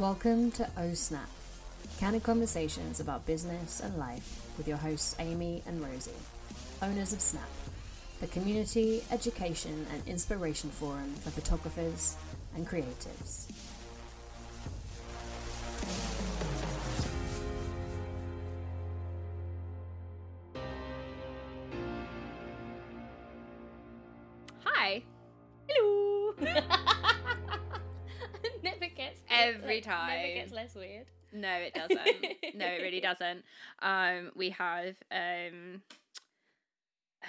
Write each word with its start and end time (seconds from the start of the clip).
Welcome 0.00 0.50
to 0.52 0.68
O 0.76 0.92
Snap, 0.92 1.28
candid 2.00 2.24
conversations 2.24 2.98
about 2.98 3.26
business 3.26 3.78
and 3.78 3.96
life 3.96 4.44
with 4.58 4.66
your 4.66 4.76
hosts 4.76 5.14
Ami 5.20 5.62
and 5.68 5.80
Rosie, 5.80 6.10
owners 6.82 7.12
of 7.12 7.20
Snap, 7.20 7.48
the 8.20 8.26
community, 8.26 9.04
education, 9.12 9.86
and 9.92 10.04
inspiration 10.08 10.70
forum 10.70 11.14
for 11.22 11.30
photographers 11.30 12.16
and 12.56 12.66
creatives. 12.66 13.46
Less 30.54 30.74
weird. 30.74 31.06
No, 31.32 31.52
it 31.54 31.74
doesn't. 31.80 32.00
no, 32.54 32.66
it 32.66 32.82
really 32.82 33.00
doesn't. 33.00 33.44
Um, 33.82 34.30
we 34.36 34.50
have 34.50 34.96
um, 35.10 35.82
uh, 37.22 37.26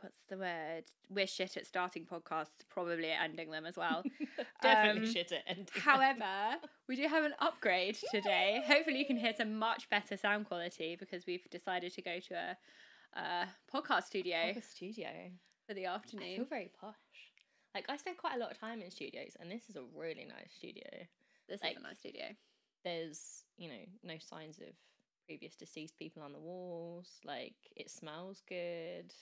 what's 0.00 0.18
the 0.28 0.36
word? 0.36 0.84
We're 1.10 1.26
shit 1.26 1.56
at 1.56 1.66
starting 1.66 2.04
podcasts. 2.04 2.48
Probably 2.68 3.10
at 3.10 3.24
ending 3.24 3.50
them 3.50 3.64
as 3.66 3.76
well. 3.76 4.02
Definitely 4.62 5.08
Um, 5.08 5.12
shit 5.12 5.32
at 5.32 5.42
ending. 5.46 5.66
However, 5.74 6.56
we 6.88 6.96
do 6.96 7.06
have 7.08 7.24
an 7.24 7.34
upgrade 7.38 7.96
today. 8.12 8.62
Hopefully, 8.66 8.98
you 8.98 9.06
can 9.06 9.16
hear 9.16 9.32
some 9.36 9.58
much 9.58 9.88
better 9.88 10.16
sound 10.16 10.46
quality 10.46 10.96
because 10.98 11.26
we've 11.26 11.48
decided 11.50 11.92
to 11.94 12.02
go 12.02 12.18
to 12.28 12.34
a, 13.16 13.46
podcast 13.74 14.04
studio 14.04 14.36
Proper 14.52 14.60
studio. 14.60 15.08
for 15.66 15.74
the 15.74 15.86
I 15.86 15.94
afternoon. 15.94 16.36
feel 16.36 16.44
very 16.44 16.70
posh. 16.80 16.94
Like 17.74 17.86
I 17.88 17.96
spend 17.96 18.18
quite 18.18 18.36
a 18.36 18.38
lot 18.38 18.50
of 18.50 18.58
time 18.60 18.82
in 18.82 18.90
studios, 18.90 19.36
and 19.40 19.50
this 19.50 19.62
is 19.68 19.76
a 19.76 19.82
really 19.96 20.26
nice 20.28 20.52
studio. 20.56 20.84
This 21.48 21.62
like- 21.62 21.72
is 21.72 21.78
a 21.78 21.82
nice 21.82 21.98
studio. 21.98 22.24
There's 22.84 23.44
you 23.56 23.68
know 23.68 23.84
no 24.04 24.14
signs 24.18 24.58
of 24.58 24.74
previous 25.26 25.54
deceased 25.56 25.96
people 25.98 26.22
on 26.22 26.32
the 26.32 26.38
walls. 26.38 27.08
Like 27.24 27.54
it 27.76 27.90
smells 27.90 28.42
good, 28.48 29.12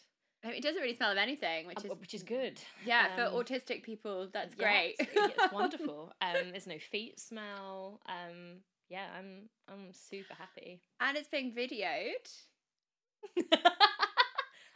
I 0.45 0.49
mean, 0.49 0.57
it 0.59 0.63
doesn't 0.63 0.81
really 0.83 0.95
smell 0.95 1.11
of 1.11 1.19
anything, 1.19 1.67
which 1.67 1.79
Um, 1.79 1.91
is 1.93 1.99
which 1.99 2.15
is 2.15 2.23
good. 2.23 2.61
yeah 2.85 3.09
Um, 3.17 3.17
for 3.17 3.45
autistic 3.45 3.83
people. 3.83 4.29
That's 4.33 4.55
yeah, 4.59 4.65
great. 4.65 4.95
It's, 4.99 5.11
it's 5.39 5.53
wonderful. 5.53 6.13
Um, 6.21 6.51
there's 6.53 6.67
no 6.67 6.79
feet 6.79 7.19
smell. 7.19 8.01
Um, 8.07 8.59
yeah, 8.89 9.07
I'm 9.19 9.49
I'm 9.69 9.93
super 9.93 10.35
happy. 10.35 10.81
and 11.01 11.17
it's 11.17 11.29
being 11.29 11.53
videoed. 11.53 12.29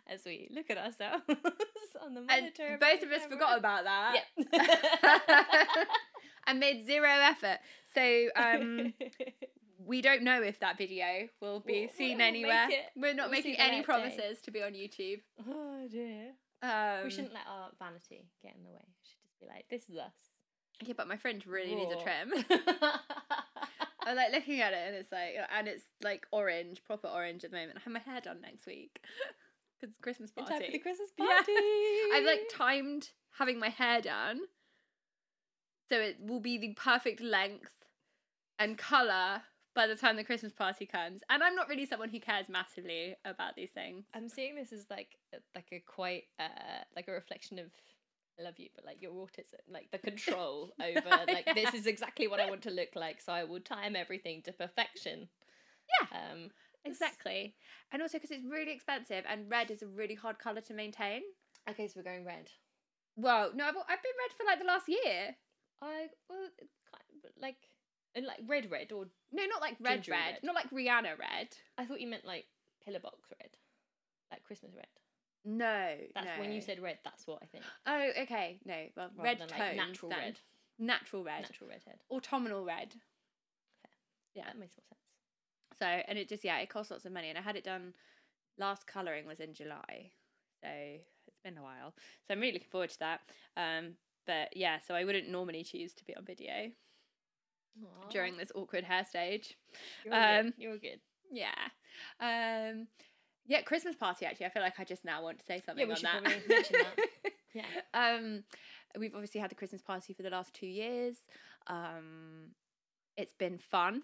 As 0.09 0.23
we 0.27 0.49
look 0.51 0.69
at 0.71 0.77
ourselves 0.79 1.23
on 2.03 2.15
the 2.15 2.21
And 2.21 2.27
monitor. 2.27 2.79
both 2.81 3.03
of 3.05 3.13
us 3.13 3.27
forgot 3.31 3.57
about 3.59 3.85
that. 3.85 4.25
Yeah. 4.53 5.85
And 6.47 6.59
made 6.61 6.87
zero 6.87 7.09
effort. 7.09 7.59
So 7.95 8.29
um, 8.37 8.93
we 9.85 10.01
don't 10.03 10.23
know 10.23 10.43
if 10.43 10.61
that 10.61 10.79
video 10.79 11.29
will 11.41 11.61
be 11.61 11.81
We'll- 11.83 11.89
seen 11.97 12.19
we'll 12.19 12.27
anywhere. 12.27 12.67
it- 12.71 12.87
We're 12.97 13.15
not 13.15 13.31
we'll 13.31 13.39
making 13.39 13.57
any 13.57 13.77
light 13.77 13.79
day. 13.79 13.83
promises 13.85 14.41
to 14.43 14.51
be 14.51 14.63
on 14.63 14.73
YouTube. 14.73 15.21
oh 15.49 15.87
dear. 15.91 16.33
Um, 16.63 17.05
we 17.05 17.11
shouldn't 17.11 17.33
let 17.33 17.47
our 17.49 17.71
vanity 17.79 18.29
get 18.43 18.55
in 18.55 18.63
the 18.65 18.71
way. 18.71 18.85
We 18.85 18.95
should 19.09 19.23
just 19.23 19.41
be 19.41 19.47
like, 19.47 19.65
this 19.71 19.89
is 19.89 19.97
us. 19.97 20.13
Yeah, 20.83 20.95
but 20.97 21.09
my 21.09 21.17
friend 21.17 21.43
really 21.47 21.75
needs 21.75 21.93
a 21.93 21.97
trim. 22.03 22.33
I'm 24.07 24.17
like 24.17 24.33
looking 24.33 24.61
at 24.61 24.73
it 24.73 24.79
and 24.87 24.97
it's 24.97 25.13
like, 25.13 25.35
and 25.57 25.69
it's 25.69 25.85
like 26.03 26.27
orange, 26.33 26.83
proper 26.85 27.07
orange 27.09 27.45
at 27.45 27.51
the 27.51 27.57
moment. 27.57 27.79
I 27.79 27.81
have 27.85 27.93
my 27.93 27.99
hair 28.01 28.21
done 28.21 28.41
next 28.41 28.67
week 28.67 28.99
because 29.81 29.91
it's 29.93 30.01
Christmas 30.01 30.31
In 30.37 30.45
party. 30.45 30.59
time 30.59 30.67
for 30.67 30.73
the 30.73 30.79
Christmas 30.79 31.09
Yeah. 31.19 31.27
party. 31.27 31.53
I've 32.15 32.25
like 32.25 32.49
timed 32.51 33.11
having 33.39 33.59
my 33.59 33.69
hair 33.69 34.01
done 34.01 34.41
so 35.91 35.99
it 35.99 36.17
will 36.21 36.41
be 36.41 36.57
the 36.57 36.73
perfect 36.75 37.21
length 37.21 37.71
and 38.59 38.79
colour 38.79 39.43
by 39.75 39.87
the 39.87 39.97
time 39.97 40.17
the 40.17 40.25
Christmas 40.25 40.53
party 40.53 40.87
comes. 40.87 41.23
And 41.31 41.43
I'm 41.43 41.55
not 41.55 41.69
really 41.69 41.87
someone 41.87 42.09
who 42.09 42.21
cares 42.21 42.49
massively 42.49 43.17
about 43.25 43.57
these 43.57 43.71
things. 43.71 44.05
I'm 44.15 44.29
seeing 44.29 44.55
this 44.55 44.73
as 44.73 44.87
like 44.91 45.17
a- 45.35 45.39
like 45.55 45.69
a 45.73 45.81
quite 45.81 46.25
uh 46.39 46.83
like 46.97 47.09
a 47.09 47.13
reflection 47.13 47.59
of 47.59 47.67
I 48.39 48.43
love 48.43 48.59
you, 48.59 48.69
but 48.75 48.85
like 48.87 49.03
your 49.03 49.13
autism, 49.13 49.61
like 49.69 49.91
the 49.91 49.99
control 49.99 50.73
over 50.83 51.11
like 51.27 51.47
this 51.55 51.75
is 51.75 51.87
exactly 51.87 52.27
what 52.27 52.41
I 52.41 52.49
want 52.49 52.63
to 52.63 52.71
look 52.71 52.91
like, 52.95 53.21
so 53.21 53.33
I 53.33 53.45
will 53.45 53.61
time 53.61 53.97
everything 53.97 54.43
to 54.43 54.53
perfection. 54.53 55.29
Yeah. 56.01 56.33
Um 56.33 56.51
Exactly. 56.85 57.55
And 57.93 58.01
also 58.01 58.17
because 58.19 58.31
it's 58.31 58.45
really 58.45 58.73
expensive 58.73 59.25
and 59.29 59.51
red 59.51 59.71
is 59.71 59.83
a 59.83 59.87
really 59.87 60.15
hard 60.15 60.39
colour 60.39 60.63
to 60.63 60.75
maintain. 60.75 61.23
okay, 61.69 61.87
so 61.87 61.95
we're 61.97 62.03
going 62.05 62.25
red. 62.25 62.51
Well, 63.17 63.53
no, 63.55 63.65
I've, 63.65 63.75
I've 63.77 64.03
been 64.03 64.19
red 64.19 64.33
for 64.37 64.45
like 64.47 64.59
the 64.59 64.65
last 64.65 64.89
year. 64.89 65.37
I 65.83 66.09
well 66.29 66.49
it 66.59 66.69
kind 66.93 67.25
of, 67.25 67.31
like 67.41 67.57
and 68.15 68.27
like 68.27 68.41
red 68.47 68.71
red 68.71 68.93
or 68.93 69.07
No, 69.33 69.45
not 69.47 69.61
like 69.61 69.77
red, 69.81 70.07
red. 70.09 70.39
Not 70.43 70.55
like 70.55 70.71
Rihanna 70.71 71.19
red. 71.19 71.49
I 71.79 71.85
thought 71.85 72.01
you 72.01 72.09
meant 72.09 72.25
like 72.25 72.47
pillar 72.85 73.01
box 73.01 73.19
red. 73.41 73.51
Like 74.31 74.45
Christmas 74.45 74.73
red. 74.75 74.87
No. 75.45 75.97
That's 76.15 76.39
when 76.39 76.53
you 76.53 76.61
said 76.61 76.81
red, 76.81 76.99
that's 77.05 77.27
what 77.27 77.39
I 77.43 77.47
think. 77.47 77.65
Oh, 77.87 78.11
okay. 78.23 78.59
No, 78.65 78.75
well, 78.97 79.11
Rather 79.17 79.23
red 79.25 79.39
than, 79.39 79.49
tones. 79.49 79.61
like, 79.61 79.77
natural 79.77 80.11
then. 80.11 80.19
red. 80.19 80.41
Natural 80.79 81.25
red. 81.25 81.43
Natural 81.43 81.71
redhead. 81.71 81.99
Autumnal 82.11 82.65
red. 82.65 82.95
Yeah, 84.35 84.45
that 84.47 84.59
makes 84.59 84.77
more 84.77 84.85
sense. 84.89 85.79
So, 85.79 85.87
and 85.87 86.19
it 86.19 86.29
just, 86.29 86.45
yeah, 86.45 86.59
it 86.59 86.69
costs 86.69 86.91
lots 86.91 87.05
of 87.05 87.13
money. 87.13 87.29
And 87.31 87.39
I 87.39 87.43
had 87.43 87.57
it 87.57 87.65
done, 87.65 87.95
last 88.59 88.87
colouring 88.87 89.27
was 89.27 89.41
in 89.41 89.55
July. 89.55 90.13
So 90.63 90.69
it's 91.27 91.41
been 91.43 91.59
a 91.59 91.63
while. 91.63 91.95
So 92.27 92.35
I'm 92.35 92.41
really 92.41 92.53
looking 92.53 92.69
forward 92.71 92.91
to 92.91 92.99
that. 93.01 93.21
Um, 93.57 93.95
but 94.31 94.57
yeah, 94.57 94.79
so 94.79 94.95
I 94.95 95.05
wouldn't 95.05 95.29
normally 95.29 95.65
choose 95.65 95.93
to 95.95 96.05
be 96.05 96.15
on 96.15 96.25
video 96.25 96.71
during 98.11 98.37
this 98.37 98.53
awkward 98.55 98.85
hair 98.85 99.05
stage. 99.05 99.57
You're 100.05 100.15
um, 100.15 100.45
good. 100.45 100.55
You're 100.57 100.79
good. 100.79 101.01
Yeah. 101.33 101.51
Um, 102.21 102.87
yeah, 103.49 103.63
Christmas 103.63 103.97
party 103.97 104.27
actually. 104.27 104.47
I 104.47 104.51
feel 104.51 104.63
like 104.63 104.79
I 104.79 104.85
just 104.85 105.05
now 105.05 105.21
want 105.25 105.41
to 105.41 105.45
say 105.45 105.61
something 105.67 105.85
we 105.85 105.93
on 105.93 105.97
should 105.97 106.07
that. 106.07 106.23
probably 106.23 106.43
mention 106.49 106.77
that. 106.79 107.07
Yeah. 107.53 107.65
Um, 107.93 108.45
we've 108.97 109.13
obviously 109.13 109.41
had 109.41 109.51
the 109.51 109.57
Christmas 109.57 109.83
party 109.83 110.13
for 110.13 110.23
the 110.23 110.31
last 110.31 110.55
two 110.55 110.69
years. 110.69 111.17
Um, 111.67 112.53
it's 113.17 113.33
been 113.33 113.59
fun. 113.59 114.03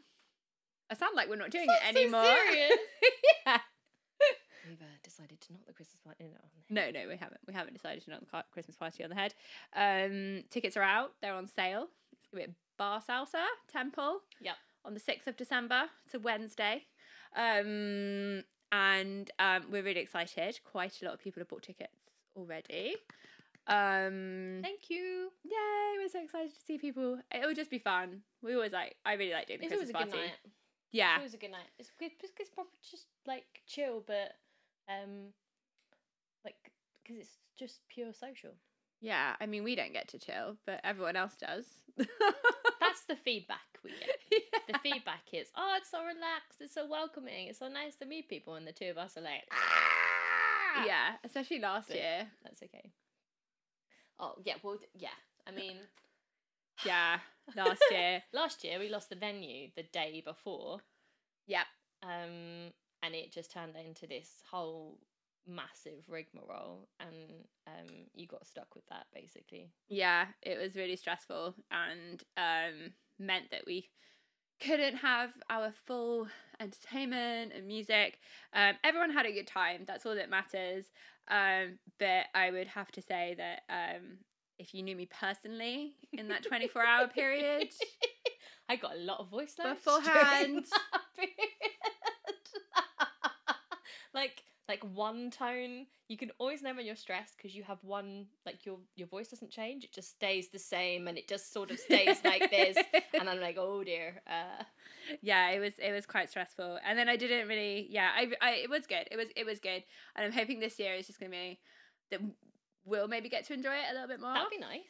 I 0.90 0.94
sound 0.94 1.14
like 1.14 1.28
we're 1.28 1.36
not 1.36 1.52
doing 1.52 1.68
it 1.68 1.80
so 1.80 2.00
anymore. 2.00 2.24
serious. 2.50 2.72
yeah. 3.46 3.58
Decided 5.16 5.40
to 5.40 5.52
knock 5.54 5.66
the 5.66 5.72
Christmas 5.72 6.00
party 6.04 6.24
on 6.24 6.30
no, 6.68 6.90
No, 6.90 6.90
no, 6.90 7.08
we 7.08 7.16
haven't. 7.16 7.40
We 7.46 7.54
haven't 7.54 7.72
decided 7.72 8.04
to 8.04 8.10
knock 8.10 8.20
the 8.20 8.44
Christmas 8.52 8.76
party 8.76 9.02
on 9.02 9.08
the 9.08 9.16
head. 9.16 9.34
Um, 9.74 10.44
tickets 10.50 10.76
are 10.76 10.82
out. 10.82 11.12
They're 11.22 11.32
on 11.32 11.46
sale. 11.46 11.86
It's 12.12 12.30
gonna 12.30 12.44
be 12.44 12.50
at 12.50 12.56
Bar 12.76 13.00
Salsa 13.00 13.44
Temple. 13.72 14.20
Yep. 14.40 14.56
On 14.84 14.92
the 14.92 15.00
sixth 15.00 15.26
of 15.26 15.36
December. 15.36 15.84
It's 16.04 16.14
a 16.14 16.18
Wednesday. 16.18 16.82
Um, 17.34 18.42
and 18.72 19.30
um, 19.38 19.64
we're 19.70 19.82
really 19.82 20.00
excited. 20.00 20.60
Quite 20.64 21.00
a 21.00 21.06
lot 21.06 21.14
of 21.14 21.20
people 21.20 21.40
have 21.40 21.48
bought 21.48 21.62
tickets 21.62 21.96
already. 22.36 22.96
Um, 23.66 24.60
Thank 24.62 24.90
you. 24.90 25.30
Yay, 25.44 25.98
we're 25.98 26.08
so 26.10 26.22
excited 26.22 26.54
to 26.54 26.60
see 26.66 26.76
people. 26.76 27.18
It 27.32 27.40
will 27.46 27.54
just 27.54 27.70
be 27.70 27.78
fun. 27.78 28.20
We 28.42 28.54
always 28.54 28.72
like, 28.72 28.96
I 29.06 29.14
really 29.14 29.32
like 29.32 29.46
doing 29.46 29.60
the 29.60 29.64
It's 29.66 29.72
always 29.72 29.90
Christmas 29.90 30.02
a 30.02 30.04
good 30.04 30.12
party. 30.12 30.26
night. 30.28 30.52
Yeah. 30.92 31.12
It's 31.14 31.18
always 31.18 31.34
a 31.34 31.38
good 31.38 31.50
night. 31.52 31.68
It's 31.78 31.90
good. 31.98 32.10
It's, 32.22 32.32
it's 32.38 32.50
proper 32.50 32.68
just 32.90 33.06
like 33.26 33.44
chill, 33.66 34.02
but 34.06 34.34
um, 34.88 35.32
like 36.44 36.56
because 37.02 37.20
it's 37.20 37.36
just 37.58 37.80
pure 37.88 38.12
social. 38.12 38.50
Yeah. 39.00 39.34
I 39.40 39.46
mean, 39.46 39.62
we 39.64 39.76
don't 39.76 39.92
get 39.92 40.08
to 40.08 40.18
chill, 40.18 40.56
but 40.66 40.80
everyone 40.82 41.16
else 41.16 41.34
does. 41.38 41.66
That's 41.96 43.02
the 43.08 43.16
feedback 43.16 43.60
we 43.84 43.90
get. 43.90 44.42
The 44.68 44.78
feedback 44.82 45.22
is, 45.32 45.46
oh, 45.56 45.74
it's 45.76 45.90
so 45.90 45.98
relaxed, 45.98 46.58
it's 46.60 46.74
so 46.74 46.88
welcoming, 46.88 47.46
it's 47.46 47.60
so 47.60 47.68
nice 47.68 47.94
to 47.96 48.04
meet 48.06 48.28
people, 48.28 48.54
and 48.56 48.66
the 48.66 48.72
two 48.72 48.86
of 48.90 48.98
us 48.98 49.16
are 49.16 49.20
like, 49.20 49.44
ah! 49.52 50.84
Yeah, 50.84 51.12
especially 51.24 51.60
last 51.60 51.86
But- 51.86 51.96
year. 51.98 52.26
that's 52.42 52.62
okay. 52.64 52.90
Oh 54.18 54.34
yeah, 54.44 54.54
well 54.64 54.78
yeah. 54.94 55.14
I 55.46 55.52
mean, 55.52 55.76
Yeah, 56.84 57.18
last 57.54 57.80
year. 57.92 58.22
last 58.32 58.64
year 58.64 58.78
we 58.80 58.88
lost 58.88 59.08
the 59.10 59.14
venue 59.16 59.68
the 59.76 59.84
day 59.84 60.20
before, 60.24 60.80
Yep. 61.46 61.66
um, 62.02 62.72
and 63.02 63.14
it 63.14 63.32
just 63.32 63.52
turned 63.52 63.74
into 63.76 64.06
this 64.06 64.30
whole 64.50 64.98
massive 65.46 66.04
rigmarole, 66.08 66.88
and 67.00 67.46
um, 67.66 67.86
you 68.14 68.26
got 68.26 68.46
stuck 68.46 68.74
with 68.74 68.86
that 68.86 69.06
basically. 69.14 69.70
Yeah, 69.88 70.26
it 70.42 70.58
was 70.58 70.76
really 70.76 70.96
stressful 70.96 71.54
and 71.70 72.22
um, 72.36 72.92
meant 73.18 73.50
that 73.50 73.62
we 73.66 73.88
couldn't 74.60 74.96
have 74.96 75.30
our 75.50 75.72
full 75.86 76.28
entertainment 76.60 77.52
and 77.54 77.66
music. 77.66 78.18
Um, 78.52 78.74
everyone 78.82 79.10
had 79.10 79.26
a 79.26 79.32
good 79.32 79.46
time. 79.46 79.82
That's 79.86 80.06
all 80.06 80.14
that 80.14 80.30
matters. 80.30 80.86
Um, 81.28 81.78
but 81.98 82.26
I 82.34 82.50
would 82.50 82.68
have 82.68 82.90
to 82.92 83.02
say 83.02 83.36
that 83.36 83.62
um, 83.68 84.18
if 84.58 84.74
you 84.74 84.82
knew 84.82 84.96
me 84.96 85.08
personally 85.20 85.94
in 86.12 86.28
that 86.28 86.44
24 86.44 86.84
hour 86.84 87.08
period, 87.08 87.68
I 88.68 88.76
got 88.76 88.96
a 88.96 88.98
lot 88.98 89.20
of 89.20 89.28
voice 89.28 89.54
notes 89.58 89.84
Beforehand. 89.84 90.64
during 94.16 94.34
that 94.34 94.48
period. 94.68 94.68
like 94.68 94.84
like 94.84 94.84
one 94.96 95.30
tone, 95.30 95.86
you 96.08 96.16
can 96.16 96.32
always 96.38 96.62
know 96.62 96.74
when 96.74 96.84
you're 96.86 96.96
stressed 96.96 97.36
because 97.36 97.54
you 97.54 97.62
have 97.62 97.78
one 97.82 98.26
like 98.44 98.66
your 98.66 98.78
your 98.96 99.06
voice 99.08 99.28
doesn't 99.28 99.50
change; 99.50 99.84
it 99.84 99.92
just 99.92 100.10
stays 100.10 100.48
the 100.48 100.58
same, 100.58 101.08
and 101.08 101.16
it 101.18 101.28
just 101.28 101.52
sort 101.52 101.70
of 101.70 101.78
stays 101.78 102.18
like 102.24 102.50
this. 102.50 102.76
And 103.18 103.30
I'm 103.30 103.40
like, 103.40 103.56
oh 103.58 103.84
dear. 103.84 104.22
Uh, 104.26 104.64
yeah, 105.22 105.50
it 105.50 105.60
was 105.60 105.78
it 105.78 105.92
was 105.92 106.06
quite 106.06 106.28
stressful, 106.30 106.78
and 106.84 106.98
then 106.98 107.08
I 107.08 107.16
didn't 107.16 107.48
really. 107.48 107.86
Yeah, 107.90 108.10
I, 108.14 108.32
I 108.40 108.50
it 108.54 108.70
was 108.70 108.86
good. 108.86 109.08
It 109.10 109.16
was 109.16 109.28
it 109.36 109.46
was 109.46 109.60
good, 109.60 109.84
and 110.16 110.26
I'm 110.26 110.32
hoping 110.32 110.60
this 110.60 110.78
year 110.78 110.94
is 110.94 111.06
just 111.06 111.20
gonna 111.20 111.30
be 111.30 111.60
that 112.10 112.20
we'll 112.84 113.08
maybe 113.08 113.28
get 113.28 113.46
to 113.46 113.54
enjoy 113.54 113.74
it 113.74 113.90
a 113.90 113.94
little 113.94 114.08
bit 114.08 114.20
more. 114.20 114.34
that'd 114.34 114.50
be 114.50 114.58
nice. 114.58 114.80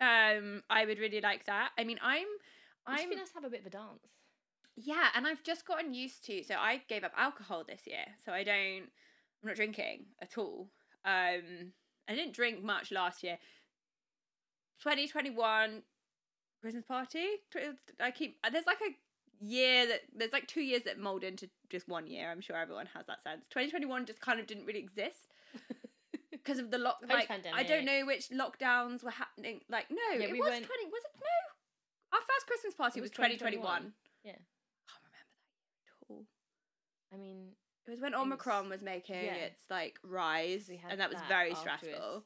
Um, 0.00 0.62
I 0.70 0.86
would 0.86 0.98
really 0.98 1.20
like 1.20 1.44
that. 1.46 1.70
I 1.78 1.84
mean, 1.84 1.98
I'm 2.02 2.26
It'd 2.88 3.00
I'm 3.04 3.10
be 3.10 3.16
nice 3.16 3.28
to 3.30 3.34
have 3.34 3.44
a 3.44 3.50
bit 3.50 3.60
of 3.60 3.66
a 3.66 3.70
dance. 3.70 4.06
Yeah, 4.80 5.08
and 5.14 5.26
I've 5.26 5.42
just 5.42 5.66
gotten 5.66 5.92
used 5.94 6.24
to. 6.26 6.42
So 6.44 6.54
I 6.54 6.82
gave 6.88 7.04
up 7.04 7.12
alcohol 7.16 7.64
this 7.66 7.82
year, 7.86 8.04
so 8.24 8.32
I 8.32 8.44
don't. 8.44 8.84
I'm 9.42 9.46
not 9.46 9.56
drinking 9.56 10.06
at 10.20 10.36
all. 10.38 10.68
Um, 11.04 11.72
I 12.08 12.14
didn't 12.14 12.34
drink 12.34 12.62
much 12.62 12.90
last 12.90 13.22
year. 13.22 13.38
2021 14.82 15.82
Christmas 16.60 16.84
party. 16.84 17.24
I 18.00 18.10
keep 18.10 18.36
there's 18.50 18.66
like 18.66 18.78
a 18.80 19.44
year 19.44 19.86
that 19.86 20.00
there's 20.16 20.32
like 20.32 20.46
two 20.46 20.60
years 20.60 20.82
that 20.84 20.98
mold 20.98 21.24
into 21.24 21.48
just 21.70 21.88
one 21.88 22.06
year. 22.06 22.30
I'm 22.30 22.40
sure 22.40 22.56
everyone 22.56 22.86
has 22.94 23.06
that 23.06 23.22
sense. 23.22 23.46
2021 23.50 24.06
just 24.06 24.20
kind 24.20 24.40
of 24.40 24.46
didn't 24.46 24.66
really 24.66 24.80
exist 24.80 25.32
because 26.30 26.58
of 26.58 26.70
the 26.70 26.78
lock. 26.78 26.98
Like 27.08 27.30
I 27.30 27.62
don't 27.62 27.84
know 27.84 28.04
which 28.06 28.28
lockdowns 28.30 29.02
were 29.02 29.10
happening. 29.10 29.60
Like 29.68 29.86
no, 29.90 29.96
Yeah, 30.18 30.26
it 30.26 30.32
we 30.32 30.40
was 30.40 30.50
went- 30.50 30.66
20. 30.66 30.84
Was 30.86 31.02
it 31.04 31.10
no? 31.18 32.16
Our 32.18 32.20
first 32.20 32.46
Christmas 32.46 32.74
party 32.74 33.00
It 33.00 33.02
was, 33.02 33.10
was 33.10 33.16
2021. 33.16 33.60
2021. 33.60 33.92
Yeah. 34.24 34.32
can't 34.32 35.04
remember 35.04 35.28
that 35.52 35.76
year 35.76 35.92
at 35.92 36.06
all. 36.08 36.24
I 37.12 37.16
mean, 37.16 37.52
It 37.86 37.90
was 37.90 38.00
when 38.00 38.14
Omicron 38.14 38.68
was, 38.68 38.82
making 38.82 39.24
yeah. 39.24 39.34
its 39.34 39.62
like 39.70 39.98
rise, 40.02 40.70
and 40.90 41.00
that 41.00 41.08
was 41.08 41.18
that 41.18 41.28
very 41.28 41.52
afterwards. 41.52 41.80
stressful. 41.80 42.24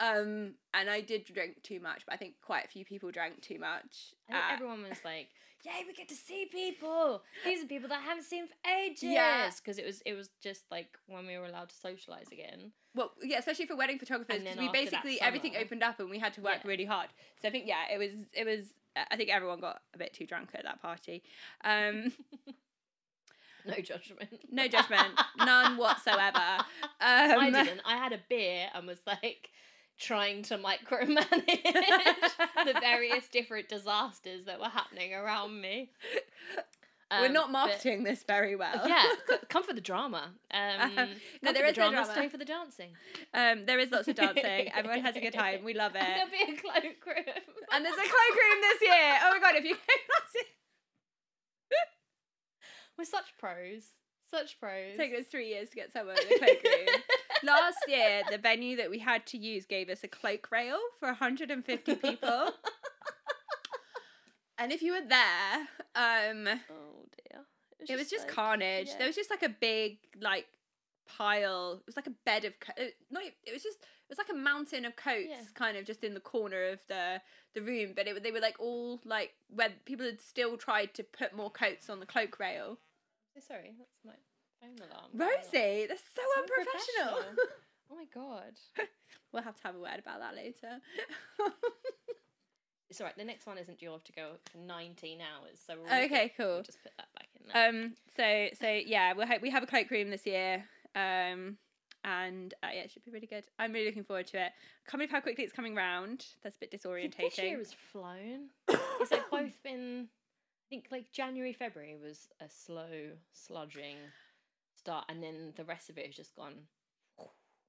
Um, 0.00 0.54
and 0.72 0.90
I 0.90 1.00
did 1.00 1.24
drink 1.24 1.62
too 1.62 1.78
much, 1.80 2.04
but 2.04 2.14
I 2.14 2.16
think 2.16 2.34
quite 2.42 2.64
a 2.64 2.68
few 2.68 2.84
people 2.84 3.10
drank 3.12 3.40
too 3.42 3.58
much. 3.58 4.12
I 4.28 4.32
think 4.32 4.44
Uh, 4.44 4.52
everyone 4.52 4.82
was 4.82 4.98
like, 5.04 5.28
"Yay, 5.64 5.84
we 5.86 5.92
get 5.94 6.08
to 6.08 6.16
see 6.16 6.46
people! 6.46 7.22
These 7.44 7.62
are 7.62 7.66
people 7.66 7.88
that 7.88 7.98
I 8.00 8.02
haven't 8.02 8.24
seen 8.24 8.48
for 8.48 8.54
ages." 8.68 9.04
Yeah. 9.04 9.50
because 9.56 9.78
it 9.78 9.86
was 9.86 10.00
it 10.02 10.14
was 10.14 10.30
just 10.42 10.68
like 10.70 10.98
when 11.06 11.26
we 11.26 11.38
were 11.38 11.46
allowed 11.46 11.68
to 11.70 11.76
socialize 11.76 12.26
again. 12.32 12.72
well, 12.94 13.12
yeah, 13.22 13.38
especially 13.38 13.66
for 13.66 13.76
wedding 13.76 13.98
photographers, 13.98 14.42
because 14.42 14.58
we 14.58 14.68
basically 14.68 15.20
everything 15.20 15.54
opened 15.56 15.82
up 15.84 15.98
and 16.00 16.10
we 16.10 16.18
had 16.18 16.32
to 16.34 16.40
work 16.40 16.60
Yeah. 16.64 16.68
really 16.68 16.84
hard. 16.86 17.10
So 17.40 17.48
I 17.48 17.50
think 17.52 17.66
yeah, 17.66 17.84
it 17.92 17.98
was 17.98 18.26
it 18.32 18.44
was. 18.46 18.74
I 18.96 19.16
think 19.16 19.30
everyone 19.30 19.58
got 19.60 19.82
a 19.92 19.98
bit 19.98 20.12
too 20.12 20.24
drunk 20.26 20.50
at 20.54 20.62
that 20.64 20.80
party. 20.82 21.24
Um, 21.64 22.12
No 23.76 23.76
judgment. 23.76 24.28
no 24.50 24.68
judgment, 24.68 25.08
none 25.38 25.76
whatsoever. 25.78 26.38
Um, 26.38 26.64
I 27.00 27.50
didn't. 27.50 27.80
I 27.86 27.96
had 27.96 28.12
a 28.12 28.20
beer 28.28 28.66
and 28.74 28.86
was 28.86 29.00
like 29.06 29.48
trying 29.98 30.42
to 30.42 30.58
micromanage 30.58 31.62
the 32.64 32.74
various 32.80 33.26
different 33.28 33.68
disasters 33.68 34.44
that 34.44 34.58
were 34.60 34.68
happening 34.68 35.14
around 35.14 35.60
me. 35.60 35.90
We're 37.10 37.26
Um, 37.26 37.32
not 37.32 37.46
but- 37.46 37.52
marketing 37.52 38.02
this 38.02 38.24
very 38.24 38.56
well. 38.56 38.88
yeah, 38.88 39.04
come 39.48 39.62
for 39.62 39.72
the 39.72 39.80
drama. 39.80 40.32
Um, 40.50 40.60
no, 40.60 40.88
come 40.96 40.96
there 40.96 41.06
for 41.44 41.48
is 41.50 41.54
the 41.54 41.66
no 41.66 41.72
drama, 41.72 41.92
drama. 41.92 42.12
Stay 42.12 42.28
for 42.28 42.38
the 42.38 42.44
dancing. 42.44 42.90
Um, 43.32 43.66
there 43.66 43.78
is 43.78 43.90
lots 43.92 44.08
of 44.08 44.16
dancing. 44.16 44.70
Everyone 44.74 45.00
has 45.00 45.14
a 45.14 45.20
good 45.20 45.32
time. 45.34 45.62
We 45.64 45.74
love 45.74 45.94
it. 45.94 46.02
And 46.02 46.16
there'll 46.16 46.30
be 46.30 46.52
a 46.52 46.60
cloakroom. 46.60 47.24
And 47.72 47.84
there's 47.84 47.94
a 47.94 48.08
cloakroom 48.12 48.60
this 48.62 48.80
year. 48.82 49.14
Oh 49.22 49.30
my 49.30 49.38
god, 49.40 49.54
if 49.56 49.64
you 49.64 49.76
We're 53.04 53.10
such 53.10 53.36
pros. 53.38 53.92
Such 54.30 54.58
pros. 54.58 54.88
it's 54.88 54.96
taken 54.96 55.20
us 55.20 55.26
three 55.26 55.48
years 55.48 55.68
to 55.68 55.76
get 55.76 55.92
somewhere 55.92 56.16
in 56.16 56.26
a 56.32 56.38
cloakroom. 56.38 56.86
Last 57.44 57.76
year, 57.86 58.22
the 58.30 58.38
venue 58.38 58.76
that 58.78 58.88
we 58.90 58.98
had 58.98 59.26
to 59.26 59.36
use 59.38 59.66
gave 59.66 59.90
us 59.90 60.02
a 60.04 60.08
cloak 60.08 60.48
rail 60.50 60.78
for 60.98 61.08
150 61.08 61.94
people. 61.96 62.48
and 64.58 64.72
if 64.72 64.80
you 64.82 64.92
were 64.92 65.06
there, 65.06 65.58
um, 65.94 66.48
oh 66.70 67.04
dear. 67.30 67.42
it 67.88 67.96
was 67.98 68.08
just 68.08 68.26
like- 68.26 68.34
carnage. 68.34 68.88
yeah. 68.88 68.98
There 68.98 69.06
was 69.06 69.16
just 69.16 69.28
like 69.30 69.42
a 69.42 69.48
big 69.50 69.98
like 70.20 70.46
pile. 71.06 71.74
It 71.80 71.86
was 71.86 71.96
like 71.96 72.06
a 72.06 72.14
bed 72.24 72.46
of 72.46 72.58
co- 72.60 72.82
uh, 72.82 72.86
not. 73.10 73.24
It 73.44 73.52
was 73.52 73.62
just 73.62 73.78
it 73.78 74.08
was 74.08 74.18
like 74.18 74.30
a 74.30 74.34
mountain 74.34 74.86
of 74.86 74.96
coats, 74.96 75.26
Yeah. 75.28 75.42
kind 75.54 75.76
of 75.76 75.84
just 75.84 76.02
in 76.02 76.14
the 76.14 76.20
corner 76.20 76.64
of 76.70 76.78
the 76.88 77.20
the 77.54 77.60
room. 77.60 77.92
But 77.94 78.06
it 78.06 78.22
they 78.22 78.32
were 78.32 78.40
like 78.40 78.58
all 78.58 79.00
like 79.04 79.32
where 79.50 79.68
people 79.84 80.06
had 80.06 80.20
still 80.22 80.56
tried 80.56 80.94
to 80.94 81.02
put 81.02 81.36
more 81.36 81.50
coats 81.50 81.90
on 81.90 82.00
the 82.00 82.06
cloak 82.06 82.40
rail. 82.40 82.78
So 83.34 83.40
sorry, 83.40 83.74
that's 83.78 83.98
my 84.04 84.14
phone 84.60 84.76
alarm. 84.78 85.10
Rosie, 85.12 85.86
that's 85.88 86.02
so, 86.14 86.22
So 86.22 86.40
unprofessional. 86.42 87.14
professional. 87.18 87.44
Oh 87.90 87.96
my 87.96 88.06
god. 88.14 88.54
we'll 89.32 89.42
have 89.42 89.56
to 89.56 89.62
have 89.64 89.74
a 89.76 89.78
word 89.78 89.98
about 89.98 90.20
that 90.20 90.34
later. 90.34 90.80
It's 92.90 93.00
alright. 93.00 93.16
The 93.16 93.24
next 93.24 93.46
one 93.46 93.58
isn't 93.58 93.78
due 93.80 93.90
off 93.90 94.04
to 94.04 94.12
go 94.12 94.32
for 94.52 94.58
19 94.58 95.18
hours, 95.20 95.58
so 95.66 95.74
we're 95.74 95.90
all 95.90 96.04
Okay, 96.04 96.32
cool. 96.36 96.46
We'll 96.46 96.62
just 96.62 96.80
put 96.82 96.92
that 96.96 97.08
back 97.14 97.28
in 97.34 97.46
there. 97.52 97.68
um. 97.68 97.94
So 98.16 98.48
so 98.60 98.68
yeah, 98.70 99.14
we 99.14 99.24
hope 99.26 99.42
we 99.42 99.50
have 99.50 99.62
a 99.64 99.66
cloakroom 99.66 100.10
this 100.10 100.26
year. 100.26 100.64
Um. 100.94 101.56
And 102.04 102.52
uh, 102.62 102.68
yeah, 102.72 102.82
it 102.82 102.90
should 102.92 103.04
be 103.04 103.10
really 103.10 103.26
good. 103.26 103.46
I'm 103.58 103.72
really 103.72 103.86
looking 103.86 104.04
forward 104.04 104.26
to 104.28 104.36
it. 104.36 104.52
I 104.52 104.90
can't 104.90 104.98
believe 105.00 105.10
how 105.10 105.20
quickly 105.20 105.42
it's 105.42 105.52
coming 105.54 105.74
round. 105.74 106.24
That's 106.44 106.56
a 106.56 106.60
bit 106.60 106.70
disorientating. 106.70 107.30
This 107.30 107.38
year 107.38 107.58
has 107.58 107.72
flown. 107.72 108.50
It's 109.00 109.10
like 109.10 109.28
both 109.30 109.60
been. 109.64 110.06
Think 110.74 110.86
like 110.90 111.12
January, 111.12 111.52
February 111.52 111.94
was 112.02 112.26
a 112.40 112.46
slow, 112.48 113.12
sludging 113.32 113.94
start, 114.76 115.04
and 115.08 115.22
then 115.22 115.52
the 115.54 115.62
rest 115.62 115.88
of 115.88 115.96
it 115.98 116.06
has 116.06 116.16
just 116.16 116.34
gone. 116.34 116.54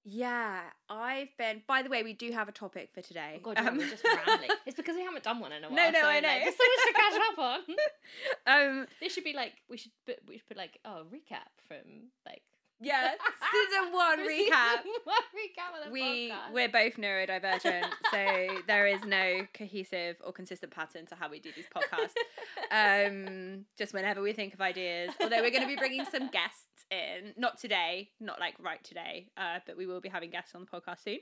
Yeah, 0.03 0.61
I've 0.89 1.29
been. 1.37 1.61
By 1.67 1.83
the 1.83 1.89
way, 1.89 2.01
we 2.01 2.13
do 2.13 2.31
have 2.31 2.49
a 2.49 2.51
topic 2.51 2.89
for 2.95 3.03
today. 3.03 3.35
Oh 3.37 3.41
god, 3.43 3.57
yeah, 3.57 3.69
Um, 3.69 3.77
we're 3.77 3.89
just 3.91 4.03
rambling. 4.27 4.49
It's 4.65 4.75
because 4.75 4.95
we 4.95 5.03
haven't 5.03 5.23
done 5.23 5.39
one 5.39 5.51
in 5.51 5.63
a 5.63 5.67
while. 5.67 5.75
No, 5.75 5.91
no, 5.91 6.01
so, 6.01 6.07
I 6.07 6.13
like, 6.13 6.23
know. 6.23 6.39
there's 6.45 6.55
so 6.55 6.63
much 6.63 6.87
to 6.87 6.93
catch 6.93 7.21
up 7.29 7.39
on. 7.39 7.59
um, 8.81 8.87
This 8.99 9.13
should 9.13 9.23
be 9.23 9.33
like 9.33 9.53
we 9.69 9.77
should 9.77 9.91
put 10.03 10.17
we 10.27 10.37
should 10.39 10.47
put 10.47 10.57
like 10.57 10.79
oh 10.83 11.03
recap 11.13 11.53
from 11.67 12.09
like 12.25 12.41
yeah, 12.81 13.11
season 13.51 13.91
one 13.93 14.19
recap. 14.19 14.83
season 14.83 14.91
one 15.03 15.17
recap 15.33 15.91
We 15.91 16.29
podcast. 16.31 16.53
we're 16.53 16.69
both 16.69 16.97
neurodivergent, 16.97 17.85
so 18.11 18.61
there 18.67 18.87
is 18.87 19.03
no 19.05 19.47
cohesive 19.53 20.17
or 20.25 20.31
consistent 20.33 20.71
pattern 20.73 21.05
to 21.07 21.15
how 21.15 21.29
we 21.29 21.39
do 21.39 21.51
these 21.55 21.65
podcasts. 21.73 22.15
um, 22.71 23.65
just 23.77 23.93
whenever 23.93 24.21
we 24.21 24.33
think 24.33 24.53
of 24.53 24.61
ideas. 24.61 25.11
Although 25.21 25.41
we're 25.41 25.51
going 25.51 25.63
to 25.63 25.67
be 25.67 25.75
bringing 25.77 26.05
some 26.05 26.29
guests 26.29 26.61
in, 26.91 27.33
not 27.37 27.57
today, 27.59 28.09
not 28.19 28.39
like 28.39 28.55
right 28.59 28.83
today, 28.83 29.27
uh, 29.37 29.59
but 29.65 29.77
we 29.77 29.85
will 29.85 30.01
be 30.01 30.09
having 30.09 30.29
guests 30.29 30.53
on 30.55 30.61
the 30.61 30.67
podcast 30.67 31.03
soon. 31.03 31.19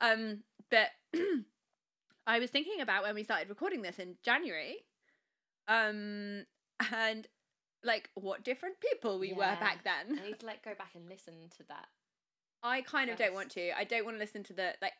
Um, 0.00 0.42
but 0.70 0.88
I 2.26 2.38
was 2.38 2.50
thinking 2.50 2.80
about 2.80 3.04
when 3.04 3.14
we 3.14 3.24
started 3.24 3.48
recording 3.48 3.82
this 3.82 3.98
in 3.98 4.16
January, 4.24 4.76
um, 5.68 6.44
and 6.92 7.26
like 7.84 8.10
what 8.14 8.44
different 8.44 8.76
people 8.80 9.18
we 9.18 9.32
were 9.32 9.56
back 9.60 9.84
then. 9.84 10.18
I 10.18 10.26
need 10.26 10.40
to 10.40 10.46
like 10.46 10.64
go 10.64 10.74
back 10.76 10.90
and 10.94 11.08
listen 11.08 11.34
to 11.58 11.64
that. 11.68 11.86
I 12.62 12.80
kind 12.82 13.10
of 13.10 13.16
don't 13.16 13.34
want 13.34 13.50
to. 13.50 13.76
I 13.78 13.84
don't 13.84 14.04
want 14.04 14.16
to 14.16 14.20
listen 14.20 14.42
to 14.44 14.52
the 14.52 14.74
like 14.82 14.94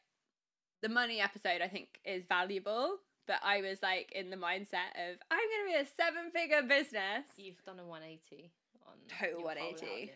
the 0.82 0.88
money 0.88 1.20
episode. 1.20 1.60
I 1.62 1.68
think 1.68 1.98
is 2.04 2.24
valuable, 2.28 2.98
but 3.26 3.40
I 3.42 3.60
was 3.60 3.82
like 3.82 4.12
in 4.12 4.30
the 4.30 4.36
mindset 4.36 4.94
of 4.96 5.18
I'm 5.30 5.38
going 5.38 5.66
to 5.66 5.72
be 5.72 5.82
a 5.82 5.86
seven 5.86 6.30
figure 6.32 6.62
business. 6.62 7.26
You've 7.36 7.62
done 7.64 7.80
a 7.80 7.84
180 7.84 8.50
on 8.86 8.94
Total 9.08 9.42
180. 9.42 10.12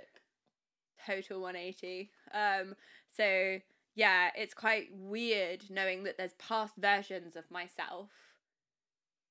Total 1.04 1.40
180. 1.40 2.10
Um, 2.32 2.74
so 3.10 3.58
yeah, 3.94 4.30
it's 4.36 4.54
quite 4.54 4.88
weird 4.92 5.64
knowing 5.68 6.04
that 6.04 6.16
there's 6.16 6.34
past 6.34 6.74
versions 6.78 7.36
of 7.36 7.50
myself 7.50 8.10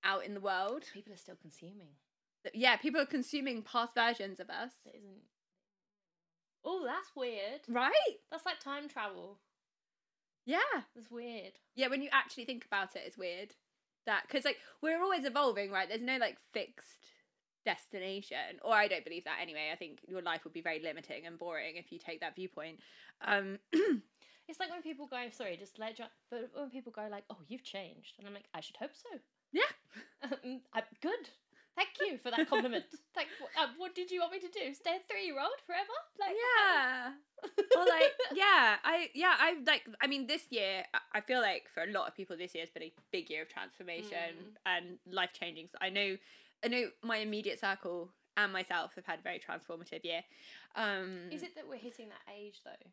out 0.04 0.26
in 0.26 0.34
the 0.34 0.40
world. 0.40 0.84
People 0.94 1.14
are 1.14 1.18
still 1.18 1.38
consuming. 1.42 1.90
That- 2.44 2.56
Yeah, 2.56 2.76
people 2.78 3.02
are 3.02 3.06
consuming 3.06 3.62
past 3.62 3.94
versions 3.96 4.40
of 4.40 4.50
us. 4.50 4.72
It 4.86 4.96
isn't. 4.98 5.22
Oh, 6.64 6.84
that's 6.86 7.16
weird. 7.16 7.62
Right? 7.68 7.94
That's 8.30 8.46
like 8.46 8.60
time 8.60 8.88
travel. 8.88 9.40
Yeah. 10.46 10.60
That's 10.96 11.10
weird. 11.10 11.54
Yeah, 11.76 11.88
when 11.88 12.02
you 12.02 12.10
actually 12.12 12.46
think 12.46 12.66
about 12.66 12.96
it, 12.96 13.04
it's 13.06 13.18
weird 13.18 13.56
that 14.06 14.24
because 14.28 14.46
like 14.46 14.58
we're 14.82 15.02
always 15.02 15.26
evolving, 15.26 15.72
right? 15.72 15.88
There's 15.88 16.02
no 16.02 16.18
like 16.18 16.38
fixed 16.54 16.98
destination, 17.66 18.60
or 18.64 18.74
I 18.74 18.88
don't 18.88 19.04
believe 19.06 19.26
that 19.26 19.38
anyway. 19.42 19.70
I 19.72 19.76
think 19.76 20.00
your 20.08 20.22
life 20.22 20.44
would 20.44 20.54
be 20.54 20.62
very 20.62 20.80
limiting 20.82 21.26
and 21.28 21.38
boring 21.38 21.76
if 21.78 21.92
you 21.92 22.00
take 22.00 22.20
that 22.22 22.36
viewpoint. 22.36 22.80
Um, 23.22 23.60
It's 24.48 24.60
like 24.60 24.72
when 24.72 24.82
people 24.82 25.08
go, 25.08 25.18
sorry, 25.32 25.56
just 25.56 25.80
let 25.80 25.98
you, 25.98 26.06
but 26.30 26.50
when 26.54 26.70
people 26.72 26.92
go 26.92 27.08
like, 27.10 27.24
oh, 27.30 27.38
you've 27.48 27.64
changed, 27.64 28.16
and 28.18 28.28
I'm 28.28 28.34
like, 28.34 28.50
I 28.54 28.60
should 28.60 28.76
hope 28.76 28.92
so. 28.96 29.18
yeah, 29.54 29.62
Um, 30.24 30.62
I, 30.74 30.82
good. 31.02 31.30
Thank 31.76 31.90
you 32.02 32.18
for 32.22 32.32
that 32.32 32.50
compliment. 32.50 32.86
Thank. 33.16 33.30
Uh, 33.60 33.68
what 33.78 33.96
did 33.96 34.12
you 34.12 34.20
want 34.20 34.34
me 34.34 34.40
to 34.40 34.48
do? 34.50 34.74
Stay 34.74 34.98
a 34.98 35.00
three-year-old 35.10 35.60
forever? 35.66 35.98
Like, 36.20 36.36
yeah, 36.36 37.12
or 37.78 37.86
like 37.86 38.12
yeah, 38.36 38.76
I 38.84 39.10
yeah 39.16 39.36
I 39.40 39.56
like 39.66 39.84
I 40.02 40.08
mean 40.08 40.28
this 40.28 40.44
year 40.50 40.84
I- 40.94 41.18
I 41.20 41.22
feel 41.22 41.40
like 41.42 41.64
for 41.74 41.84
a 41.84 41.88
lot 41.92 42.08
of 42.08 42.16
people 42.16 42.36
this 42.38 42.54
year 42.54 42.64
has 42.64 42.70
been 42.70 42.84
a 42.84 42.94
big 43.12 43.30
year 43.30 43.44
of 43.44 43.50
transformation 43.50 44.36
Mm. 44.38 44.56
and 44.66 44.86
life 45.14 45.32
changing. 45.34 45.68
So 45.72 45.78
I 45.82 45.90
know 45.90 46.18
I 46.64 46.68
know 46.68 46.90
my 47.04 47.18
immediate 47.18 47.60
circle 47.60 48.12
and 48.38 48.52
myself 48.54 48.92
have 48.96 49.06
had 49.06 49.20
a 49.20 49.24
very 49.24 49.40
transformative 49.40 50.04
year. 50.04 50.22
Um, 50.76 51.30
Is 51.32 51.42
it 51.44 51.56
that 51.56 51.68
we're 51.68 51.78
hitting 51.78 52.10
that 52.10 52.32
age 52.34 52.60
though? 52.64 52.86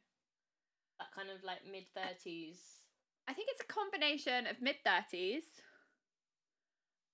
That 1.01 1.13
kind 1.15 1.29
of 1.31 1.43
like 1.45 1.59
mid 1.71 1.85
thirties. 1.95 2.59
I 3.29 3.33
think 3.35 3.49
it's 3.53 3.61
a 3.61 3.67
combination 3.73 4.47
of 4.47 4.63
mid 4.63 4.77
thirties, 4.85 5.45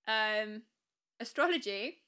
um, 0.07 0.61
astrology, 1.19 2.01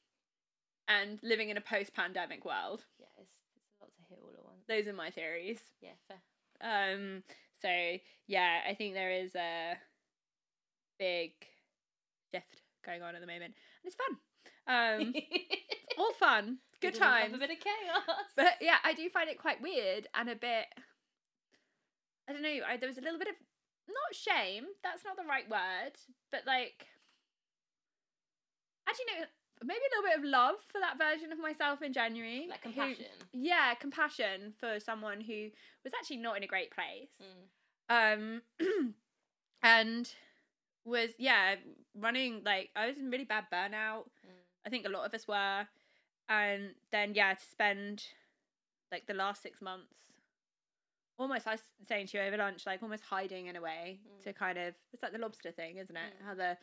and 0.87 1.19
living 1.21 1.49
in 1.49 1.57
a 1.57 1.61
post-pandemic 1.61 2.45
world. 2.45 2.85
Yeah, 2.99 3.07
it's, 3.19 3.31
it's 3.55 3.65
a 3.79 3.83
lot 3.83 3.91
to 3.95 4.01
hit 4.09 4.19
all 4.21 4.31
at 4.37 4.45
once. 4.45 4.63
Those 4.67 4.87
are 4.87 4.93
my 4.95 5.09
theories. 5.09 5.59
Yeah, 5.81 5.97
fair. 6.07 6.17
Um, 6.61 7.23
so 7.61 7.69
yeah, 8.27 8.59
I 8.67 8.73
think 8.73 8.93
there 8.93 9.11
is 9.11 9.35
a 9.35 9.75
big 10.99 11.31
shift 12.33 12.61
going 12.85 13.01
on 13.01 13.15
at 13.15 13.21
the 13.21 13.27
moment, 13.27 13.53
and 13.83 13.85
it's 13.85 13.95
fun. 13.95 14.17
Um, 14.67 15.13
all 15.97 16.13
fun, 16.13 16.57
good 16.81 16.95
times. 16.95 17.35
A 17.35 17.37
bit 17.37 17.51
of 17.51 17.57
chaos. 17.59 18.25
But 18.35 18.53
yeah, 18.61 18.77
I 18.83 18.93
do 18.93 19.09
find 19.09 19.29
it 19.29 19.39
quite 19.39 19.61
weird 19.61 20.07
and 20.13 20.29
a 20.29 20.35
bit. 20.35 20.65
I 22.29 22.33
don't 22.33 22.41
know. 22.41 22.59
I, 22.67 22.77
there 22.77 22.89
was 22.89 22.97
a 22.97 23.01
little 23.01 23.19
bit 23.19 23.29
of 23.29 23.35
not 23.87 24.13
shame. 24.13 24.65
That's 24.83 25.03
not 25.05 25.17
the 25.17 25.27
right 25.27 25.49
word, 25.49 25.93
but 26.31 26.41
like. 26.45 26.87
Actually, 28.87 29.05
no. 29.19 29.25
Maybe 29.63 29.79
a 29.79 29.97
little 29.97 30.09
bit 30.11 30.19
of 30.19 30.23
love 30.31 30.55
for 30.71 30.79
that 30.79 30.99
version 30.99 31.31
of 31.31 31.39
myself 31.39 31.81
in 31.81 31.91
January. 31.91 32.45
like 32.47 32.63
who- 32.63 32.71
compassion. 32.73 33.05
yeah, 33.33 33.73
compassion 33.73 34.53
for 34.59 34.79
someone 34.79 35.19
who 35.19 35.49
was 35.83 35.93
actually 35.99 36.17
not 36.17 36.37
in 36.37 36.43
a 36.43 36.47
great 36.47 36.69
place. 36.69 37.09
Mm. 37.89 38.41
Um, 38.59 38.93
and 39.63 40.11
was 40.85 41.09
yeah 41.17 41.55
running 41.99 42.41
like 42.45 42.69
I 42.75 42.87
was 42.87 42.97
in 42.97 43.09
really 43.09 43.23
bad 43.25 43.45
burnout. 43.51 44.03
Mm. 44.25 44.37
I 44.65 44.69
think 44.69 44.85
a 44.85 44.89
lot 44.89 45.05
of 45.07 45.13
us 45.15 45.27
were, 45.27 45.67
and 46.29 46.75
then 46.91 47.13
yeah 47.15 47.33
to 47.33 47.43
spend 47.51 48.03
like 48.91 49.07
the 49.07 49.13
last 49.15 49.41
six 49.41 49.59
months 49.61 49.93
almost 51.19 51.47
I 51.47 51.53
was 51.53 51.61
saying 51.87 52.07
to 52.07 52.17
you 52.19 52.23
over 52.23 52.37
lunch 52.37 52.65
like 52.67 52.83
almost 52.83 53.03
hiding 53.03 53.47
in 53.47 53.55
a 53.55 53.61
way 53.61 53.99
Mm. 54.07 54.23
to 54.25 54.33
kind 54.33 54.57
of 54.59 54.75
it's 54.93 55.01
like 55.01 55.13
the 55.13 55.17
lobster 55.17 55.51
thing 55.51 55.77
isn't 55.77 55.95
it 55.97 56.13
Mm. 56.21 56.25
how 56.27 56.35
the 56.35 56.57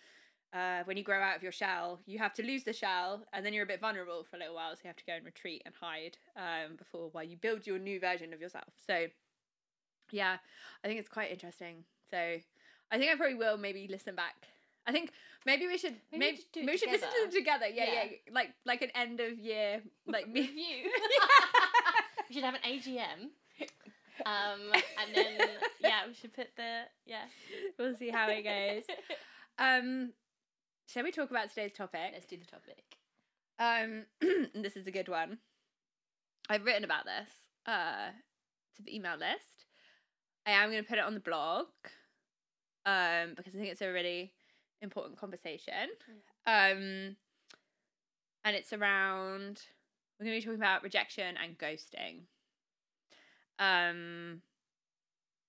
uh, 0.55 0.83
when 0.85 0.97
you 0.97 1.03
grow 1.03 1.21
out 1.21 1.37
of 1.37 1.43
your 1.43 1.53
shell 1.53 2.01
you 2.07 2.19
have 2.19 2.33
to 2.33 2.43
lose 2.43 2.63
the 2.65 2.73
shell 2.73 3.27
and 3.33 3.45
then 3.45 3.53
you're 3.53 3.65
a 3.65 3.67
bit 3.67 3.81
vulnerable 3.81 4.25
for 4.29 4.37
a 4.37 4.39
little 4.39 4.55
while 4.55 4.75
so 4.75 4.81
you 4.85 4.89
have 4.89 4.97
to 4.97 5.05
go 5.05 5.13
and 5.15 5.25
retreat 5.25 5.63
and 5.67 5.75
hide 5.81 6.17
um, 6.37 6.77
before 6.77 7.09
while 7.13 7.25
you 7.25 7.37
build 7.37 7.67
your 7.67 7.79
new 7.79 7.99
version 7.99 8.33
of 8.33 8.41
yourself 8.41 8.73
so 8.87 9.07
yeah 10.13 10.37
I 10.85 10.87
think 10.87 11.01
it's 11.01 11.09
quite 11.09 11.31
interesting 11.31 11.85
so 12.11 12.17
I 12.17 12.99
think 12.99 13.11
I 13.11 13.17
probably 13.17 13.35
will 13.35 13.57
maybe 13.59 13.89
listen 13.91 14.15
back 14.15 14.35
I 14.87 14.93
think 14.93 15.11
maybe 15.47 15.67
we 15.67 15.79
should 15.79 15.97
Maybe 16.13 16.19
we 16.19 16.19
maybe, 16.19 16.41
maybe 16.57 16.67
we 16.73 16.77
should 16.79 16.91
listen 16.91 17.09
to 17.09 17.23
them 17.25 17.33
together 17.33 17.67
yeah, 17.67 17.85
yeah 17.85 18.05
Yeah. 18.05 18.33
like 18.33 18.51
like 18.65 18.83
an 18.83 18.91
end 18.95 19.21
of 19.21 19.39
year 19.39 19.83
like 20.07 20.29
me 20.29 20.43
Review. 20.43 20.91
we 22.29 22.35
should 22.35 22.45
have 22.45 22.55
an 22.55 22.61
AGM. 22.67 23.31
Um, 24.27 24.61
and 24.73 25.15
then 25.15 25.49
yeah, 25.81 26.07
we 26.07 26.15
should 26.15 26.33
put 26.33 26.49
the 26.57 26.83
yeah. 27.07 27.25
we'll 27.79 27.97
see 27.97 28.11
how 28.11 28.29
it 28.29 28.43
goes 28.45 28.85
um 29.59 30.13
shall 30.87 31.05
we 31.05 31.11
talk 31.11 31.31
about 31.31 31.49
today's 31.49 31.73
topic 31.73 32.11
Let's 32.13 32.27
do 32.27 32.37
the 32.37 32.45
topic. 32.45 32.97
Um, 33.59 34.07
this 34.63 34.77
is 34.77 34.87
a 34.87 34.91
good 34.91 35.09
one. 35.09 35.39
I've 36.49 36.65
written 36.65 36.85
about 36.85 37.05
this 37.05 37.29
uh, 37.67 38.11
to 38.77 38.83
the 38.83 38.95
email 38.95 39.17
list. 39.17 39.67
I 40.47 40.53
am 40.53 40.71
going 40.71 40.83
to 40.83 40.89
put 40.89 40.99
it 40.99 41.05
on 41.05 41.15
the 41.15 41.21
blog 41.21 41.67
um, 42.85 43.35
because 43.37 43.55
I 43.55 43.59
think 43.59 43.71
it's 43.71 43.81
a 43.81 43.93
really 43.93 44.33
important 44.83 45.19
conversation. 45.19 45.89
Um, 46.47 47.17
and 48.45 48.55
it's 48.55 48.73
around, 48.73 49.63
we're 50.19 50.27
going 50.27 50.39
to 50.39 50.41
be 50.41 50.45
talking 50.45 50.61
about 50.61 50.83
rejection 50.83 51.37
and 51.43 51.59
ghosting. 51.59 52.25
Um, 53.59 54.43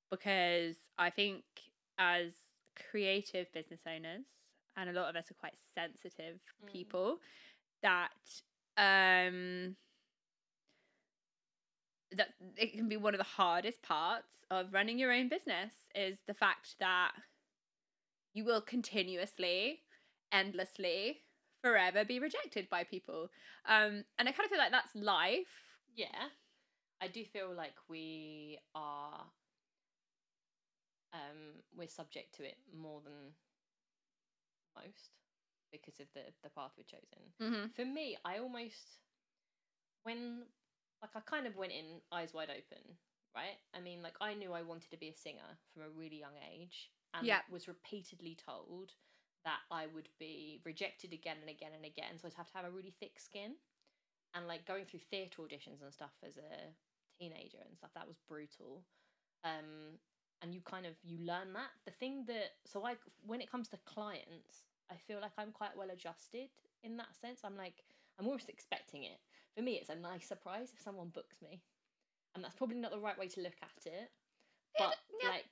because 0.09 0.75
I 0.97 1.09
think 1.09 1.43
as 1.97 2.31
creative 2.89 3.51
business 3.51 3.81
owners, 3.85 4.25
and 4.77 4.89
a 4.89 4.93
lot 4.93 5.09
of 5.09 5.15
us 5.15 5.31
are 5.31 5.35
quite 5.35 5.55
sensitive 5.73 6.39
Mm. 6.63 6.71
people, 6.71 7.17
that 7.83 8.11
um 8.77 9.75
that 12.11 12.29
it 12.55 12.73
can 12.73 12.87
be 12.87 12.97
one 12.97 13.13
of 13.13 13.17
the 13.17 13.23
hardest 13.23 13.81
parts 13.81 14.45
of 14.51 14.73
running 14.73 14.97
your 14.99 15.11
own 15.11 15.27
business 15.27 15.73
is 15.95 16.19
the 16.27 16.33
fact 16.33 16.75
that 16.79 17.11
you 18.33 18.43
will 18.43 18.61
continuously 18.61 19.81
endlessly 20.31 21.21
forever 21.61 22.05
be 22.05 22.19
rejected 22.19 22.69
by 22.69 22.83
people 22.83 23.29
um 23.65 24.03
and 24.19 24.27
i 24.29 24.31
kind 24.31 24.45
of 24.45 24.49
feel 24.49 24.59
like 24.59 24.71
that's 24.71 24.95
life 24.95 25.47
Yeah, 25.95 26.29
I 27.01 27.07
do 27.07 27.23
feel 27.23 27.53
like 27.55 27.75
we 27.89 28.59
are. 28.73 29.21
Um, 31.13 31.63
we're 31.77 31.87
subject 31.87 32.35
to 32.35 32.43
it 32.43 32.57
more 32.77 33.01
than 33.03 33.33
most 34.75 35.11
because 35.71 35.99
of 35.99 36.07
the 36.13 36.21
the 36.43 36.49
path 36.49 36.71
we've 36.77 36.87
chosen. 36.87 37.33
mm-hmm. 37.41 37.65
For 37.75 37.85
me, 37.85 38.17
I 38.25 38.37
almost 38.39 38.99
when 40.03 40.43
like 41.01 41.11
I 41.15 41.19
kind 41.21 41.47
of 41.47 41.55
went 41.55 41.71
in 41.73 42.01
eyes 42.11 42.33
wide 42.33 42.49
open, 42.49 42.97
right? 43.35 43.57
I 43.75 43.79
mean, 43.81 44.01
like 44.01 44.15
I 44.21 44.33
knew 44.33 44.53
I 44.53 44.61
wanted 44.61 44.89
to 44.91 44.97
be 44.97 45.09
a 45.09 45.15
singer 45.15 45.59
from 45.73 45.83
a 45.83 45.89
really 45.89 46.19
young 46.19 46.37
age, 46.51 46.91
and 47.13 47.25
Yeah. 47.25 47.41
was 47.49 47.67
repeatedly 47.67 48.35
told 48.35 48.93
that 49.45 49.59
I 49.71 49.85
would 49.87 50.09
be 50.19 50.61
rejected 50.65 51.13
again 51.13 51.37
and 51.41 51.49
again 51.49 51.71
and 51.75 51.85
again. 51.85 52.17
So 52.17 52.27
I'd 52.27 52.33
have 52.35 52.49
to 52.51 52.57
have 52.57 52.65
a 52.65 52.71
really 52.71 52.95
thick 52.99 53.19
skin, 53.19 53.55
and 54.33 54.47
like 54.47 54.65
going 54.65 54.85
through 54.85 55.01
theatre 55.11 55.41
auditions 55.41 55.81
and 55.83 55.93
stuff 55.93 56.13
as 56.25 56.37
a 56.37 56.73
teenager 57.19 57.59
and 57.65 57.77
stuff 57.77 57.91
that 57.95 58.07
was 58.07 58.17
brutal. 58.27 58.83
Um, 59.43 59.99
and 60.45 60.53
you 60.53 60.61
kind 60.61 60.85
of 60.85 60.93
you 61.03 61.17
learn 61.17 61.53
that 61.53 61.73
the 61.85 61.91
thing 61.91 62.23
that 62.27 62.53
so 62.65 62.85
I 62.85 62.95
when 63.25 63.41
it 63.41 63.51
comes 63.51 63.67
to 63.69 63.77
clients, 63.85 64.69
I 64.91 64.95
feel 64.95 65.19
like 65.19 65.31
I'm 65.37 65.51
quite 65.51 65.75
well 65.75 65.89
adjusted 65.91 66.49
in 66.83 66.97
that 66.97 67.15
sense. 67.19 67.41
I'm 67.43 67.57
like 67.57 67.83
I'm 68.19 68.27
almost 68.27 68.47
expecting 68.47 69.03
it. 69.03 69.17
For 69.55 69.63
me, 69.63 69.73
it's 69.73 69.89
a 69.89 69.95
nice 69.95 70.27
surprise 70.27 70.71
if 70.73 70.81
someone 70.81 71.09
books 71.09 71.41
me, 71.41 71.63
and 72.35 72.43
that's 72.43 72.55
probably 72.55 72.77
not 72.77 72.91
the 72.91 72.99
right 72.99 73.17
way 73.17 73.27
to 73.27 73.41
look 73.41 73.57
at 73.63 73.85
it. 73.87 74.11
But 74.77 74.95
yeah, 75.21 75.29
like, 75.29 75.45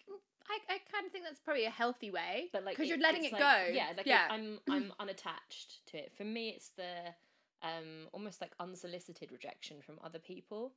I, 0.50 0.76
I 0.76 0.78
kind 0.92 1.06
of 1.06 1.12
think 1.12 1.24
that's 1.26 1.40
probably 1.40 1.66
a 1.66 1.70
healthy 1.72 2.12
way 2.12 2.50
but 2.52 2.64
like 2.64 2.76
because 2.76 2.90
you're 2.90 3.00
letting 3.00 3.24
it 3.24 3.32
it's 3.32 3.40
go 3.40 3.66
Yeah, 3.72 3.88
like 3.98 4.06
yeah 4.06 4.28
I'm 4.30 4.60
I'm 4.70 4.94
unattached 5.00 5.86
to 5.88 5.98
it. 5.98 6.12
For 6.16 6.24
me, 6.24 6.50
it's 6.50 6.70
the 6.78 7.16
um 7.64 8.08
almost 8.12 8.42
like 8.42 8.52
unsolicited 8.60 9.32
rejection 9.32 9.78
from 9.82 9.96
other 10.04 10.20
people, 10.20 10.74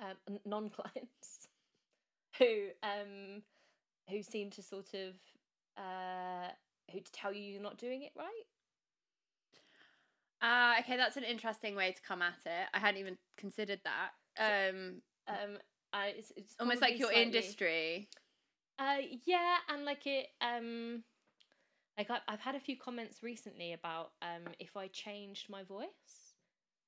um, 0.00 0.38
non 0.44 0.68
clients, 0.70 1.47
who 2.38 2.68
um 2.82 3.42
who 4.08 4.22
seem 4.22 4.50
to 4.50 4.62
sort 4.62 4.94
of 4.94 5.14
uh 5.76 6.48
who 6.92 7.00
to 7.00 7.12
tell 7.12 7.32
you 7.32 7.42
you're 7.42 7.62
not 7.62 7.78
doing 7.78 8.02
it 8.02 8.12
right. 8.16 8.44
Uh, 10.40 10.74
okay, 10.80 10.96
that's 10.96 11.16
an 11.16 11.24
interesting 11.24 11.74
way 11.74 11.90
to 11.90 12.00
come 12.06 12.22
at 12.22 12.38
it. 12.46 12.68
I 12.72 12.78
hadn't 12.78 13.00
even 13.00 13.18
considered 13.36 13.80
that. 13.82 14.10
Um, 14.38 15.02
Um, 15.26 15.58
I, 15.92 16.14
it's, 16.16 16.32
it's 16.36 16.54
almost 16.60 16.80
like 16.80 16.96
your 16.98 17.08
slightly- 17.10 17.22
industry. 17.22 18.08
Uh, 18.78 18.98
yeah, 19.24 19.56
and 19.68 19.84
like 19.84 20.06
it, 20.06 20.28
um, 20.40 21.02
like 21.98 22.08
I, 22.08 22.18
I've 22.28 22.38
had 22.38 22.54
a 22.54 22.60
few 22.60 22.76
comments 22.76 23.20
recently 23.24 23.72
about 23.72 24.12
um 24.22 24.52
if 24.60 24.76
I 24.76 24.86
changed 24.86 25.50
my 25.50 25.64
voice. 25.64 25.88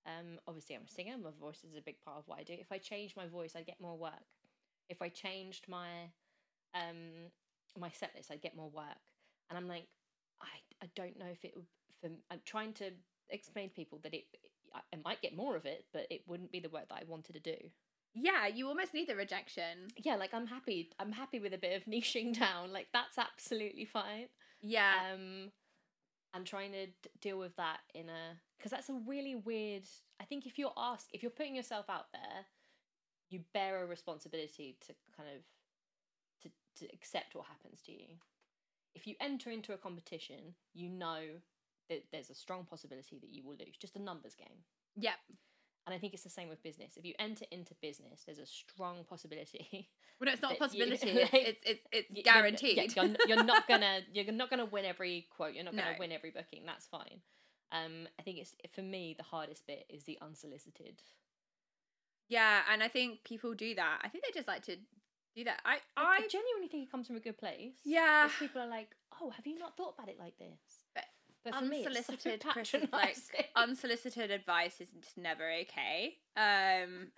Um, 0.06 0.38
obviously 0.46 0.76
I'm 0.76 0.84
a 0.86 0.90
singer. 0.90 1.16
My 1.18 1.30
voice 1.40 1.64
is 1.68 1.76
a 1.76 1.82
big 1.82 2.00
part 2.00 2.18
of 2.18 2.28
what 2.28 2.38
I 2.38 2.44
do. 2.44 2.52
If 2.52 2.70
I 2.70 2.78
changed 2.78 3.16
my 3.16 3.26
voice, 3.26 3.54
I'd 3.56 3.66
get 3.66 3.80
more 3.80 3.98
work. 3.98 4.12
If 4.90 5.00
I 5.00 5.08
changed 5.08 5.66
my 5.68 5.88
um 6.74 7.30
my 7.78 7.90
set 7.90 8.12
list, 8.16 8.30
I'd 8.30 8.42
get 8.42 8.56
more 8.56 8.70
work. 8.70 9.00
And 9.48 9.58
I'm 9.58 9.68
like, 9.68 9.88
I 10.42 10.46
I 10.84 10.90
don't 10.94 11.18
know 11.18 11.26
if 11.32 11.44
it 11.44 11.54
would. 11.56 11.66
For 12.02 12.10
I'm 12.30 12.40
trying 12.44 12.74
to 12.74 12.90
explain 13.30 13.68
to 13.70 13.74
people 13.74 14.00
that 14.02 14.14
it 14.14 14.24
I, 14.74 14.80
might 15.04 15.22
get 15.22 15.36
more 15.36 15.56
of 15.56 15.66
it, 15.66 15.86
but 15.92 16.06
it 16.10 16.22
wouldn't 16.26 16.52
be 16.52 16.60
the 16.60 16.68
work 16.68 16.88
that 16.90 16.98
I 17.00 17.04
wanted 17.08 17.32
to 17.34 17.40
do 17.40 17.56
Yeah, 18.14 18.46
you 18.46 18.68
almost 18.68 18.94
need 18.94 19.08
the 19.08 19.16
rejection. 19.16 19.88
yeah 19.96 20.16
like 20.16 20.34
i'm 20.34 20.46
happy 20.46 20.90
i'm 20.98 21.12
happy 21.12 21.38
with 21.40 21.54
a 21.54 21.58
bit 21.58 21.76
of 21.76 21.84
niching 21.92 22.38
down 22.38 22.72
like 22.72 22.88
that's 22.92 23.18
absolutely 23.18 23.84
fine 23.84 24.28
Yeah, 24.60 24.92
um 25.12 25.52
and 26.34 26.46
trying 26.46 26.72
to 26.72 26.86
d- 26.86 26.92
deal 27.20 27.38
with 27.38 27.54
that 27.56 27.80
in 27.94 28.08
a 28.08 28.38
because 28.58 28.70
that's 28.70 28.88
a 28.88 28.94
really 29.06 29.34
weird 29.36 29.84
i 30.20 30.24
think 30.24 30.46
if 30.46 30.58
you're 30.58 30.72
asked 30.76 31.08
if 31.12 31.22
you're 31.22 31.30
putting 31.30 31.54
yourself 31.56 31.86
out 31.88 32.06
there 32.12 32.46
you 33.30 33.40
bear 33.54 33.82
a 33.82 33.86
responsibility 33.86 34.76
to 34.86 34.92
kind 35.16 35.28
of 35.34 35.42
to, 36.42 36.50
to 36.86 36.92
accept 36.94 37.34
what 37.34 37.46
happens 37.46 37.80
to 37.82 37.92
you 37.92 38.06
if 38.94 39.06
you 39.06 39.14
enter 39.20 39.50
into 39.50 39.72
a 39.72 39.76
competition 39.76 40.54
you 40.74 40.88
know 40.88 41.20
that 41.88 42.04
there's 42.12 42.30
a 42.30 42.34
strong 42.34 42.64
possibility 42.64 43.18
that 43.18 43.30
you 43.30 43.42
will 43.44 43.56
lose 43.58 43.76
just 43.80 43.96
a 43.96 44.02
numbers 44.02 44.34
game 44.34 44.58
yep 44.96 45.14
and 45.86 45.94
i 45.94 45.98
think 45.98 46.12
it's 46.14 46.22
the 46.24 46.28
same 46.30 46.48
with 46.48 46.62
business 46.62 46.96
if 46.96 47.04
you 47.04 47.14
enter 47.18 47.44
into 47.50 47.74
business 47.80 48.22
there's 48.26 48.38
a 48.38 48.46
strong 48.46 49.04
possibility 49.08 49.88
well, 50.20 50.26
no, 50.26 50.32
it's 50.32 50.42
not 50.42 50.52
a 50.52 50.54
you- 50.54 50.58
possibility. 50.60 51.12
like, 51.14 51.30
it's 51.32 51.32
it's 51.32 51.60
it's, 51.64 51.80
it's 51.92 52.10
you're- 52.10 52.22
guaranteed. 52.22 52.76
yeah, 52.76 53.02
You're, 53.04 53.14
you're 53.26 53.44
not 53.44 53.66
gonna 53.68 54.00
you're 54.12 54.32
not 54.32 54.50
gonna 54.50 54.66
win 54.66 54.84
every 54.84 55.26
quote. 55.34 55.54
You're 55.54 55.64
not 55.64 55.74
gonna 55.74 55.92
No. 55.92 55.98
win 55.98 56.12
every 56.12 56.30
booking. 56.30 56.64
That's 56.66 56.86
fine. 56.86 57.20
Um, 57.72 58.06
I 58.18 58.22
think 58.22 58.36
it's 58.38 58.54
for 58.74 58.82
me 58.82 59.14
the 59.16 59.22
hardest 59.24 59.66
bit 59.66 59.86
is 59.88 60.04
the 60.04 60.18
unsolicited. 60.20 61.00
Yeah, 62.30 62.62
and 62.72 62.82
I 62.82 62.88
think 62.88 63.22
people 63.24 63.52
do 63.52 63.74
that. 63.74 63.98
I 64.02 64.08
think 64.08 64.24
they 64.24 64.32
just 64.32 64.48
like 64.48 64.62
to 64.66 64.76
do 65.36 65.44
that. 65.44 65.60
I 65.66 65.76
I, 65.96 66.20
I 66.24 66.28
genuinely 66.28 66.68
think 66.68 66.84
it 66.88 66.90
comes 66.90 67.06
from 67.06 67.16
a 67.16 67.20
good 67.20 67.36
place. 67.36 67.74
yeah. 67.84 68.26
If 68.26 68.38
people 68.38 68.62
are 68.62 68.66
like, 68.68 68.88
"Oh, 69.20 69.28
have 69.30 69.46
you 69.46 69.58
not 69.58 69.76
thought 69.76 69.94
about 69.98 70.08
it 70.08 70.18
like 70.18 70.38
this?" 70.38 70.86
But 71.42 71.54
for 71.54 71.64
me, 71.64 71.84
it's 71.84 71.84
so 71.84 72.12
unsolicited 72.12 72.40
criti- 72.42 72.92
like 72.92 73.14
patronising. 73.14 73.44
unsolicited 73.56 74.30
advice 74.30 74.80
is 74.80 74.88
just 75.00 75.16
never 75.18 75.50
okay. 75.62 76.16
Um, 76.36 77.12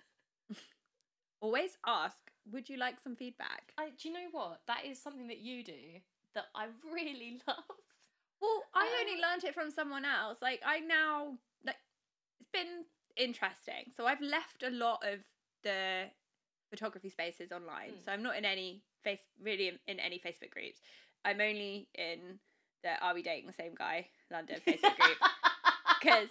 always 1.41 1.77
ask. 1.85 2.17
Would 2.51 2.69
you 2.69 2.77
like 2.77 2.95
some 3.01 3.15
feedback? 3.15 3.73
I, 3.77 3.89
do 3.97 4.09
you 4.09 4.13
know 4.13 4.27
what? 4.31 4.61
That 4.67 4.85
is 4.85 5.01
something 5.01 5.27
that 5.27 5.39
you 5.39 5.63
do 5.63 5.79
that 6.35 6.45
I 6.55 6.67
really 6.93 7.39
love. 7.47 7.57
Well, 8.41 8.63
I 8.73 8.89
only 9.01 9.13
Um, 9.23 9.29
learned 9.29 9.43
it 9.45 9.53
from 9.53 9.71
someone 9.71 10.03
else. 10.05 10.41
Like 10.41 10.61
I 10.65 10.79
now 10.79 11.37
like 11.65 11.77
it's 12.41 12.49
been 12.51 12.83
interesting. 13.17 13.91
So 13.95 14.05
I've 14.05 14.21
left 14.21 14.63
a 14.63 14.69
lot 14.69 15.03
of 15.05 15.19
the 15.63 16.05
photography 16.69 17.09
spaces 17.09 17.51
online. 17.51 17.91
Mm. 17.91 18.05
So 18.05 18.11
I'm 18.11 18.23
not 18.23 18.35
in 18.37 18.45
any 18.45 18.83
face 19.03 19.21
really 19.41 19.67
in, 19.67 19.79
in 19.87 19.99
any 19.99 20.17
Facebook 20.17 20.51
groups. 20.51 20.79
I'm 21.25 21.39
only 21.39 21.87
in 21.95 22.39
the 22.83 22.91
Are 23.01 23.13
We 23.13 23.21
Dating 23.21 23.47
the 23.47 23.53
Same 23.53 23.75
Guy 23.75 24.07
London 24.31 24.57
Facebook 24.65 24.95
group 24.97 25.17
because. 26.01 26.29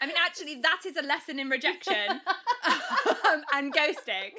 I 0.00 0.06
mean, 0.06 0.16
actually, 0.26 0.60
that 0.62 0.80
is 0.84 0.96
a 0.96 1.02
lesson 1.02 1.38
in 1.38 1.48
rejection 1.48 2.20
um, 2.66 3.42
and 3.54 3.72
ghosting. 3.72 4.32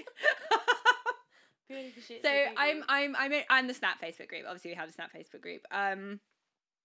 Purely 1.67 1.89
for 1.91 2.01
shits 2.01 2.21
so. 2.21 2.29
I'm 2.57 2.83
I'm 2.89 3.15
I'm 3.17 3.31
in, 3.31 3.43
I'm 3.49 3.67
the 3.67 3.73
Snap 3.73 4.01
Facebook 4.01 4.27
group. 4.27 4.43
Obviously, 4.45 4.71
we 4.71 4.75
have 4.75 4.87
the 4.87 4.93
Snap 4.93 5.11
Facebook 5.13 5.41
group, 5.41 5.61
um, 5.71 6.19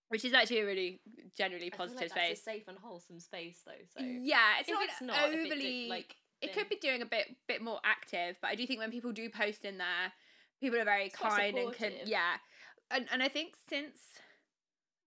which 0.09 0.25
is 0.25 0.33
actually 0.33 0.61
a 0.61 0.67
really 0.67 1.01
generally 1.37 1.71
positive 1.71 2.01
like 2.01 2.11
space. 2.11 2.39
a 2.39 2.43
safe 2.43 2.69
and 2.69 2.79
wholesome 2.79 3.21
space, 3.21 3.61
though. 3.65 3.73
So 3.97 4.05
yeah, 4.05 4.59
it's 4.61 4.69
if 4.69 4.75
not, 4.75 4.85
it's 4.85 5.03
not 5.03 5.29
if 5.29 5.35
it 5.35 5.37
do- 5.37 5.53
overly 5.53 5.89
like 5.89 6.17
It 6.41 6.55
could 6.55 6.69
be 6.69 6.77
doing 6.77 7.03
a 7.03 7.07
bit 7.07 7.37
bit 7.47 7.63
more 7.63 7.81
active, 7.85 8.37
but 8.41 8.49
I 8.49 8.55
do 8.55 8.67
think 8.67 8.81
when 8.81 8.91
people 8.91 9.13
do 9.13 9.29
post 9.29 9.65
in 9.65 9.79
there, 9.79 10.13
people 10.61 10.81
are 10.81 10.85
very 10.85 11.07
It's 11.07 11.17
kind 11.17 11.57
and 11.57 11.73
can 11.73 11.93
yeah, 12.05 12.35
and 12.91 13.07
and 13.13 13.23
I 13.23 13.29
think 13.29 13.55
since 13.69 13.99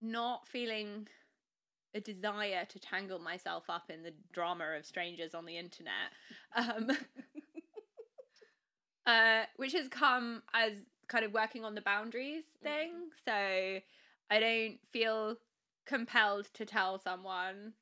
not 0.02 0.48
feeling 0.48 1.08
a 1.94 2.00
desire 2.00 2.66
to 2.66 2.80
tangle 2.80 3.20
myself 3.20 3.70
up 3.70 3.90
in 3.90 4.04
the 4.04 4.14
drama 4.32 4.66
of 4.78 4.86
strangers 4.86 5.36
on 5.36 5.46
the 5.46 5.58
internet, 5.58 6.12
um, 6.56 6.90
uh, 9.06 9.44
which 9.58 9.74
has 9.74 9.88
come 9.88 10.42
as 10.54 10.74
kind 11.08 11.26
of 11.26 11.34
working 11.34 11.66
on 11.66 11.76
the 11.76 11.82
boundaries 11.82 12.46
thing. 12.64 13.10
So 13.26 13.80
I 14.32 14.40
don't 14.40 14.80
feel 14.94 15.36
compelled 15.86 16.48
to 16.54 16.66
tell 16.66 16.98
someone 17.00 17.74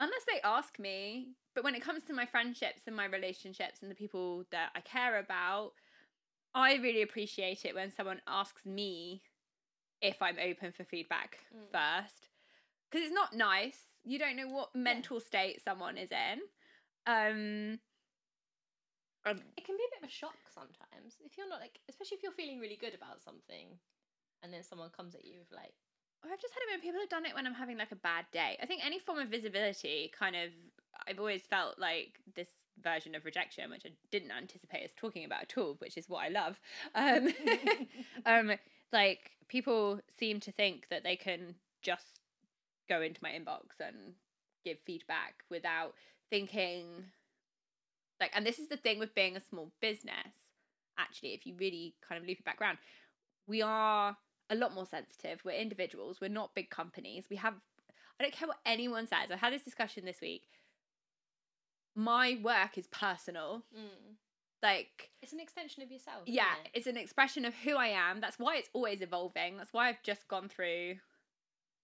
unless 0.00 0.22
they 0.26 0.40
ask 0.42 0.78
me. 0.78 1.34
But 1.54 1.64
when 1.64 1.74
it 1.74 1.82
comes 1.82 2.04
to 2.04 2.14
my 2.14 2.24
friendships 2.24 2.82
and 2.86 2.96
my 2.96 3.04
relationships 3.04 3.82
and 3.82 3.90
the 3.90 3.94
people 3.94 4.44
that 4.50 4.70
I 4.74 4.80
care 4.80 5.18
about, 5.18 5.72
I 6.54 6.76
really 6.76 7.02
appreciate 7.02 7.64
it 7.64 7.74
when 7.74 7.92
someone 7.92 8.22
asks 8.26 8.64
me 8.64 9.22
if 10.00 10.22
I'm 10.22 10.38
open 10.38 10.72
for 10.72 10.84
feedback 10.84 11.38
Mm. 11.54 11.70
first. 11.70 12.28
Because 12.90 13.04
it's 13.06 13.14
not 13.14 13.34
nice. 13.34 13.96
You 14.02 14.18
don't 14.18 14.36
know 14.36 14.48
what 14.48 14.74
mental 14.74 15.20
state 15.20 15.60
someone 15.62 15.98
is 15.98 16.10
in. 16.10 16.40
Um, 17.06 17.80
um, 19.26 19.42
it 19.56 19.64
can 19.64 19.76
be 19.76 19.84
a 19.84 19.90
bit 19.94 20.02
of 20.02 20.08
a 20.08 20.12
shock 20.12 20.38
sometimes 20.54 21.16
if 21.24 21.36
you're 21.36 21.48
not 21.48 21.60
like, 21.60 21.78
especially 21.88 22.16
if 22.16 22.22
you're 22.22 22.32
feeling 22.32 22.58
really 22.58 22.76
good 22.76 22.94
about 22.94 23.22
something, 23.22 23.78
and 24.42 24.52
then 24.52 24.62
someone 24.62 24.90
comes 24.90 25.14
at 25.14 25.24
you 25.24 25.38
with 25.38 25.52
like, 25.52 25.74
Or 26.24 26.32
I've 26.32 26.40
just 26.40 26.54
had 26.54 26.60
it 26.68 26.72
when 26.72 26.80
people 26.80 27.00
have 27.00 27.08
done 27.08 27.26
it 27.26 27.34
when 27.34 27.46
I'm 27.46 27.54
having 27.54 27.78
like 27.78 27.92
a 27.92 27.96
bad 27.96 28.26
day. 28.32 28.56
I 28.62 28.66
think 28.66 28.84
any 28.84 28.98
form 28.98 29.18
of 29.18 29.28
visibility 29.28 30.10
kind 30.18 30.36
of 30.36 30.50
I've 31.08 31.18
always 31.18 31.42
felt 31.42 31.78
like 31.78 32.18
this 32.34 32.48
version 32.82 33.14
of 33.14 33.24
rejection, 33.24 33.70
which 33.70 33.82
I 33.86 33.90
didn't 34.10 34.30
anticipate 34.30 34.84
us 34.84 34.90
talking 34.96 35.24
about 35.24 35.42
at 35.42 35.58
all, 35.58 35.76
which 35.78 35.96
is 35.96 36.08
what 36.08 36.24
I 36.24 36.28
love. 36.28 36.60
Um, 36.94 37.28
um 38.26 38.56
like 38.92 39.32
people 39.48 40.00
seem 40.18 40.40
to 40.40 40.52
think 40.52 40.88
that 40.90 41.04
they 41.04 41.16
can 41.16 41.54
just 41.82 42.20
go 42.88 43.00
into 43.02 43.20
my 43.22 43.30
inbox 43.30 43.80
and 43.80 44.14
give 44.64 44.78
feedback 44.84 45.44
without 45.48 45.94
thinking 46.28 46.86
like 48.20 48.30
and 48.34 48.44
this 48.44 48.58
is 48.58 48.68
the 48.68 48.76
thing 48.76 48.98
with 48.98 49.14
being 49.14 49.36
a 49.36 49.40
small 49.40 49.70
business 49.80 50.34
actually 50.98 51.30
if 51.30 51.46
you 51.46 51.54
really 51.58 51.94
kind 52.06 52.20
of 52.20 52.26
loop 52.26 52.38
it 52.38 52.44
back 52.44 52.60
around 52.60 52.78
we 53.46 53.62
are 53.62 54.16
a 54.50 54.54
lot 54.54 54.74
more 54.74 54.86
sensitive. 54.86 55.40
We're 55.44 55.52
individuals. 55.52 56.20
We're 56.20 56.28
not 56.28 56.54
big 56.54 56.70
companies. 56.70 57.26
We 57.30 57.36
have 57.36 57.54
i 58.18 58.22
don't 58.22 58.34
care 58.34 58.48
what 58.48 58.58
anyone 58.66 59.06
says. 59.06 59.30
I 59.32 59.36
had 59.36 59.52
this 59.52 59.62
discussion 59.62 60.04
this 60.04 60.20
week. 60.20 60.42
My 61.94 62.38
work 62.42 62.76
is 62.76 62.86
personal. 62.88 63.62
Mm. 63.76 64.16
like 64.62 65.10
it's 65.22 65.32
an 65.32 65.40
extension 65.40 65.82
of 65.82 65.90
yourself. 65.90 66.22
yeah 66.26 66.54
it? 66.64 66.70
it's 66.74 66.86
an 66.86 66.96
expression 66.96 67.44
of 67.44 67.54
who 67.54 67.76
i 67.76 67.86
am. 67.86 68.20
That's 68.20 68.38
why 68.38 68.56
it's 68.56 68.68
always 68.74 69.00
evolving. 69.00 69.56
That's 69.56 69.72
why 69.72 69.88
i've 69.88 70.02
just 70.02 70.28
gone 70.28 70.48
through 70.48 70.96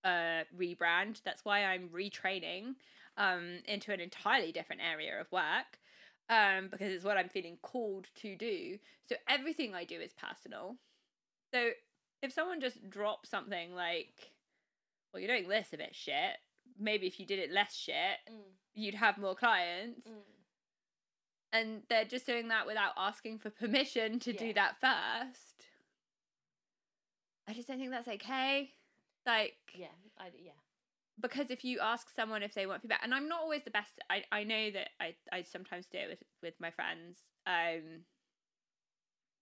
a 0.05 0.42
rebrand. 0.57 1.22
That's 1.24 1.44
why 1.44 1.64
i'm 1.64 1.88
retraining 1.88 2.74
um 3.16 3.61
into 3.66 3.92
an 3.92 4.00
entirely 4.00 4.52
different 4.52 4.83
area 4.83 5.18
of 5.18 5.33
work 5.33 5.79
um 6.29 6.68
because 6.70 6.92
it's 6.92 7.05
what 7.05 7.16
i'm 7.16 7.29
feeling 7.31 7.57
called 7.62 8.09
to 8.16 8.37
do. 8.37 8.79
So 9.09 9.14
everything 9.29 9.74
i 9.74 9.85
do 9.85 10.00
is 10.00 10.12
personal. 10.12 10.76
So 11.55 11.70
if 12.22 12.33
someone 12.33 12.61
just 12.61 12.88
drops 12.90 13.29
something 13.31 13.74
like 13.74 14.33
well 15.12 15.20
you're 15.22 15.35
doing 15.37 15.48
this 15.48 15.72
a 15.72 15.76
bit 15.76 15.94
shit 15.94 16.37
maybe 16.79 17.07
if 17.07 17.18
you 17.20 17.26
did 17.26 17.38
it 17.38 17.50
less 17.52 17.74
shit 17.74 18.18
Mm. 18.31 18.40
you'd 18.74 18.94
have 18.94 19.16
more 19.18 19.35
clients 19.35 20.07
Mm. 20.09 20.22
and 21.52 21.83
they're 21.88 22.05
just 22.05 22.26
doing 22.26 22.48
that 22.48 22.66
without 22.66 22.92
asking 22.96 23.38
for 23.38 23.50
permission 23.62 24.18
to 24.20 24.33
do 24.33 24.52
that 24.55 24.76
first. 24.81 25.64
I 27.48 27.52
just 27.52 27.68
don't 27.68 27.79
think 27.79 27.90
that's 27.92 28.09
okay. 28.09 28.72
Like, 29.24 29.55
Yeah, 29.74 29.87
I 30.18 30.31
yeah. 30.42 30.50
because 31.20 31.50
if 31.50 31.64
you 31.64 31.79
ask 31.81 32.11
someone 32.14 32.42
if 32.42 32.55
they 32.55 32.66
want 32.66 32.83
feedback, 32.83 33.00
and 33.02 33.14
I'm 33.14 33.29
not 33.29 33.40
always 33.40 33.62
the 33.64 33.70
best. 33.70 34.00
I 34.11 34.24
I 34.33 34.44
know 34.44 34.70
that 34.72 34.88
I 35.00 35.14
I 35.33 35.42
sometimes 35.42 35.87
do 35.87 35.98
it 35.98 36.09
with 36.11 36.22
with 36.42 36.55
my 36.61 36.70
friends, 36.72 37.20
um, 37.46 38.05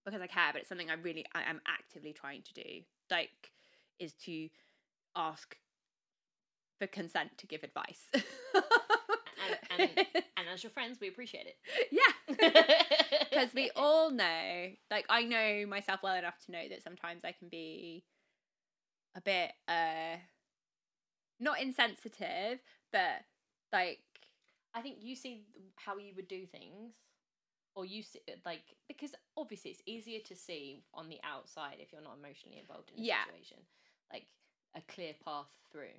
because 0.05 0.21
I 0.21 0.27
care, 0.27 0.49
but 0.51 0.61
it's 0.61 0.69
something 0.69 0.89
I 0.89 0.93
really 0.93 1.25
I 1.33 1.43
am 1.43 1.61
actively 1.67 2.13
trying 2.13 2.43
to 2.43 2.53
do. 2.53 2.81
Like, 3.09 3.51
is 3.99 4.13
to 4.25 4.49
ask 5.15 5.55
for 6.79 6.87
consent 6.87 7.37
to 7.37 7.47
give 7.47 7.63
advice. 7.63 8.01
And, 8.13 9.79
and 9.79 10.07
and 10.37 10.47
as 10.51 10.63
your 10.63 10.71
friends, 10.71 10.97
we 10.99 11.07
appreciate 11.07 11.45
it. 11.47 11.57
yeah. 11.91 12.01
because 13.29 13.53
we 13.53 13.69
all 13.75 14.09
know 14.09 14.69
like 14.89 15.05
i 15.09 15.23
know 15.23 15.65
myself 15.67 15.99
well 16.01 16.15
enough 16.15 16.37
to 16.43 16.51
know 16.51 16.67
that 16.69 16.81
sometimes 16.81 17.23
i 17.23 17.31
can 17.31 17.49
be 17.49 18.03
a 19.15 19.21
bit 19.21 19.51
uh 19.67 20.17
not 21.39 21.61
insensitive 21.61 22.59
but 22.91 23.21
like 23.71 23.99
I 24.75 24.81
think 24.81 24.97
you 25.01 25.15
see 25.15 25.43
how 25.75 25.97
you 25.97 26.13
would 26.17 26.27
do 26.27 26.45
things, 26.45 26.93
or 27.75 27.85
you 27.85 28.01
see 28.01 28.19
like 28.45 28.63
because 28.87 29.13
obviously 29.37 29.71
it's 29.71 29.81
easier 29.85 30.19
to 30.25 30.35
see 30.35 30.83
on 30.93 31.09
the 31.09 31.19
outside 31.23 31.77
if 31.79 31.91
you're 31.91 32.01
not 32.01 32.17
emotionally 32.17 32.57
involved 32.59 32.89
in 32.95 32.99
a 33.01 33.05
Yeah. 33.05 33.23
situation, 33.25 33.57
like 34.11 34.27
a 34.75 34.81
clear 34.81 35.13
path 35.23 35.51
through. 35.71 35.95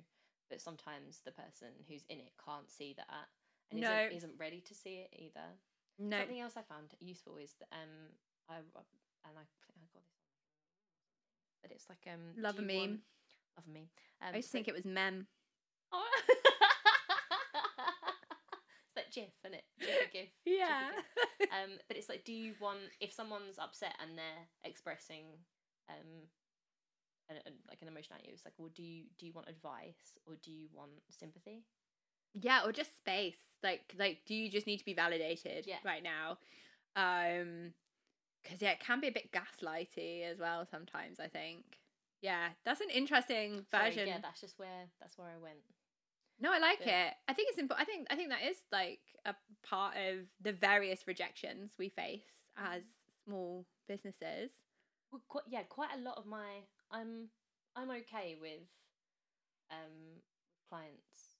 But 0.49 0.61
sometimes 0.61 1.21
the 1.25 1.31
person 1.31 1.69
who's 1.87 2.03
in 2.09 2.19
it 2.19 2.31
can't 2.43 2.69
see 2.71 2.93
that 2.97 3.27
and 3.71 3.79
No. 3.81 3.91
isn't, 4.07 4.17
isn't 4.17 4.39
ready 4.39 4.61
to 4.61 4.73
see 4.73 4.95
it 5.05 5.13
either. 5.17 5.47
no 5.99 6.19
Something 6.19 6.39
else 6.41 6.53
I 6.57 6.61
found 6.63 6.93
useful 6.99 7.37
is 7.37 7.53
that 7.59 7.67
um 7.71 8.11
I 8.49 8.55
and 8.57 9.35
I 9.37 9.43
think 9.43 9.61
I 9.67 9.71
got 9.75 9.91
this, 9.93 10.07
but 11.61 11.71
it's 11.71 11.89
like 11.89 12.07
um 12.11 12.33
Love 12.41 12.59
a 12.59 12.61
meme. 12.61 12.77
want- 12.77 13.01
love 13.57 13.65
a 13.67 13.71
meme. 13.71 13.89
Um, 14.21 14.33
i 14.35 14.37
just 14.39 14.51
think 14.51 14.67
it 14.67 14.73
was 14.75 14.85
mem 14.85 15.27
Oh. 15.91 16.03
like 18.97 19.11
GIF, 19.11 19.29
isn't 19.45 19.55
it? 19.55 19.63
GIF, 19.79 20.11
GIF. 20.11 20.29
yeah 20.45 20.89
Um, 21.51 21.79
but 21.87 21.95
it's 21.97 22.09
like, 22.09 22.25
do 22.25 22.33
you 22.33 22.53
want 22.59 22.79
if 22.99 23.13
someone's 23.13 23.57
upset 23.59 23.95
and 24.01 24.17
they're 24.17 24.47
expressing 24.63 25.25
um, 25.89 26.27
an, 27.29 27.37
an, 27.45 27.53
like 27.69 27.81
an 27.81 27.87
emotion 27.87 28.15
at 28.17 28.25
you? 28.25 28.31
It's 28.33 28.43
like, 28.45 28.55
well, 28.57 28.69
do 28.75 28.83
you 28.83 29.03
do 29.17 29.25
you 29.25 29.33
want 29.33 29.47
advice 29.49 30.17
or 30.25 30.33
do 30.43 30.51
you 30.51 30.67
want 30.73 30.91
sympathy? 31.09 31.63
yeah 32.33 32.61
or 32.65 32.71
just 32.71 32.95
space 32.97 33.39
like 33.63 33.95
like 33.97 34.19
do 34.27 34.35
you 34.35 34.51
just 34.51 34.67
need 34.67 34.77
to 34.77 34.85
be 34.85 34.93
validated 34.93 35.65
Yeah. 35.65 35.77
right 35.83 36.03
now 36.03 36.37
um 36.95 37.73
because 38.43 38.61
yeah 38.61 38.71
it 38.71 38.79
can 38.79 38.99
be 38.99 39.07
a 39.07 39.11
bit 39.11 39.31
gaslighty 39.31 40.23
as 40.29 40.37
well 40.37 40.67
sometimes 40.69 41.19
i 41.19 41.27
think 41.27 41.63
yeah 42.21 42.49
that's 42.65 42.81
an 42.81 42.89
interesting 42.93 43.65
Sorry, 43.71 43.89
version 43.89 44.07
yeah, 44.09 44.17
that's 44.21 44.41
just 44.41 44.59
where 44.59 44.89
that's 44.99 45.17
where 45.17 45.29
I 45.29 45.37
went. 45.41 45.59
No, 46.39 46.53
I 46.53 46.59
like 46.59 46.85
Yeah. 46.85 47.07
it. 47.07 47.13
I 47.27 47.33
think 47.33 47.49
it's 47.49 47.57
important. 47.57 47.87
I 47.87 47.91
think 47.91 48.07
I 48.11 48.15
think 48.15 48.29
that 48.29 48.43
is 48.43 48.57
like 48.71 49.01
a 49.25 49.35
part 49.63 49.95
of 49.97 50.27
the 50.41 50.53
various 50.53 51.07
rejections 51.07 51.71
we 51.79 51.89
face 51.89 52.45
as 52.57 52.83
small 53.25 53.65
businesses. 53.87 54.51
Well, 55.11 55.21
quite, 55.27 55.45
yeah, 55.47 55.63
quite 55.63 55.89
a 55.95 55.99
lot 55.99 56.17
of 56.17 56.25
my 56.25 56.61
I'm 56.91 57.29
I'm 57.75 57.89
okay 57.91 58.35
with 58.39 58.61
um 59.71 60.21
clients 60.69 61.37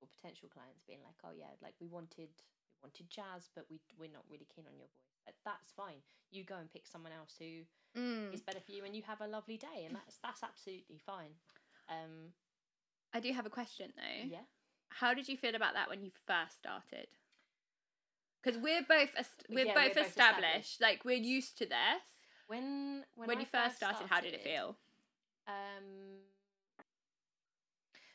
or 0.00 0.08
potential 0.08 0.48
clients 0.48 0.82
being 0.86 1.00
like, 1.02 1.18
oh 1.24 1.34
yeah, 1.36 1.50
like 1.62 1.74
we 1.80 1.88
wanted 1.88 2.30
we 2.30 2.78
wanted 2.82 3.10
jazz, 3.10 3.48
but 3.54 3.66
we 3.70 3.80
we're 3.98 4.12
not 4.12 4.24
really 4.30 4.46
keen 4.54 4.66
on 4.68 4.76
your 4.78 4.86
voice. 4.86 5.18
But 5.26 5.34
that's 5.44 5.72
fine. 5.72 5.98
You 6.30 6.44
go 6.44 6.56
and 6.56 6.70
pick 6.70 6.86
someone 6.86 7.12
else 7.12 7.34
who 7.38 7.64
Mm. 7.96 8.32
is 8.32 8.42
better 8.42 8.60
for 8.60 8.70
you, 8.70 8.84
and 8.84 8.94
you 8.94 9.02
have 9.02 9.20
a 9.22 9.26
lovely 9.26 9.56
day, 9.56 9.84
and 9.84 9.96
that's 9.96 10.18
that's 10.22 10.42
absolutely 10.44 10.98
fine. 11.04 11.32
Um, 11.88 12.32
I 13.14 13.20
do 13.20 13.32
have 13.32 13.46
a 13.46 13.50
question 13.50 13.92
though. 13.96 14.28
yeah. 14.30 14.38
How 14.90 15.14
did 15.14 15.28
you 15.28 15.36
feel 15.36 15.54
about 15.54 15.74
that 15.74 15.88
when 15.88 16.02
you 16.02 16.10
first 16.26 16.58
started? 16.58 17.08
Because 18.42 18.58
we're 18.60 18.82
both 18.88 19.10
est- 19.16 19.44
we're, 19.50 19.66
Yeah, 19.66 19.74
both 19.74 19.96
we're 19.96 20.02
both 20.02 20.06
established. 20.06 20.18
established. 20.18 20.80
Like 20.80 21.04
we're 21.04 21.16
used 21.16 21.58
to 21.58 21.66
this. 21.66 22.04
When 22.46 23.04
when, 23.14 23.28
When, 23.28 23.40
you 23.40 23.46
first 23.46 23.76
started, 23.76 24.06
how 24.08 24.20
did 24.20 24.34
it 24.34 24.42
feel? 24.42 24.76
Um, 25.46 26.20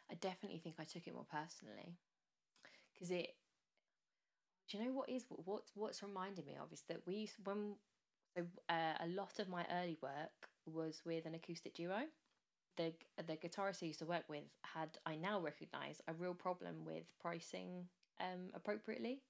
I 0.10 0.16
definitely 0.16 0.60
think 0.60 0.76
I 0.80 0.84
took 0.84 1.08
it 1.08 1.14
more 1.14 1.26
personally 1.30 1.98
because 2.94 3.12
it. 3.12 3.36
Do 4.70 4.78
you 4.78 4.86
know 4.86 4.92
what 4.94 5.10
is 5.10 5.26
what 5.30 5.64
what's 5.76 6.02
reminding 6.02 6.46
me 6.46 6.56
of 6.60 6.72
is 6.72 6.84
that 6.88 7.02
we 7.06 7.16
used 7.16 7.36
when 7.44 7.76
so 8.36 8.46
uh, 8.70 8.94
a 9.00 9.08
lot 9.08 9.38
of 9.40 9.48
my 9.50 9.66
early 9.72 9.98
work 10.02 10.50
was 10.66 11.02
with 11.06 11.26
an 11.26 11.36
acoustic 11.36 11.76
duo. 11.76 12.04
The 12.78 12.94
the 13.28 13.38
guitarist 13.38 13.84
I 13.84 13.88
used 13.88 14.00
to 14.00 14.06
work 14.06 14.24
with 14.28 14.44
had 14.64 14.98
I 15.06 15.16
now 15.16 15.40
recognise 15.40 16.02
a 16.08 16.14
real 16.14 16.34
problem 16.34 16.86
with 16.86 17.04
pricing 17.22 17.88
um 18.20 18.50
appropriately, 18.54 19.22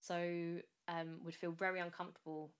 so 0.00 0.58
um 0.88 1.20
would 1.24 1.34
feel 1.34 1.52
very 1.52 1.80
uncomfortable 1.80 2.50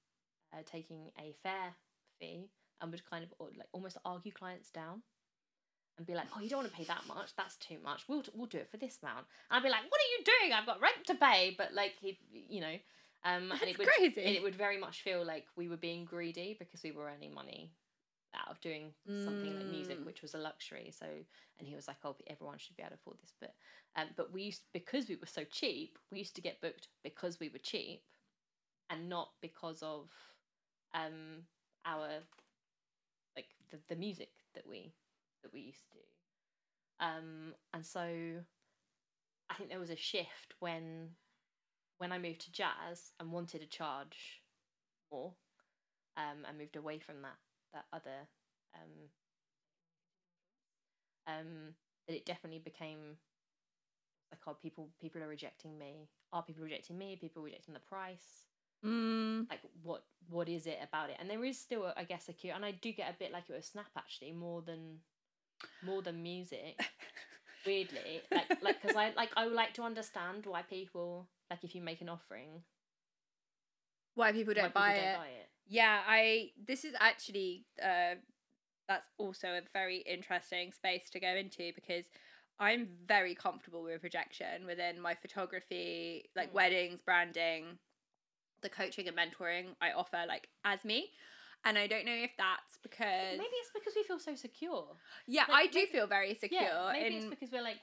uh, 0.52 0.62
taking 0.64 1.10
a 1.18 1.34
fair 1.42 1.74
fee 2.18 2.48
and 2.80 2.90
would 2.90 3.04
kind 3.08 3.24
of 3.24 3.32
like 3.56 3.68
almost 3.72 3.98
argue 4.04 4.32
clients 4.32 4.70
down 4.70 5.02
and 5.98 6.06
be 6.06 6.14
like, 6.14 6.26
"Oh, 6.36 6.40
you 6.40 6.48
don't 6.48 6.60
want 6.60 6.70
to 6.70 6.76
pay 6.76 6.84
that 6.84 7.06
much. 7.06 7.36
That's 7.36 7.56
too 7.56 7.78
much. 7.84 8.04
We'll 8.08 8.24
we'll 8.34 8.46
do 8.46 8.58
it 8.58 8.70
for 8.70 8.78
this 8.78 8.98
amount." 9.02 9.26
And 9.50 9.58
I'd 9.58 9.62
be 9.62 9.68
like, 9.70 9.82
"What 9.88 10.00
are 10.00 10.10
you 10.18 10.24
doing? 10.24 10.52
I've 10.52 10.66
got 10.66 10.80
rent 10.80 11.04
to 11.06 11.14
pay." 11.14 11.54
But 11.56 11.74
like 11.74 11.94
he, 12.00 12.18
you 12.32 12.60
know, 12.60 12.76
um, 13.24 13.50
and 13.50 13.52
That's 13.52 13.64
it 13.64 13.78
would 13.78 13.88
crazy. 13.88 14.22
and 14.24 14.36
it 14.36 14.42
would 14.42 14.54
very 14.54 14.78
much 14.78 15.02
feel 15.02 15.24
like 15.24 15.46
we 15.56 15.68
were 15.68 15.76
being 15.76 16.04
greedy 16.04 16.56
because 16.58 16.82
we 16.82 16.92
were 16.92 17.08
earning 17.08 17.34
money 17.34 17.72
out 18.34 18.50
of 18.50 18.60
doing 18.60 18.94
something 19.18 19.54
like 19.54 19.66
music, 19.68 20.00
Mm. 20.00 20.04
which 20.04 20.22
was 20.22 20.34
a 20.34 20.38
luxury. 20.38 20.90
So, 20.90 21.06
and 21.58 21.68
he 21.68 21.74
was 21.74 21.88
like, 21.88 21.98
"Oh, 22.04 22.16
everyone 22.26 22.58
should 22.58 22.76
be 22.76 22.82
able 22.82 22.90
to 22.90 22.94
afford 22.96 23.18
this." 23.20 23.32
But, 23.40 23.54
um, 23.96 24.08
but 24.16 24.32
we 24.32 24.42
used 24.44 24.62
because 24.72 25.08
we 25.08 25.16
were 25.16 25.26
so 25.26 25.44
cheap, 25.44 25.98
we 26.10 26.18
used 26.18 26.34
to 26.36 26.42
get 26.42 26.60
booked 26.60 26.88
because 27.02 27.40
we 27.40 27.48
were 27.48 27.58
cheap, 27.58 28.02
and 28.90 29.08
not 29.08 29.30
because 29.40 29.82
of, 29.82 30.10
um, 30.94 31.46
our, 31.86 32.08
like 33.36 33.48
the 33.70 33.78
the 33.88 33.96
music 33.96 34.30
that 34.54 34.66
we 34.66 34.94
that 35.42 35.52
we 35.52 35.60
used 35.60 35.86
to. 35.88 35.94
do. 35.94 36.04
Um, 37.00 37.54
and 37.72 37.84
so, 37.84 38.44
I 39.50 39.54
think 39.54 39.70
there 39.70 39.80
was 39.80 39.90
a 39.90 39.96
shift 39.96 40.54
when, 40.60 41.10
when 41.98 42.12
I 42.12 42.18
moved 42.18 42.40
to 42.42 42.52
jazz 42.52 43.12
and 43.20 43.32
wanted 43.32 43.60
to 43.60 43.66
charge 43.66 44.42
more, 45.10 45.34
um, 46.16 46.44
and 46.48 46.58
moved 46.58 46.76
away 46.76 46.98
from 46.98 47.22
that 47.22 47.38
that 47.74 47.84
other 47.92 48.28
um, 48.74 49.10
um, 51.26 51.74
that 52.06 52.16
it 52.16 52.26
definitely 52.26 52.60
became 52.60 53.18
like 54.32 54.40
oh 54.46 54.56
people 54.60 54.88
people 55.00 55.22
are 55.22 55.28
rejecting 55.28 55.78
me. 55.78 56.08
Are 56.32 56.42
people 56.42 56.64
rejecting 56.64 56.98
me? 56.98 57.16
People 57.20 57.42
rejecting 57.42 57.74
the 57.74 57.80
price. 57.80 58.46
Mm. 58.84 59.48
like 59.48 59.60
what 59.82 60.04
what 60.28 60.48
is 60.48 60.66
it 60.66 60.78
about 60.82 61.08
it? 61.08 61.16
And 61.18 61.30
there 61.30 61.42
is 61.44 61.58
still 61.58 61.92
I 61.96 62.04
guess 62.04 62.28
a 62.28 62.32
cue 62.34 62.52
and 62.54 62.64
I 62.64 62.72
do 62.72 62.92
get 62.92 63.10
a 63.10 63.18
bit 63.18 63.32
like 63.32 63.44
it 63.48 63.56
was 63.56 63.66
snap 63.66 63.86
actually 63.96 64.32
more 64.32 64.60
than 64.62 64.98
more 65.82 66.02
than 66.02 66.22
music. 66.22 66.78
Weirdly 67.66 68.20
like 68.30 68.62
like 68.62 68.82
because 68.82 68.94
I 68.94 69.12
like 69.16 69.30
I 69.38 69.46
would 69.46 69.54
like 69.54 69.72
to 69.74 69.82
understand 69.82 70.44
why 70.44 70.60
people 70.62 71.28
like 71.50 71.64
if 71.64 71.74
you 71.74 71.80
make 71.80 72.02
an 72.02 72.10
offering 72.10 72.62
Why 74.14 74.32
people 74.32 74.52
don't 74.52 74.64
people 74.64 74.82
buy 74.82 74.94
don't 74.96 75.16
buy 75.16 75.28
it 75.28 75.43
Yeah, 75.66 76.00
I. 76.06 76.50
This 76.66 76.84
is 76.84 76.94
actually. 76.98 77.64
Uh, 77.82 78.16
that's 78.86 79.08
also 79.16 79.48
a 79.48 79.62
very 79.72 79.98
interesting 79.98 80.70
space 80.70 81.08
to 81.10 81.18
go 81.18 81.28
into 81.28 81.72
because 81.74 82.04
I'm 82.58 82.86
very 83.06 83.34
comfortable 83.34 83.82
with 83.82 84.04
rejection 84.04 84.66
within 84.66 85.00
my 85.00 85.14
photography, 85.14 86.28
like 86.36 86.50
Mm. 86.50 86.54
weddings, 86.54 87.00
branding, 87.00 87.78
the 88.60 88.68
coaching 88.68 89.08
and 89.08 89.16
mentoring 89.16 89.74
I 89.80 89.92
offer, 89.92 90.24
like 90.28 90.50
as 90.66 90.84
me. 90.84 91.10
And 91.64 91.78
I 91.78 91.86
don't 91.86 92.04
know 92.04 92.12
if 92.12 92.32
that's 92.36 92.76
because 92.82 93.38
maybe 93.38 93.48
it's 93.62 93.70
because 93.72 93.94
we 93.96 94.02
feel 94.02 94.18
so 94.18 94.34
secure 94.34 94.86
yeah, 95.26 95.46
like, 95.48 95.64
I 95.64 95.66
do 95.72 95.78
maybe- 95.78 95.90
feel 95.92 96.06
very 96.06 96.34
secure. 96.34 96.60
Yeah, 96.60 96.90
maybe 96.92 97.16
it's 97.16 97.24
because 97.24 97.50
we're 97.50 97.62
like 97.62 97.80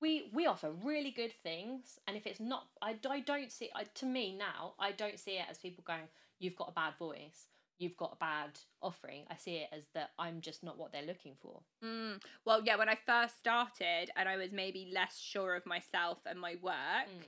we 0.00 0.30
we 0.32 0.46
offer 0.46 0.72
really 0.72 1.12
good 1.12 1.32
things, 1.44 2.00
and 2.08 2.16
if 2.16 2.26
it's 2.26 2.40
not, 2.40 2.66
I, 2.82 2.96
I 3.08 3.20
don't 3.20 3.52
see. 3.52 3.70
I, 3.72 3.84
to 3.84 4.04
me 4.06 4.34
now, 4.36 4.74
I 4.80 4.90
don't 4.90 5.16
see 5.20 5.36
it 5.38 5.46
as 5.48 5.58
people 5.58 5.84
going, 5.86 6.08
"You've 6.40 6.56
got 6.56 6.68
a 6.70 6.72
bad 6.72 6.94
voice, 6.98 7.46
you've 7.78 7.96
got 7.96 8.12
a 8.14 8.16
bad 8.16 8.58
offering." 8.82 9.24
I 9.30 9.36
see 9.36 9.56
it 9.58 9.68
as 9.72 9.84
that 9.94 10.10
I'm 10.18 10.40
just 10.40 10.64
not 10.64 10.76
what 10.78 10.90
they're 10.92 11.06
looking 11.06 11.36
for. 11.40 11.60
Mm. 11.84 12.20
Well, 12.44 12.62
yeah, 12.64 12.76
when 12.76 12.88
I 12.88 12.96
first 13.06 13.38
started 13.38 14.10
and 14.16 14.28
I 14.28 14.36
was 14.36 14.50
maybe 14.52 14.90
less 14.92 15.16
sure 15.18 15.54
of 15.54 15.64
myself 15.66 16.18
and 16.26 16.38
my 16.40 16.56
work, 16.60 17.06
Mm. 17.08 17.22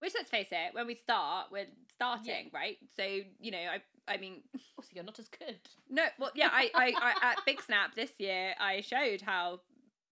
which 0.00 0.12
let's 0.14 0.30
face 0.30 0.48
it, 0.50 0.74
when 0.74 0.86
we 0.86 0.94
start, 0.94 1.46
we're 1.50 1.66
starting, 1.94 2.50
right? 2.52 2.76
So, 2.96 3.04
you 3.04 3.50
know, 3.50 3.58
I 3.58 3.80
I 4.08 4.16
mean, 4.16 4.42
Also, 4.76 4.88
you're 4.94 5.04
not 5.04 5.18
as 5.18 5.28
good. 5.28 5.58
no, 5.88 6.04
well, 6.18 6.30
yeah, 6.34 6.48
I, 6.52 6.70
I, 6.74 6.94
I 7.22 7.30
at 7.32 7.38
Big 7.46 7.60
Snap 7.62 7.94
this 7.94 8.10
year, 8.18 8.54
I 8.58 8.80
showed 8.80 9.20
how 9.20 9.60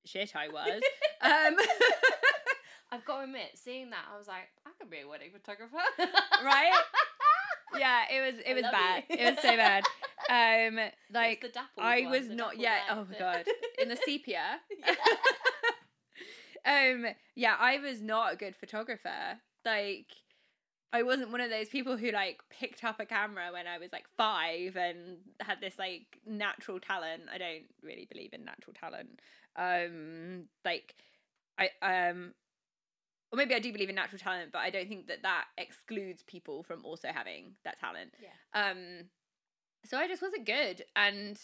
shit 0.05 0.37
I 0.37 0.49
was. 0.49 0.81
um, 1.23 1.57
I've 2.93 3.05
got 3.05 3.19
to 3.19 3.25
admit, 3.25 3.51
seeing 3.55 3.91
that, 3.91 4.05
I 4.13 4.17
was 4.17 4.29
like, 4.29 4.49
I 4.67 4.71
could 4.79 4.91
be 4.91 5.01
a 5.01 5.09
wedding 5.09 5.31
photographer, 5.33 5.77
right? 6.45 6.73
Yeah, 7.79 8.03
it 8.13 8.21
was 8.21 8.41
it 8.45 8.51
I 8.51 8.55
was 8.55 8.63
bad. 8.63 9.05
you. 9.09 9.17
It 9.17 9.35
was 9.35 9.43
so 9.43 9.57
bad. 9.57 9.85
Um, 10.31 10.79
like 11.13 11.45
I 11.79 12.03
one, 12.03 12.11
was 12.11 12.29
not 12.29 12.59
yet. 12.59 12.83
Oh 12.91 13.07
my 13.11 13.19
god, 13.19 13.45
in 13.81 13.89
the 13.89 13.97
sepia. 13.97 14.61
Yeah. 14.79 14.95
um 16.67 17.07
yeah 17.35 17.57
i 17.59 17.79
was 17.79 18.03
not 18.03 18.33
a 18.33 18.37
good 18.37 18.55
photographer 18.55 19.39
like 19.65 20.07
i 20.93 21.03
wasn't 21.03 21.31
one 21.31 21.41
of 21.41 21.51
those 21.51 21.69
people 21.69 21.97
who 21.97 22.11
like 22.11 22.41
picked 22.51 22.85
up 22.85 23.01
a 23.01 23.07
camera 23.07 23.51
when 23.53 23.67
i 23.67 23.79
was 23.79 23.91
like 23.93 24.07
five 24.17 24.77
and 24.77 25.19
had 25.41 25.61
this 25.61 25.79
like 25.79 26.19
natural 26.27 26.81
talent 26.81 27.23
i 27.33 27.39
don't 27.39 27.65
really 27.83 28.07
believe 28.11 28.33
in 28.33 28.45
natural 28.45 28.75
talent 28.75 29.21
um 29.57 30.45
like 30.65 30.95
i 31.59 31.71
um 31.83 32.35
or 33.33 33.37
maybe 33.37 33.55
i 33.55 33.59
do 33.59 33.73
believe 33.73 33.89
in 33.89 33.95
natural 33.95 34.19
talent 34.19 34.51
but 34.53 34.59
i 34.59 34.71
don't 34.71 34.89
think 34.89 35.07
that 35.07 35.23
that 35.23 35.45
excludes 35.57 36.23
people 36.27 36.63
from 36.63 36.85
also 36.85 37.09
having 37.09 37.53
that 37.65 37.79
talent 37.79 38.13
yeah. 38.21 38.71
um 38.71 39.05
so 39.85 39.97
i 39.97 40.09
just 40.09 40.23
wasn't 40.23 40.47
good 40.47 40.83
and 40.97 41.41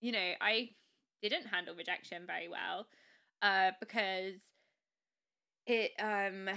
you 0.00 0.12
know 0.12 0.32
i 0.40 0.68
didn't 1.22 1.46
handle 1.46 1.74
rejection 1.74 2.24
very 2.26 2.48
well 2.48 2.86
uh 3.42 3.70
because 3.80 4.34
it 5.66 5.92
um 6.00 6.48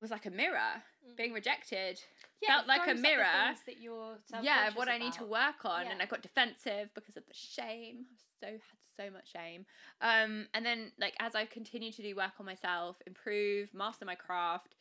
was 0.00 0.10
like 0.10 0.26
a 0.26 0.30
mirror 0.30 0.82
being 1.16 1.32
rejected. 1.32 2.00
Yeah, 2.42 2.56
felt 2.56 2.68
like 2.68 2.82
a 2.82 2.84
throws 2.84 2.90
up 2.90 2.96
the 2.96 3.02
mirror. 3.02 3.54
that 3.66 3.80
you're 3.80 4.18
yeah 4.42 4.70
what 4.74 4.88
i 4.88 4.98
need 4.98 5.14
to 5.14 5.24
work 5.24 5.64
on 5.64 5.86
and 5.86 6.02
i 6.02 6.06
got 6.06 6.22
defensive 6.22 6.90
because 6.94 7.16
of 7.16 7.24
the 7.26 7.34
shame. 7.34 8.04
I 8.42 8.46
so 8.46 8.52
had 8.52 8.60
so 8.96 9.10
much 9.10 9.32
shame. 9.32 9.64
Um 10.00 10.46
and 10.52 10.64
then 10.64 10.92
like 11.00 11.14
as 11.18 11.34
i 11.34 11.44
continued 11.46 11.94
to 11.94 12.02
do 12.02 12.14
work 12.14 12.32
on 12.38 12.46
myself 12.46 12.96
improve 13.06 13.72
master 13.72 14.04
my 14.04 14.14
craft 14.14 14.74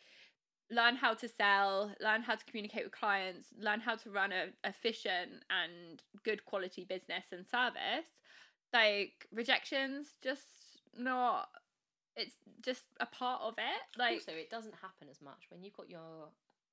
learn 0.71 0.95
how 0.95 1.13
to 1.13 1.27
sell 1.27 1.93
learn 2.01 2.23
how 2.23 2.35
to 2.35 2.43
communicate 2.45 2.83
with 2.83 2.91
clients 2.91 3.49
learn 3.59 3.79
how 3.79 3.95
to 3.95 4.09
run 4.09 4.31
a 4.31 4.47
efficient 4.67 5.43
and 5.49 6.01
good 6.23 6.43
quality 6.45 6.83
business 6.83 7.25
and 7.31 7.45
service 7.45 8.09
like 8.73 9.27
rejections 9.31 10.07
just 10.23 10.47
not 10.97 11.49
it's 12.15 12.35
just 12.63 12.83
a 12.99 13.05
part 13.05 13.41
of 13.41 13.55
it 13.57 13.81
like 13.97 14.13
also, 14.13 14.31
it 14.31 14.49
doesn't 14.49 14.75
happen 14.75 15.07
as 15.09 15.21
much 15.21 15.47
when 15.49 15.63
you've 15.63 15.75
got 15.75 15.89
your 15.89 16.29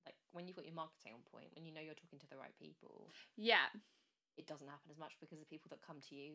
like 0.07 0.17
when 0.33 0.47
you've 0.47 0.57
got 0.57 0.65
your 0.67 0.75
marketing 0.75 1.13
on 1.15 1.21
point, 1.31 1.49
when 1.55 1.65
you 1.65 1.73
know 1.73 1.81
you're 1.81 1.95
talking 1.95 2.19
to 2.19 2.27
the 2.29 2.37
right 2.37 2.55
people. 2.59 3.07
yeah 3.37 3.71
It 4.37 4.47
doesn't 4.47 4.67
happen 4.69 4.91
as 4.91 4.99
much 4.99 5.13
because 5.21 5.39
the 5.39 5.47
people 5.47 5.69
that 5.71 5.83
come 5.87 6.01
to 6.09 6.15
you. 6.15 6.33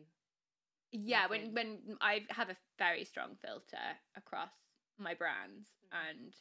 yeah 0.92 1.26
when 1.28 1.52
when 1.54 1.78
i 2.00 2.24
have 2.30 2.48
a 2.48 2.56
very 2.78 3.04
strong 3.04 3.36
filter 3.36 3.98
across 4.16 4.52
my 4.98 5.14
brands 5.14 5.68
Mhm. 5.92 5.98
and 6.08 6.36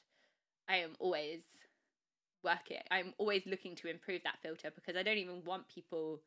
i 0.69 0.77
am 0.77 0.95
always 0.99 1.43
working 2.43 2.82
i'm 2.91 3.13
always 3.17 3.45
looking 3.45 3.75
to 3.75 3.88
improve 3.89 4.21
that 4.23 4.39
filter 4.41 4.71
because 4.73 4.95
i 4.95 5.03
don't 5.03 5.17
even 5.17 5.43
want 5.43 5.67
people 5.67 6.21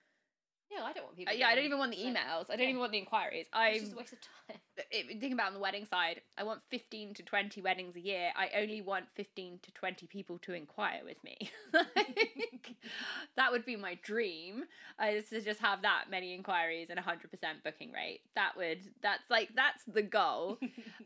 Yeah, 0.71 0.85
I 0.85 0.93
don't 0.93 1.05
want 1.05 1.15
uh, 1.15 1.17
people. 1.17 1.35
yeah 1.35 1.49
i 1.49 1.55
don't 1.57 1.65
even 1.65 1.79
want 1.79 1.91
the 1.91 1.99
emails. 1.99 2.49
I 2.49 2.55
don't 2.55 2.61
yeah. 2.61 2.69
even 2.69 2.79
want 2.79 2.93
the 2.93 2.99
inquiries. 2.99 3.47
I 3.53 3.79
just 3.79 3.93
a 3.93 3.97
waste 3.97 4.13
of 4.13 4.19
time. 4.21 4.59
think 5.21 5.33
about 5.33 5.49
on 5.49 5.55
the 5.55 5.61
wedding 5.61 5.85
side 5.85 6.21
i 6.39 6.43
want 6.43 6.61
15 6.71 7.15
to 7.15 7.23
20 7.23 7.61
weddings 7.61 7.97
a 7.97 8.01
year. 8.01 8.31
I 8.37 8.51
only 8.61 8.81
want 8.81 9.07
15 9.15 9.61
to 9.63 9.73
20 9.73 10.07
people 10.07 10.39
to 10.39 10.53
inquire 10.53 11.01
with 11.05 11.23
me. 11.25 11.37
Like, 11.73 12.75
that 13.37 13.53
would 13.53 13.65
be 13.65 13.77
my 13.77 13.99
dream 14.03 14.65
Is 15.03 15.29
to 15.31 15.41
just 15.41 15.61
have 15.61 15.83
that 15.83 16.05
many 16.11 16.35
inquiries 16.35 16.91
and 16.91 16.99
a 16.99 17.03
100% 17.03 17.19
booking 17.65 17.93
rate. 17.93 18.21
That 18.35 18.57
would 18.57 18.81
that's 19.03 19.29
like 19.31 19.51
that's 19.55 19.85
the 19.85 20.03
goal. 20.03 20.59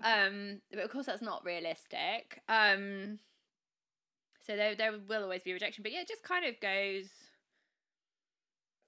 Um 0.03 0.61
but 0.73 0.85
of 0.85 0.91
course 0.91 1.07
that's 1.07 1.23
not 1.23 1.45
realistic. 1.45 2.43
Um 2.49 3.19
so 4.47 4.57
there 4.57 4.75
there 4.75 4.93
will 5.09 5.23
always 5.23 5.43
be 5.43 5.53
rejection. 5.53 5.83
But 5.83 5.93
yeah 5.93 6.01
it 6.01 6.09
just 6.09 6.23
kind 6.23 6.45
of 6.45 6.59
goes 6.61 7.09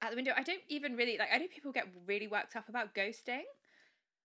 out 0.03 0.11
the 0.11 0.17
window 0.17 0.33
i 0.37 0.43
don't 0.43 0.63
even 0.69 0.97
really 0.97 1.17
like 1.19 1.29
i 1.33 1.39
know 1.39 1.47
people 1.53 1.73
get 1.73 1.87
really 2.07 2.27
worked 2.29 2.55
up 2.57 2.69
about 2.69 2.95
ghosting 2.95 3.43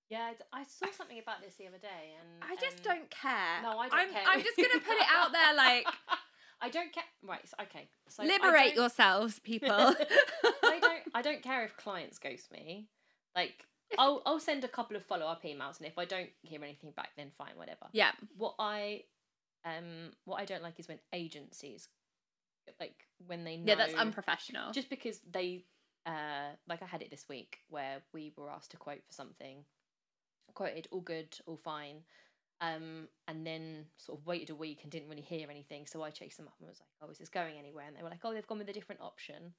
Yeah, 0.10 0.32
I 0.52 0.64
saw 0.66 0.88
something 0.92 1.20
about 1.20 1.42
this 1.42 1.56
the 1.56 1.68
other 1.68 1.78
day, 1.80 2.04
and 2.20 2.44
I 2.44 2.56
just 2.60 2.80
um, 2.80 2.84
don't 2.92 3.10
care. 3.10 3.62
No, 3.64 3.80
I 3.80 3.88
don't 3.88 4.00
I'm, 4.00 4.12
care. 4.12 4.24
I'm 4.28 4.44
just 4.44 4.58
gonna 4.58 4.84
put 4.84 4.98
it 4.98 5.08
out 5.10 5.32
there, 5.32 5.54
like 5.56 5.86
I 6.62 6.70
don't 6.70 6.92
care. 6.92 7.06
Right. 7.24 7.40
So, 7.48 7.56
okay. 7.64 7.88
So 8.10 8.24
liberate 8.24 8.76
yourselves, 8.76 9.40
people. 9.52 9.72
I 9.72 10.80
don't. 10.82 11.04
I 11.16 11.22
don't 11.22 11.42
care 11.42 11.64
if 11.64 11.78
clients 11.78 12.20
ghost 12.20 12.52
me. 12.52 12.90
Like, 13.36 13.64
I'll 13.98 14.22
I'll 14.26 14.42
send 14.42 14.66
a 14.66 14.68
couple 14.68 14.98
of 14.98 15.06
follow 15.06 15.26
up 15.26 15.44
emails, 15.44 15.78
and 15.80 15.88
if 15.88 15.98
I 15.98 16.04
don't 16.04 16.30
hear 16.42 16.62
anything 16.62 16.92
back, 16.92 17.12
then 17.16 17.32
fine, 17.38 17.56
whatever. 17.56 17.88
yeah, 17.94 18.12
What 18.36 18.56
I 18.60 19.04
um 19.64 20.12
what 20.26 20.42
I 20.42 20.46
don't 20.46 20.62
like 20.64 20.78
is 20.78 20.90
when 20.90 21.00
agencies 21.14 21.88
like 22.80 23.08
when 23.28 23.44
they 23.44 23.58
know 23.58 23.64
yeah, 23.68 23.76
that's 23.76 23.94
unprofessional. 23.94 24.72
just 24.72 24.90
because 24.90 25.20
they 25.30 25.64
uh 26.06 26.56
like 26.68 26.82
I 26.82 26.86
had 26.86 27.02
it 27.02 27.12
this 27.12 27.28
week 27.30 27.60
where 27.70 28.02
we 28.14 28.34
were 28.36 28.50
asked 28.50 28.72
to 28.72 28.78
quote 28.78 29.06
for 29.06 29.14
something. 29.14 29.64
Quoted 30.54 30.88
all 30.92 31.02
good 31.02 31.38
all 31.46 31.58
fine. 31.58 31.98
Um 32.60 33.08
and 33.28 33.46
then 33.46 33.86
sort 33.98 34.20
of 34.20 34.26
waited 34.26 34.50
a 34.50 34.56
week 34.56 34.80
and 34.84 34.92
didn't 34.92 35.10
really 35.10 35.22
hear 35.22 35.50
anything. 35.50 35.86
So 35.86 36.04
I 36.04 36.10
chased 36.10 36.38
them 36.38 36.48
up 36.48 36.56
and 36.60 36.68
was 36.68 36.80
like 36.80 36.90
oh 37.02 37.12
is 37.12 37.18
this 37.18 37.30
going 37.30 37.58
anywhere? 37.58 37.86
And 37.88 37.96
they 37.96 38.04
were 38.04 38.10
like 38.10 38.22
oh 38.24 38.34
they've 38.34 38.48
gone 38.48 38.60
with 38.60 38.70
a 38.70 38.74
different 38.74 39.02
option. 39.02 39.54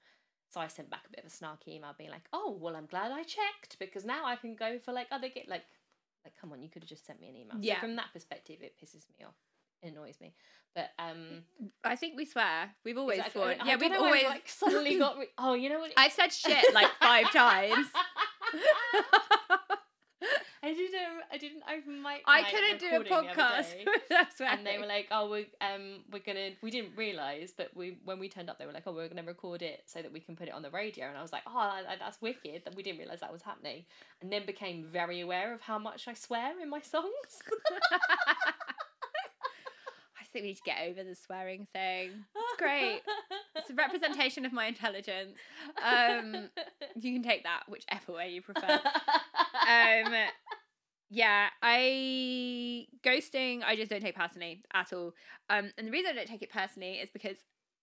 So 0.51 0.61
I 0.61 0.69
sent 0.69 0.91
back 0.91 1.05
a 1.07 1.11
bit 1.11 1.25
of 1.25 1.31
a 1.31 1.35
snarky 1.35 1.77
email 1.77 1.95
being 1.97 2.11
like 2.11 2.29
oh 2.33 2.57
well 2.61 2.77
I'm 2.77 2.87
glad 2.87 3.13
I 3.13 3.23
checked 3.23 3.79
because 3.79 4.05
now 4.05 4.27
I 4.27 4.37
can 4.37 4.55
go 4.55 4.79
for 4.85 4.93
like 4.93 5.07
other 5.11 5.29
get 5.29 5.49
like 5.49 5.65
like 6.25 6.35
come 6.41 6.53
on 6.53 6.63
you 6.63 6.69
could 6.69 6.83
have 6.83 6.91
just 6.91 7.07
sent 7.07 7.21
me 7.21 7.29
an 7.29 7.37
email. 7.37 7.57
Yeah. 7.61 7.77
so 7.77 7.81
from 7.83 7.97
that 7.97 8.13
perspective 8.13 8.59
it 8.61 8.75
pisses 8.83 9.07
me 9.19 9.25
off 9.27 9.35
annoys 9.83 10.21
me 10.21 10.35
but 10.75 10.91
um 10.99 11.43
I 11.85 11.97
think 11.97 12.17
we 12.17 12.25
swear. 12.25 12.71
We've 12.85 12.97
always 12.97 13.19
Exactly. 13.19 13.43
sworn. 13.43 13.61
I 13.61 13.67
Yeah, 13.67 13.77
we've 13.77 13.93
always. 13.93 14.25
like 14.25 14.49
suddenly 14.49 14.99
got. 14.99 15.19
Re- 15.19 15.27
oh, 15.39 15.53
you 15.53 15.69
know 15.69 15.79
what? 15.81 15.93
I've 15.99 16.13
said 16.13 16.33
shit 16.33 16.73
like 16.73 16.89
five 16.99 17.31
times. 17.43 17.89
I 20.65 20.73
didn't. 20.75 21.01
I 21.33 21.37
didn't 21.39 21.63
open 21.77 22.01
my. 22.01 22.21
I 22.25 22.45
couldn't 22.45 22.79
do 22.79 22.97
a 22.97 22.99
the 23.03 23.11
podcast. 23.11 23.75
That's 24.09 24.41
right. 24.41 24.57
And 24.57 24.65
they 24.67 24.79
were 24.79 24.87
like, 24.87 25.09
"Oh, 25.11 25.29
we 25.29 25.49
um, 25.61 26.05
we're 26.13 26.21
gonna." 26.25 26.51
We 26.63 26.71
didn't 26.71 26.97
realize, 26.97 27.53
but 27.55 27.71
we 27.75 27.99
when 28.05 28.21
we 28.21 28.29
turned 28.29 28.49
up, 28.49 28.59
they 28.61 28.67
were 28.67 28.73
like, 28.73 28.85
"Oh, 28.87 28.93
we're 28.93 29.09
gonna 29.09 29.25
record 29.25 29.61
it 29.63 29.83
so 29.87 30.01
that 30.01 30.13
we 30.13 30.21
can 30.21 30.37
put 30.37 30.47
it 30.49 30.55
on 30.55 30.63
the 30.63 30.71
radio." 30.71 31.07
And 31.09 31.19
I 31.19 31.23
was 31.23 31.33
like, 31.33 31.43
"Oh, 31.47 31.81
that's 31.99 32.23
wicked!" 32.23 32.63
That 32.65 32.77
we 32.77 32.85
didn't 32.85 32.99
realize 33.01 33.21
that 33.21 33.33
was 33.33 33.43
happening, 33.43 33.85
and 34.21 34.33
then 34.33 34.47
became 34.47 34.85
very 34.91 35.21
aware 35.21 35.53
of 35.53 35.61
how 35.63 35.79
much 35.79 36.07
I 36.07 36.15
swear 36.15 36.53
in 36.63 36.71
my 36.71 36.81
songs. 36.81 37.43
Think 40.33 40.45
we 40.45 40.49
need 40.51 40.57
to 40.57 40.63
get 40.65 40.79
over 40.89 41.05
the 41.05 41.15
swearing 41.15 41.67
thing. 41.73 42.11
It's 42.35 42.59
great. 42.59 43.03
It's 43.57 43.69
a 43.71 43.75
representation 43.75 44.45
of 44.47 44.53
my 44.53 44.67
intelligence. 44.67 45.39
Um, 45.83 46.49
You 46.97 47.13
can 47.13 47.23
take 47.23 47.45
that 47.45 47.65
whichever 47.69 48.13
way 48.13 48.31
you 48.31 48.41
prefer. 48.43 48.81
um, 49.69 50.15
yeah, 51.11 51.49
I 51.63 52.87
ghosting. 53.05 53.63
I 53.65 53.77
just 53.77 53.91
don't 53.91 54.01
take 54.01 54.17
personally 54.17 54.63
at 54.73 54.93
all. 54.93 55.13
Um, 55.51 55.71
and 55.77 55.87
the 55.87 55.91
reason 55.91 56.13
I 56.13 56.15
don't 56.15 56.29
take 56.29 56.43
it 56.43 56.51
personally 56.51 56.93
is 56.95 57.11
because 57.11 57.37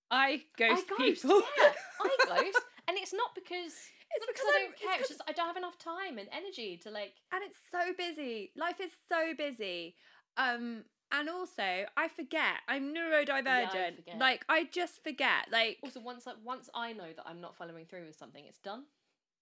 I 0.09 0.41
ghost, 0.57 0.85
I 0.89 0.97
ghost, 0.97 1.21
people. 1.21 1.41
yeah, 1.59 1.71
I 2.01 2.17
ghost, 2.27 2.59
and 2.87 2.97
it's 2.97 3.13
not 3.13 3.35
because 3.35 3.73
It's 4.15 4.25
because 4.25 4.27
because 4.27 4.45
I 4.55 4.59
don't 4.59 4.71
it's 4.71 4.81
care. 4.81 4.91
It's 4.99 5.07
'cause- 5.09 5.17
just 5.17 5.21
I 5.29 5.33
don't 5.33 5.45
have 5.47 5.57
enough 5.57 5.77
time 5.77 6.17
and 6.17 6.27
energy 6.31 6.77
to 6.83 6.89
like. 6.89 7.13
and 7.31 7.43
it's 7.43 7.57
so 7.71 7.93
busy. 7.95 8.51
Life 8.55 8.79
is 8.81 8.91
so 9.07 9.33
busy. 9.37 9.95
Um, 10.37 10.85
and 11.11 11.29
also 11.29 11.85
I 11.97 12.07
forget. 12.07 12.57
I'm 12.67 12.93
neurodivergent. 12.93 13.97
forget. 13.97 14.19
Like 14.19 14.45
I 14.49 14.65
just 14.65 15.03
forget. 15.03 15.47
Like 15.51 15.77
Also, 15.83 15.99
once 15.99 16.27
I, 16.27 16.33
once 16.43 16.69
I 16.73 16.93
know 16.93 17.11
that 17.15 17.25
I'm 17.25 17.41
not 17.41 17.55
following 17.55 17.85
through 17.85 18.05
with 18.05 18.17
something, 18.17 18.43
it's 18.45 18.59
done. 18.59 18.83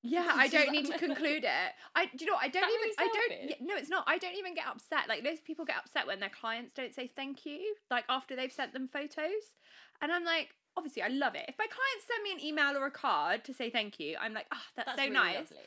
Yeah, 0.03 0.31
I 0.35 0.47
don't 0.47 0.71
need 0.71 0.85
to 0.85 0.97
conclude 0.97 1.43
it. 1.43 1.73
I 1.95 2.05
do 2.05 2.25
you 2.25 2.25
know 2.27 2.33
what? 2.33 2.43
I 2.43 2.49
don't 2.49 2.61
that 2.61 2.69
even 2.69 2.81
really 2.81 2.93
I 2.97 3.07
don't 3.13 3.49
yeah, 3.49 3.55
no 3.61 3.75
it's 3.75 3.89
not. 3.89 4.05
I 4.07 4.17
don't 4.17 4.35
even 4.35 4.55
get 4.55 4.67
upset. 4.67 5.09
Like 5.09 5.23
those 5.23 5.41
people 5.41 5.65
get 5.65 5.77
upset 5.77 6.07
when 6.07 6.19
their 6.19 6.29
clients 6.29 6.73
don't 6.73 6.93
say 6.93 7.11
thank 7.15 7.45
you 7.45 7.75
like 7.91 8.05
after 8.09 8.35
they've 8.35 8.51
sent 8.51 8.73
them 8.73 8.87
photos. 8.87 9.53
And 10.01 10.11
I'm 10.11 10.23
like, 10.23 10.49
obviously 10.77 11.01
I 11.01 11.07
love 11.07 11.35
it. 11.35 11.45
If 11.47 11.55
my 11.57 11.65
clients 11.65 12.07
send 12.07 12.23
me 12.23 12.31
an 12.31 12.45
email 12.45 12.81
or 12.81 12.85
a 12.85 12.91
card 12.91 13.43
to 13.45 13.53
say 13.53 13.69
thank 13.69 13.99
you, 13.99 14.15
I'm 14.21 14.33
like, 14.33 14.47
"Oh, 14.53 14.61
that's, 14.75 14.91
so 14.91 14.97
really 14.97 15.09
nice." 15.13 15.35
lovely. 15.35 15.57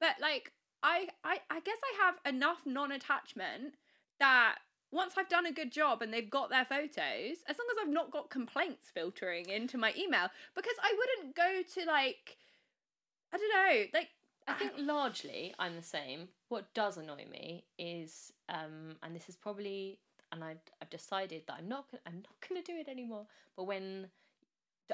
But 0.00 0.14
like 0.20 0.52
I, 0.82 1.08
I 1.24 1.38
I 1.50 1.60
guess 1.60 1.78
I 1.84 2.04
have 2.04 2.34
enough 2.34 2.60
non-attachment 2.64 3.74
that 4.20 4.58
once 4.92 5.14
I've 5.16 5.28
done 5.28 5.46
a 5.46 5.52
good 5.52 5.70
job 5.70 6.02
and 6.02 6.12
they've 6.12 6.28
got 6.30 6.50
their 6.50 6.64
photos, 6.64 7.38
as 7.48 7.56
long 7.58 7.68
as 7.72 7.78
I've 7.82 7.92
not 7.92 8.10
got 8.10 8.30
complaints 8.30 8.86
filtering 8.92 9.48
into 9.48 9.78
my 9.78 9.92
email, 9.96 10.28
because 10.54 10.74
I 10.82 10.94
wouldn't 10.96 11.36
go 11.36 11.62
to 11.74 11.86
like 11.86 12.36
I 13.32 13.36
don't 13.38 13.48
know, 13.54 13.84
like 13.94 14.08
I 14.48 14.54
think 14.54 14.72
largely 14.78 15.54
I'm 15.58 15.76
the 15.76 15.82
same. 15.82 16.28
What 16.48 16.72
does 16.74 16.96
annoy 16.96 17.26
me 17.30 17.64
is, 17.78 18.32
um, 18.48 18.96
and 19.02 19.14
this 19.14 19.28
is 19.28 19.36
probably, 19.36 20.00
and 20.32 20.42
I 20.42 20.56
I've 20.82 20.90
decided 20.90 21.42
that 21.46 21.56
I'm 21.58 21.68
not 21.68 21.90
gonna, 21.90 22.02
I'm 22.06 22.16
not 22.16 22.34
gonna 22.48 22.62
do 22.62 22.76
it 22.76 22.88
anymore. 22.88 23.26
But 23.56 23.64
when 23.64 24.08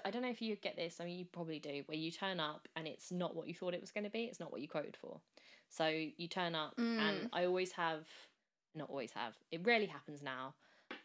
I 0.04 0.10
don't 0.10 0.20
know 0.20 0.28
if 0.30 0.42
you 0.42 0.56
get 0.56 0.76
this. 0.76 1.00
I 1.00 1.04
mean, 1.06 1.18
you 1.18 1.24
probably 1.24 1.58
do. 1.58 1.82
Where 1.86 1.96
you 1.96 2.10
turn 2.10 2.38
up 2.38 2.68
and 2.76 2.86
it's 2.86 3.10
not 3.10 3.34
what 3.34 3.48
you 3.48 3.54
thought 3.54 3.72
it 3.72 3.80
was 3.80 3.92
going 3.92 4.04
to 4.04 4.10
be. 4.10 4.24
It's 4.24 4.38
not 4.38 4.52
what 4.52 4.60
you 4.60 4.68
quoted 4.68 4.94
for. 5.00 5.20
So 5.70 5.86
you 5.86 6.28
turn 6.28 6.54
up, 6.54 6.76
Mm. 6.76 6.98
and 6.98 7.28
I 7.32 7.46
always 7.46 7.72
have, 7.72 8.06
not 8.76 8.90
always 8.90 9.12
have. 9.12 9.34
It 9.50 9.64
rarely 9.64 9.86
happens 9.86 10.22
now, 10.22 10.54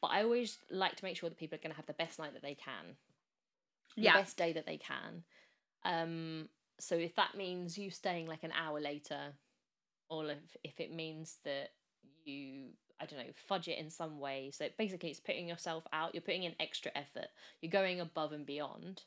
but 0.02 0.08
I 0.08 0.24
always 0.24 0.58
like 0.70 0.96
to 0.96 1.06
make 1.06 1.18
sure 1.18 1.30
that 1.30 1.38
people 1.38 1.56
are 1.56 1.62
going 1.62 1.72
to 1.72 1.78
have 1.78 1.86
the 1.86 1.94
best 1.94 2.20
night 2.20 2.34
that 2.34 2.42
they 2.42 2.56
can, 2.56 2.96
the 3.96 4.04
best 4.20 4.38
day 4.38 4.54
that 4.54 4.66
they 4.66 4.78
can. 4.78 5.24
Um, 5.84 6.50
so 6.80 6.96
if 6.96 7.16
that 7.16 7.36
means 7.36 7.78
you 7.78 7.90
staying 7.90 8.28
like 8.28 8.44
an 8.44 8.54
hour 8.54 8.80
later, 8.80 9.34
or 10.10 10.26
if 10.30 10.58
if 10.64 10.80
it 10.80 10.94
means 10.94 11.38
that 11.46 11.70
you 12.26 12.70
I 13.00 13.06
don't 13.06 13.20
know 13.20 13.34
fudge 13.48 13.68
it 13.68 13.80
in 13.80 13.90
some 13.90 14.20
way, 14.20 14.52
so 14.54 14.68
basically 14.78 15.10
it's 15.10 15.20
putting 15.20 15.48
yourself 15.48 15.86
out. 15.94 16.14
You're 16.14 16.22
putting 16.22 16.44
in 16.44 16.56
extra 16.60 16.92
effort. 16.96 17.28
You're 17.62 17.72
going 17.72 18.00
above 18.00 18.32
and 18.32 18.46
beyond. 18.46 19.04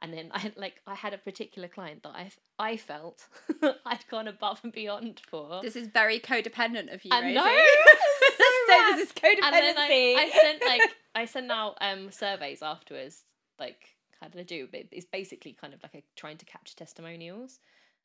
And 0.00 0.12
then 0.12 0.30
I 0.32 0.52
like 0.56 0.80
I 0.86 0.94
had 0.94 1.14
a 1.14 1.18
particular 1.18 1.68
client 1.68 2.02
that 2.04 2.10
I 2.14 2.30
I 2.58 2.76
felt 2.76 3.26
I'd 3.86 4.06
gone 4.10 4.28
above 4.28 4.60
and 4.62 4.72
beyond 4.72 5.20
for. 5.28 5.60
This 5.62 5.76
is 5.76 5.88
very 5.88 6.20
codependent 6.20 6.92
of 6.92 7.04
you, 7.04 7.10
I 7.12 7.20
Rosie. 7.22 7.34
know. 7.34 7.44
so 8.68 8.96
this 8.96 9.08
is 9.08 9.12
codependency. 9.12 9.42
and 9.42 9.54
then 9.54 9.74
I, 9.76 10.30
I 10.32 10.40
sent 10.40 10.62
like 10.64 10.96
I 11.14 11.24
sent 11.24 11.50
out 11.50 11.76
um 11.80 12.10
surveys 12.10 12.62
afterwards, 12.62 13.24
like 13.58 13.96
how 14.20 14.28
did 14.28 14.40
I 14.40 14.44
do? 14.44 14.68
It's 14.72 15.06
basically 15.06 15.52
kind 15.52 15.74
of 15.74 15.82
like 15.82 15.94
a 15.94 16.02
trying 16.16 16.38
to 16.38 16.44
capture 16.44 16.74
testimonials, 16.76 17.60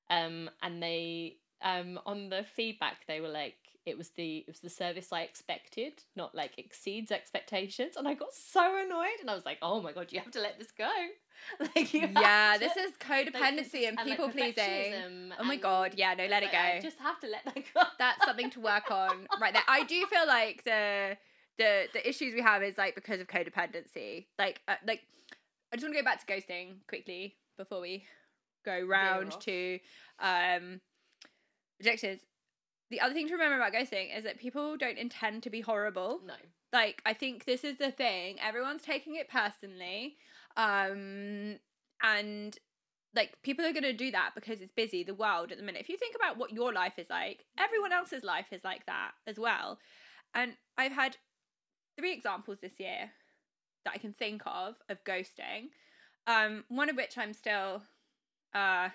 um, 0.09 0.49
and 0.61 0.81
they 0.81 1.37
um 1.61 1.99
on 2.05 2.29
the 2.29 2.43
feedback 2.55 3.05
they 3.07 3.21
were 3.21 3.29
like 3.29 3.55
it 3.85 3.97
was 3.97 4.09
the 4.11 4.37
it 4.39 4.47
was 4.47 4.59
the 4.59 4.69
service 4.69 5.11
I 5.11 5.21
expected, 5.21 6.03
not 6.15 6.33
like 6.33 6.57
exceeds 6.57 7.11
expectations, 7.11 7.95
and 7.97 8.07
I 8.07 8.13
got 8.13 8.33
so 8.33 8.77
annoyed, 8.77 9.19
and 9.19 9.29
I 9.29 9.35
was 9.35 9.45
like, 9.45 9.57
oh 9.61 9.81
my 9.81 9.91
god, 9.91 10.07
you 10.11 10.19
have 10.19 10.31
to 10.31 10.39
let 10.41 10.57
this 10.57 10.71
go, 10.71 10.89
like 11.59 11.93
you 11.93 12.07
yeah, 12.13 12.53
to- 12.53 12.59
this 12.59 12.77
is 12.77 12.91
like, 13.09 13.31
this 13.31 13.41
codependency 13.41 13.81
is- 13.81 13.87
and 13.89 13.97
like, 13.97 14.05
people 14.07 14.29
pleasing. 14.29 15.33
Oh 15.39 15.43
my 15.43 15.57
god, 15.57 15.93
yeah, 15.97 16.13
no, 16.13 16.25
let 16.27 16.43
it 16.43 16.47
like, 16.47 16.55
I 16.55 16.73
go. 16.75 16.81
just 16.81 16.99
have 16.99 17.19
to 17.21 17.27
let 17.27 17.43
that 17.45 17.55
go. 17.73 17.81
That's 17.99 18.23
something 18.25 18.49
to 18.51 18.59
work 18.61 18.89
on 18.91 19.27
right 19.41 19.53
there. 19.53 19.63
I 19.67 19.83
do 19.83 20.05
feel 20.05 20.25
like 20.27 20.63
the 20.63 21.17
the 21.57 21.85
the 21.93 22.07
issues 22.07 22.33
we 22.33 22.41
have 22.41 22.63
is 22.63 22.77
like 22.77 22.95
because 22.95 23.19
of 23.19 23.27
codependency. 23.27 24.25
Like 24.39 24.61
uh, 24.67 24.75
like 24.87 25.01
I 25.71 25.75
just 25.75 25.83
want 25.85 25.95
to 25.95 26.01
go 26.01 26.05
back 26.05 26.25
to 26.25 26.31
ghosting 26.31 26.75
quickly 26.87 27.35
before 27.57 27.81
we 27.81 28.05
go 28.65 28.79
round 28.81 29.33
to 29.41 29.79
um 30.19 30.79
rejections. 31.79 32.21
The 32.93 33.01
other 33.01 33.15
thing 33.15 33.27
to 33.29 33.33
remember 33.33 33.55
about 33.55 33.73
ghosting 33.73 34.15
is 34.15 34.23
that 34.23 34.37
people 34.37 34.77
don't 34.77 34.99
intend 34.99 35.41
to 35.43 35.49
be 35.49 35.61
horrible. 35.61 36.21
no. 36.27 36.35
like 36.71 37.01
i 37.07 37.13
think 37.13 37.45
this 37.45 37.63
is 37.63 37.77
the 37.79 37.89
thing 37.89 38.37
everyone's 38.39 38.83
taking 38.83 39.15
it 39.15 39.27
personally 39.27 40.15
um 40.57 41.57
and 42.03 42.55
like 43.15 43.31
people 43.41 43.65
are 43.65 43.71
going 43.71 43.81
to 43.81 43.93
do 43.93 44.11
that 44.11 44.33
because 44.35 44.61
it's 44.61 44.71
busy 44.71 45.03
the 45.03 45.15
world 45.15 45.51
at 45.51 45.57
the 45.57 45.63
minute 45.63 45.81
if 45.81 45.89
you 45.89 45.97
think 45.97 46.15
about 46.15 46.37
what 46.37 46.53
your 46.53 46.71
life 46.71 46.99
is 46.99 47.09
like 47.09 47.45
everyone 47.57 47.91
else's 47.91 48.23
life 48.23 48.45
is 48.51 48.63
like 48.63 48.85
that 48.85 49.13
as 49.25 49.39
well 49.39 49.79
and 50.35 50.53
i've 50.77 50.91
had 50.91 51.17
three 51.97 52.13
examples 52.13 52.59
this 52.61 52.79
year 52.79 53.09
that 53.85 53.93
i 53.95 53.97
can 53.97 54.13
think 54.13 54.43
of 54.45 54.75
of 54.87 55.03
ghosting 55.03 55.69
um 56.27 56.63
one 56.69 56.89
of 56.91 56.95
which 56.95 57.17
i'm 57.17 57.33
still 57.33 57.81
uh 58.53 58.89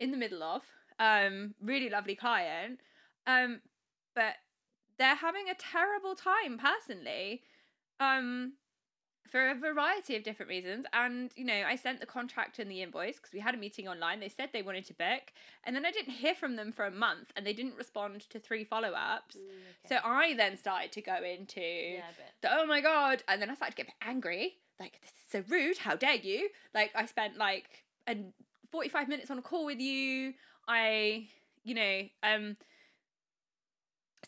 in 0.00 0.10
the 0.10 0.16
middle 0.16 0.42
of 0.42 0.62
um 0.98 1.54
really 1.62 1.88
lovely 1.88 2.16
client 2.16 2.80
um 3.26 3.60
but 4.14 4.34
they're 4.98 5.14
having 5.14 5.48
a 5.48 5.54
terrible 5.54 6.14
time 6.14 6.58
personally 6.58 7.42
um 8.00 8.52
for 9.32 9.48
a 9.48 9.54
variety 9.54 10.14
of 10.14 10.22
different 10.22 10.50
reasons. 10.50 10.84
And 10.92 11.32
you 11.34 11.44
know 11.44 11.64
i 11.66 11.74
sent 11.74 12.00
the 12.00 12.06
contract 12.06 12.58
and 12.58 12.70
the 12.70 12.82
invoice 12.82 13.16
because 13.16 13.32
we 13.32 13.40
had 13.40 13.54
a 13.54 13.58
meeting 13.58 13.88
online. 13.88 14.20
They 14.20 14.28
said 14.28 14.50
they 14.52 14.62
wanted 14.62 14.84
to 14.86 14.94
book. 14.94 15.32
And 15.64 15.74
then 15.74 15.86
i 15.86 15.90
didn't 15.90 16.12
hear 16.12 16.34
from 16.34 16.56
them 16.56 16.70
for 16.70 16.84
a 16.84 16.90
month 16.90 17.32
and 17.34 17.46
they 17.46 17.54
didn't 17.54 17.76
respond 17.76 18.28
to 18.28 18.38
three 18.38 18.62
follow-ups. 18.62 19.36
So 19.88 19.96
i 20.04 20.34
then 20.34 20.58
started 20.58 20.92
to 20.92 21.00
go 21.00 21.16
into 21.24 21.60
yeah, 21.60 22.02
the, 22.42 22.48
oh 22.52 22.66
my 22.66 22.80
god 22.82 23.22
and 23.26 23.40
then 23.40 23.50
i 23.50 23.54
started 23.54 23.76
to 23.76 23.82
get 23.82 23.86
a 23.86 23.92
bit 23.92 24.08
angry. 24.08 24.54
Like 24.78 25.00
this 25.00 25.10
is 25.10 25.32
so 25.32 25.44
rude. 25.48 25.78
How 25.78 25.96
dare 25.96 26.16
you? 26.16 26.50
Like 26.74 26.90
i 26.94 27.06
spent 27.06 27.38
like 27.38 27.84
a 28.06 28.16
45 28.70 29.08
minutes 29.08 29.30
on 29.30 29.38
a 29.38 29.42
call 29.42 29.64
with 29.64 29.80
you. 29.80 30.34
I 30.68 31.28
you 31.64 31.74
know 31.74 32.02
um 32.22 32.56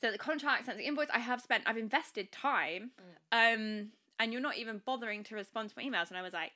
so 0.00 0.10
the 0.10 0.18
contract, 0.18 0.66
sent 0.66 0.78
the 0.78 0.84
invoice. 0.84 1.08
I 1.12 1.18
have 1.18 1.40
spent, 1.40 1.64
I've 1.66 1.76
invested 1.76 2.32
time, 2.32 2.90
um, 3.32 3.90
and 4.18 4.32
you're 4.32 4.40
not 4.40 4.56
even 4.56 4.80
bothering 4.84 5.24
to 5.24 5.34
respond 5.34 5.70
to 5.70 5.74
my 5.76 5.84
emails. 5.84 6.08
And 6.08 6.18
I 6.18 6.22
was 6.22 6.32
like, 6.32 6.52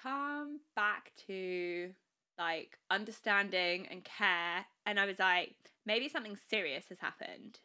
come 0.00 0.60
back 0.76 1.12
to 1.26 1.90
like 2.38 2.78
understanding 2.90 3.86
and 3.90 4.04
care. 4.04 4.64
And 4.86 4.98
I 4.98 5.06
was 5.06 5.18
like, 5.18 5.54
maybe 5.86 6.08
something 6.08 6.36
serious 6.48 6.86
has 6.88 6.98
happened, 6.98 7.58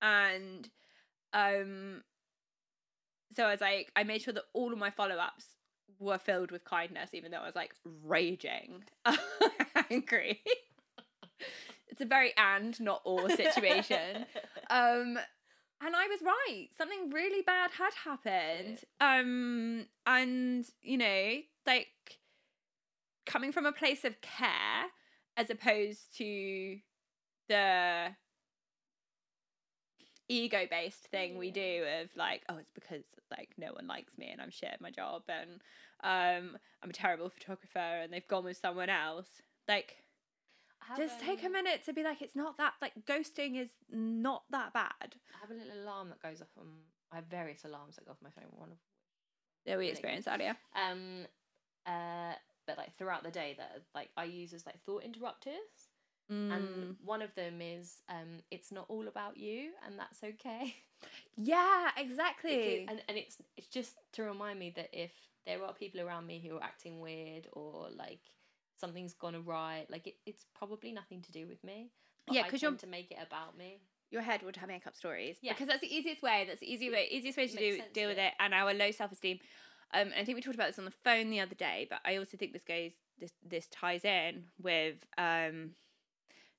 and 0.00 0.68
um, 1.32 2.02
so 3.34 3.44
I 3.44 3.50
was 3.50 3.60
like, 3.60 3.90
I 3.94 4.04
made 4.04 4.22
sure 4.22 4.34
that 4.34 4.44
all 4.54 4.72
of 4.72 4.78
my 4.78 4.90
follow 4.90 5.16
ups 5.16 5.46
were 5.98 6.18
filled 6.18 6.50
with 6.50 6.64
kindness, 6.64 7.10
even 7.12 7.30
though 7.30 7.38
I 7.38 7.46
was 7.46 7.56
like 7.56 7.74
raging, 8.04 8.84
angry. 9.90 10.40
It's 11.96 12.02
a 12.02 12.06
very 12.06 12.34
and 12.36 12.78
not 12.78 13.00
or 13.06 13.30
situation. 13.30 14.26
um, 14.70 15.18
and 15.80 15.96
I 15.96 16.06
was 16.08 16.20
right. 16.22 16.68
Something 16.76 17.08
really 17.10 17.40
bad 17.40 17.70
had 17.70 17.94
happened. 18.04 18.80
Um, 19.00 19.86
and 20.04 20.66
you 20.82 20.98
know, 20.98 21.36
like 21.66 21.88
coming 23.24 23.50
from 23.50 23.64
a 23.64 23.72
place 23.72 24.04
of 24.04 24.20
care 24.20 24.90
as 25.38 25.48
opposed 25.48 26.14
to 26.18 26.76
the 27.48 28.08
ego 30.28 30.66
based 30.70 31.06
thing 31.06 31.38
we 31.38 31.52
do 31.52 31.84
of 32.02 32.08
like 32.16 32.42
oh 32.48 32.56
it's 32.56 32.72
because 32.74 33.04
like 33.30 33.50
no 33.56 33.68
one 33.72 33.86
likes 33.86 34.18
me 34.18 34.28
and 34.28 34.40
I'm 34.40 34.50
shit 34.50 34.70
at 34.72 34.80
my 34.80 34.90
job 34.90 35.22
and 35.28 35.60
um 36.02 36.58
I'm 36.82 36.90
a 36.90 36.92
terrible 36.92 37.28
photographer 37.28 37.78
and 37.78 38.12
they've 38.12 38.26
gone 38.26 38.42
with 38.42 38.56
someone 38.56 38.90
else 38.90 39.28
like 39.68 39.98
just 40.96 41.20
take 41.20 41.42
a 41.44 41.48
minute 41.48 41.84
to 41.86 41.92
be 41.92 42.02
like 42.02 42.20
it's 42.22 42.36
not 42.36 42.56
that 42.58 42.74
like 42.82 42.92
ghosting 43.06 43.56
is 43.60 43.68
not 43.90 44.42
that 44.50 44.72
bad 44.72 45.14
I 45.34 45.38
have 45.40 45.50
a 45.50 45.54
little 45.54 45.82
alarm 45.82 46.08
that 46.10 46.22
goes 46.22 46.40
off 46.40 46.48
on. 46.58 46.66
I 47.12 47.16
have 47.16 47.26
various 47.26 47.64
alarms 47.64 47.96
that 47.96 48.04
go 48.04 48.12
off 48.12 48.18
my 48.22 48.30
phone. 48.30 48.44
One 48.50 48.72
of 48.72 48.78
that 49.64 49.78
we 49.78 49.88
experienced 49.88 50.28
earlier 50.28 50.56
um, 50.74 51.26
uh, 51.86 52.34
but 52.66 52.76
like 52.78 52.94
throughout 52.96 53.22
the 53.24 53.30
day 53.30 53.54
that 53.58 53.82
like 53.94 54.10
I 54.16 54.24
use 54.24 54.52
as 54.52 54.66
like 54.66 54.80
thought 54.84 55.02
interrupters, 55.04 55.52
Mm. 56.28 56.52
and 56.56 56.96
one 57.04 57.22
of 57.22 57.32
them 57.36 57.60
is 57.62 57.98
um, 58.08 58.40
it's 58.50 58.72
not 58.72 58.86
all 58.88 59.06
about 59.06 59.36
you, 59.36 59.70
and 59.86 59.96
that's 59.96 60.24
okay. 60.24 60.74
yeah 61.36 61.90
Because- 61.96 62.10
exactly 62.10 62.86
and 62.88 63.00
and 63.08 63.16
it's 63.16 63.36
it's 63.56 63.68
just 63.68 63.94
to 64.14 64.24
remind 64.24 64.58
me 64.58 64.72
that 64.74 64.88
if 64.92 65.12
there 65.46 65.62
are 65.62 65.72
people 65.72 66.00
around 66.00 66.26
me 66.26 66.40
who 66.44 66.56
are 66.56 66.62
acting 66.64 66.98
weird 66.98 67.46
or 67.52 67.86
like 67.96 68.18
something's 68.78 69.14
gone 69.14 69.34
awry, 69.34 69.86
like 69.90 70.06
it, 70.06 70.14
it's 70.26 70.44
probably 70.54 70.92
nothing 70.92 71.22
to 71.22 71.32
do 71.32 71.46
with 71.46 71.62
me. 71.64 71.90
Yeah, 72.30 72.44
because 72.44 72.62
you're- 72.62 72.76
to 72.76 72.86
make 72.86 73.10
it 73.10 73.18
about 73.24 73.56
me. 73.56 73.80
your 74.10 74.22
head 74.22 74.42
would 74.42 74.56
have 74.56 74.68
make 74.68 74.86
up 74.86 74.94
stories. 74.96 75.38
Yeah. 75.42 75.52
Because 75.52 75.66
that's 75.68 75.80
the 75.80 75.94
easiest 75.94 76.22
way. 76.22 76.44
That's 76.46 76.60
the 76.60 76.72
easy 76.72 76.90
way, 76.90 77.08
easiest 77.10 77.36
way 77.38 77.48
to 77.48 77.56
do 77.56 77.80
deal 77.92 78.08
with 78.08 78.18
yeah. 78.18 78.28
it. 78.28 78.34
And 78.38 78.54
our 78.54 78.72
low 78.72 78.90
self 78.92 79.10
esteem. 79.12 79.40
Um, 79.92 80.08
and 80.08 80.14
I 80.16 80.24
think 80.24 80.36
we 80.36 80.42
talked 80.42 80.54
about 80.56 80.68
this 80.68 80.78
on 80.78 80.84
the 80.84 80.90
phone 80.90 81.30
the 81.30 81.40
other 81.40 81.54
day, 81.56 81.86
but 81.90 82.00
I 82.04 82.16
also 82.16 82.36
think 82.36 82.52
this 82.52 82.64
goes 82.64 82.92
this 83.18 83.32
this 83.44 83.66
ties 83.68 84.04
in 84.04 84.44
with 84.62 84.96
um 85.18 85.70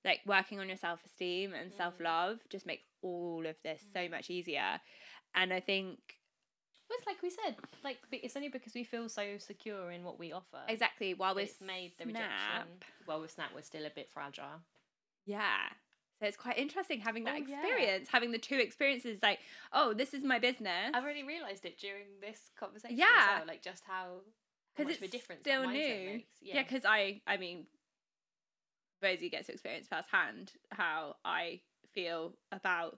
like 0.06 0.22
working 0.26 0.60
on 0.60 0.68
your 0.68 0.78
self 0.78 1.04
esteem 1.06 1.54
and 1.54 1.72
Mm. 1.72 1.78
self 1.78 2.00
love 2.00 2.40
just 2.50 2.66
makes 2.66 2.84
all 3.02 3.46
of 3.46 3.56
this 3.64 3.82
so 3.94 4.08
much 4.10 4.30
easier. 4.30 4.80
And 5.36 5.54
I 5.54 5.60
think 5.60 6.17
Well, 6.90 6.98
it's 6.98 7.08
like 7.08 7.22
we 7.22 7.30
said, 7.30 7.56
like 7.84 7.98
it's 8.12 8.36
only 8.36 8.50
because 8.50 8.74
we 8.74 8.84
feel 8.84 9.10
so 9.10 9.38
secure 9.40 9.92
in 9.92 10.04
what 10.04 10.18
we 10.20 10.32
offer. 10.32 10.60
exactly 10.68 11.14
while 11.14 11.36
we've 11.36 11.54
made 11.62 11.92
the 11.98 12.06
rejection. 12.06 12.68
Well, 13.06 13.20
with 13.22 13.32
Snap, 13.32 13.50
we're 13.54 13.62
still 13.62 13.86
a 13.86 13.90
bit 13.90 14.10
fragile. 14.10 14.62
Yeah. 15.26 15.68
So 16.20 16.26
it's 16.26 16.38
quite 16.38 16.58
interesting 16.58 17.00
having 17.02 17.26
that 17.26 17.36
Oh, 17.36 17.46
yeah. 17.46 17.60
experience, 17.62 18.10
having 18.10 18.32
the 18.32 18.40
two 18.40 18.56
experiences 18.58 19.20
like, 19.22 19.40
oh, 19.74 19.94
this 19.94 20.14
is 20.14 20.24
my 20.24 20.40
business. 20.40 20.92
I've 20.94 21.04
already 21.04 21.24
realised 21.24 21.66
it 21.66 21.78
during 21.78 22.06
this 22.22 22.40
conversation. 22.60 22.98
Yeah. 22.98 23.06
as 23.06 23.38
well, 23.40 23.48
like 23.48 23.62
just 23.62 23.84
how, 23.86 24.22
because 24.76 24.92
it's 24.94 25.02
of 25.04 25.10
a 25.10 25.12
difference 25.12 25.42
still 25.42 25.70
new. 25.70 26.22
Yeah, 26.42 26.64
because 26.64 26.86
I, 26.86 27.22
I 27.28 27.38
mean, 27.38 27.68
Rosie 29.04 29.30
gets 29.30 29.48
to 29.48 29.54
experience 29.54 29.88
firsthand 29.88 30.54
how 30.72 31.18
I 31.24 31.60
feel 31.94 32.34
about, 32.52 32.98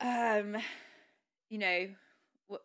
um, 0.00 0.56
you 1.50 1.58
know, 1.58 1.88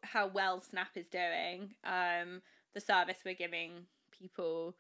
how 0.02 0.28
well 0.28 0.62
Snap 0.62 0.96
is 0.96 1.08
doing, 1.08 1.76
um, 1.84 2.42
the 2.74 2.82
service 2.82 3.18
we're 3.26 3.34
giving 3.34 3.86
people, 4.12 4.76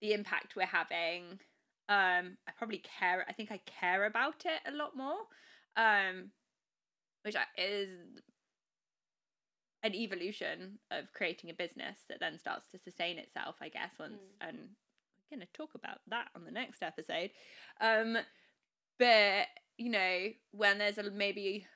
the 0.00 0.12
impact 0.12 0.56
we're 0.56 0.66
having. 0.66 1.40
Um, 1.88 2.36
I 2.48 2.52
probably 2.56 2.82
care. 2.98 3.24
I 3.28 3.32
think 3.32 3.52
I 3.52 3.60
care 3.66 4.06
about 4.06 4.44
it 4.44 4.72
a 4.72 4.76
lot 4.76 4.96
more, 4.96 5.18
um, 5.76 6.30
which 7.22 7.36
is 7.56 7.90
an 9.82 9.94
evolution 9.94 10.78
of 10.90 11.12
creating 11.12 11.50
a 11.50 11.54
business 11.54 11.98
that 12.08 12.18
then 12.20 12.38
starts 12.38 12.66
to 12.72 12.78
sustain 12.78 13.18
itself, 13.18 13.56
I 13.60 13.68
guess, 13.68 13.92
once 13.98 14.18
and 14.40 14.58
we're 15.30 15.36
gonna 15.36 15.46
talk 15.54 15.74
about 15.74 15.98
that 16.08 16.28
on 16.34 16.44
the 16.44 16.50
next 16.50 16.82
episode. 16.82 17.30
Um 17.80 18.18
but 18.98 19.46
you 19.78 19.90
know, 19.90 20.28
when 20.52 20.78
there's 20.78 20.98
a 20.98 21.10
maybe 21.10 21.66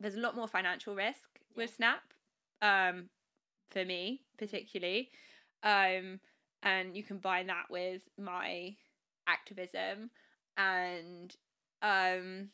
there's 0.00 0.14
a 0.14 0.20
lot 0.20 0.36
more 0.36 0.48
financial 0.48 0.94
risk 0.94 1.40
with 1.56 1.74
Snap, 1.74 2.02
um, 2.62 3.08
for 3.70 3.84
me 3.84 4.22
particularly. 4.38 5.10
Um 5.62 6.20
and 6.62 6.96
you 6.96 7.02
combine 7.02 7.46
that 7.48 7.66
with 7.70 8.02
my 8.18 8.74
activism 9.26 10.10
and 10.56 11.34
um 11.82 12.48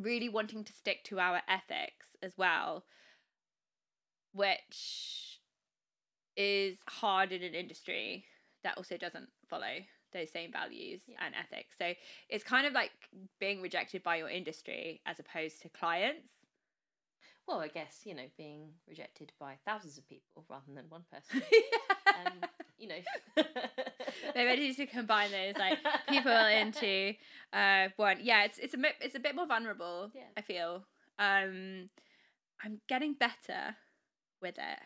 really 0.00 0.28
wanting 0.28 0.64
to 0.64 0.72
stick 0.72 1.04
to 1.04 1.18
our 1.18 1.42
ethics 1.48 2.06
as 2.22 2.32
well, 2.36 2.84
which 4.32 5.40
is 6.36 6.78
hard 6.88 7.32
in 7.32 7.42
an 7.42 7.54
industry 7.54 8.24
that 8.62 8.76
also 8.76 8.96
doesn't 8.96 9.28
follow 9.48 9.66
those 10.12 10.30
same 10.30 10.52
values 10.52 11.00
Yeah. 11.06 11.16
and 11.24 11.34
ethics. 11.34 11.76
So 11.78 11.92
it's 12.28 12.44
kind 12.44 12.66
of 12.66 12.72
like 12.72 12.92
being 13.40 13.60
rejected 13.62 14.02
by 14.02 14.16
your 14.16 14.28
industry 14.28 15.00
as 15.06 15.18
opposed 15.18 15.62
to 15.62 15.68
clients. 15.68 16.28
Well, 17.46 17.60
I 17.60 17.68
guess 17.68 18.02
you 18.04 18.14
know 18.14 18.26
being 18.36 18.74
rejected 18.86 19.32
by 19.40 19.54
thousands 19.64 19.96
of 19.96 20.06
people 20.06 20.44
rather 20.50 20.70
than 20.74 20.84
one 20.90 21.04
person. 21.10 21.42
um, 22.26 22.48
you 22.78 22.88
know, 22.88 22.98
They're 24.34 24.46
ready 24.46 24.74
to 24.74 24.86
combine 24.86 25.30
those 25.30 25.56
like 25.56 25.78
people 26.08 26.32
into 26.32 27.14
uh 27.52 27.88
one. 27.96 28.18
Yeah, 28.22 28.44
it's 28.44 28.58
it's 28.58 28.74
a 28.74 28.78
bit 28.78 28.94
it's 29.00 29.14
a 29.14 29.18
bit 29.20 29.34
more 29.34 29.46
vulnerable. 29.46 30.10
Yeah. 30.14 30.24
I 30.36 30.42
feel. 30.42 30.84
Um, 31.18 31.88
I'm 32.62 32.80
getting 32.88 33.14
better 33.14 33.76
with 34.42 34.56
it, 34.58 34.78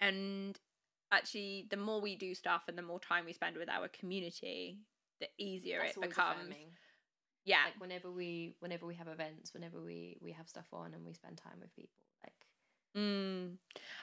and 0.00 0.58
actually, 1.12 1.66
the 1.70 1.76
more 1.76 2.00
we 2.00 2.16
do 2.16 2.34
stuff 2.34 2.62
and 2.68 2.76
the 2.76 2.82
more 2.82 3.00
time 3.00 3.24
we 3.24 3.32
spend 3.32 3.56
with 3.56 3.68
our 3.68 3.88
community, 3.88 4.78
the 5.20 5.28
easier 5.38 5.80
That's 5.82 5.96
it 5.96 6.02
becomes. 6.02 6.54
Yeah, 7.44 7.64
Like 7.64 7.80
whenever 7.80 8.10
we 8.10 8.56
whenever 8.60 8.86
we 8.86 8.94
have 8.96 9.08
events, 9.08 9.54
whenever 9.54 9.80
we 9.82 10.18
we 10.20 10.32
have 10.32 10.48
stuff 10.48 10.66
on 10.72 10.92
and 10.92 11.04
we 11.04 11.14
spend 11.14 11.38
time 11.38 11.58
with 11.60 11.74
people, 11.74 12.02
like 12.22 12.34
Mm. 12.96 13.56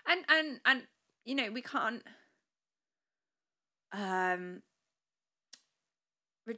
And 0.07 0.25
and 0.29 0.59
and 0.65 0.83
you 1.25 1.35
know 1.35 1.51
we 1.51 1.61
can't. 1.61 2.03
Um. 3.91 4.61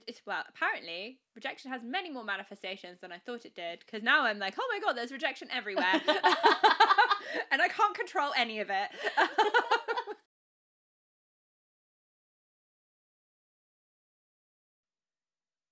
It's, 0.06 0.22
well, 0.26 0.44
apparently 0.50 1.20
rejection 1.34 1.72
has 1.72 1.82
many 1.82 2.12
more 2.12 2.26
manifestations 2.26 3.00
than 3.00 3.14
I 3.14 3.20
thought 3.20 3.46
it 3.46 3.56
did. 3.56 3.80
Because 3.86 4.04
now 4.04 4.26
I'm 4.26 4.38
like, 4.38 4.56
oh 4.60 4.68
my 4.70 4.80
god, 4.86 4.98
there's 4.98 5.14
rejection 5.14 5.48
everywhere, 5.50 5.86
and 7.52 7.62
I 7.62 7.70
can't 7.70 7.96
control 7.96 8.32
any 8.36 8.60
of 8.60 8.70
it. 8.70 8.90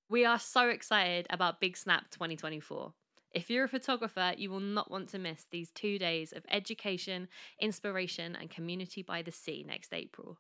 We 0.08 0.24
are 0.24 0.38
so 0.38 0.70
excited 0.70 1.26
about 1.32 1.60
Big 1.60 1.76
Snap 1.76 2.12
2024. 2.12 2.94
If 3.34 3.50
you're 3.50 3.64
a 3.64 3.68
photographer, 3.68 4.34
you 4.38 4.52
will 4.52 4.60
not 4.60 4.92
want 4.92 5.10
to 5.10 5.18
miss 5.18 5.48
these 5.50 5.72
two 5.72 5.98
days 5.98 6.32
of 6.32 6.46
education, 6.48 7.28
inspiration, 7.60 8.38
and 8.40 8.52
community 8.52 9.02
by 9.02 9.24
the 9.24 9.32
sea 9.32 9.66
next 9.68 9.92
April. 9.92 10.38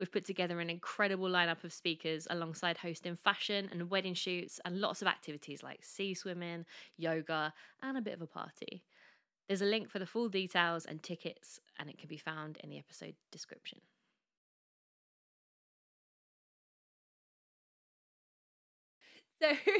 We've 0.00 0.10
put 0.10 0.26
together 0.26 0.58
an 0.58 0.70
incredible 0.70 1.28
lineup 1.28 1.62
of 1.62 1.72
speakers 1.72 2.26
alongside 2.30 2.78
hosting 2.78 3.14
fashion 3.14 3.68
and 3.70 3.90
wedding 3.90 4.14
shoots 4.14 4.58
and 4.64 4.80
lots 4.80 5.02
of 5.02 5.08
activities 5.08 5.62
like 5.62 5.84
sea 5.84 6.12
swimming, 6.12 6.66
yoga, 6.96 7.54
and 7.80 7.96
a 7.96 8.02
bit 8.02 8.14
of 8.14 8.22
a 8.22 8.26
party. 8.26 8.82
There's 9.46 9.62
a 9.62 9.66
link 9.66 9.88
for 9.88 10.00
the 10.00 10.06
full 10.06 10.28
details 10.28 10.84
and 10.84 11.00
tickets, 11.00 11.60
and 11.78 11.88
it 11.88 11.98
can 11.98 12.08
be 12.08 12.18
found 12.18 12.56
in 12.56 12.70
the 12.70 12.78
episode 12.78 13.14
description. 13.30 13.82
so, 19.42 19.72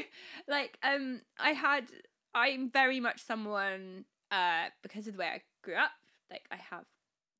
like, 0.47 0.77
um, 0.83 1.21
I 1.39 1.51
had, 1.51 1.85
I'm 2.33 2.69
very 2.69 2.99
much 2.99 3.23
someone, 3.25 4.05
uh, 4.31 4.65
because 4.81 5.07
of 5.07 5.13
the 5.13 5.19
way 5.19 5.27
I 5.27 5.41
grew 5.63 5.75
up. 5.75 5.91
Like, 6.29 6.45
I 6.51 6.55
have 6.55 6.85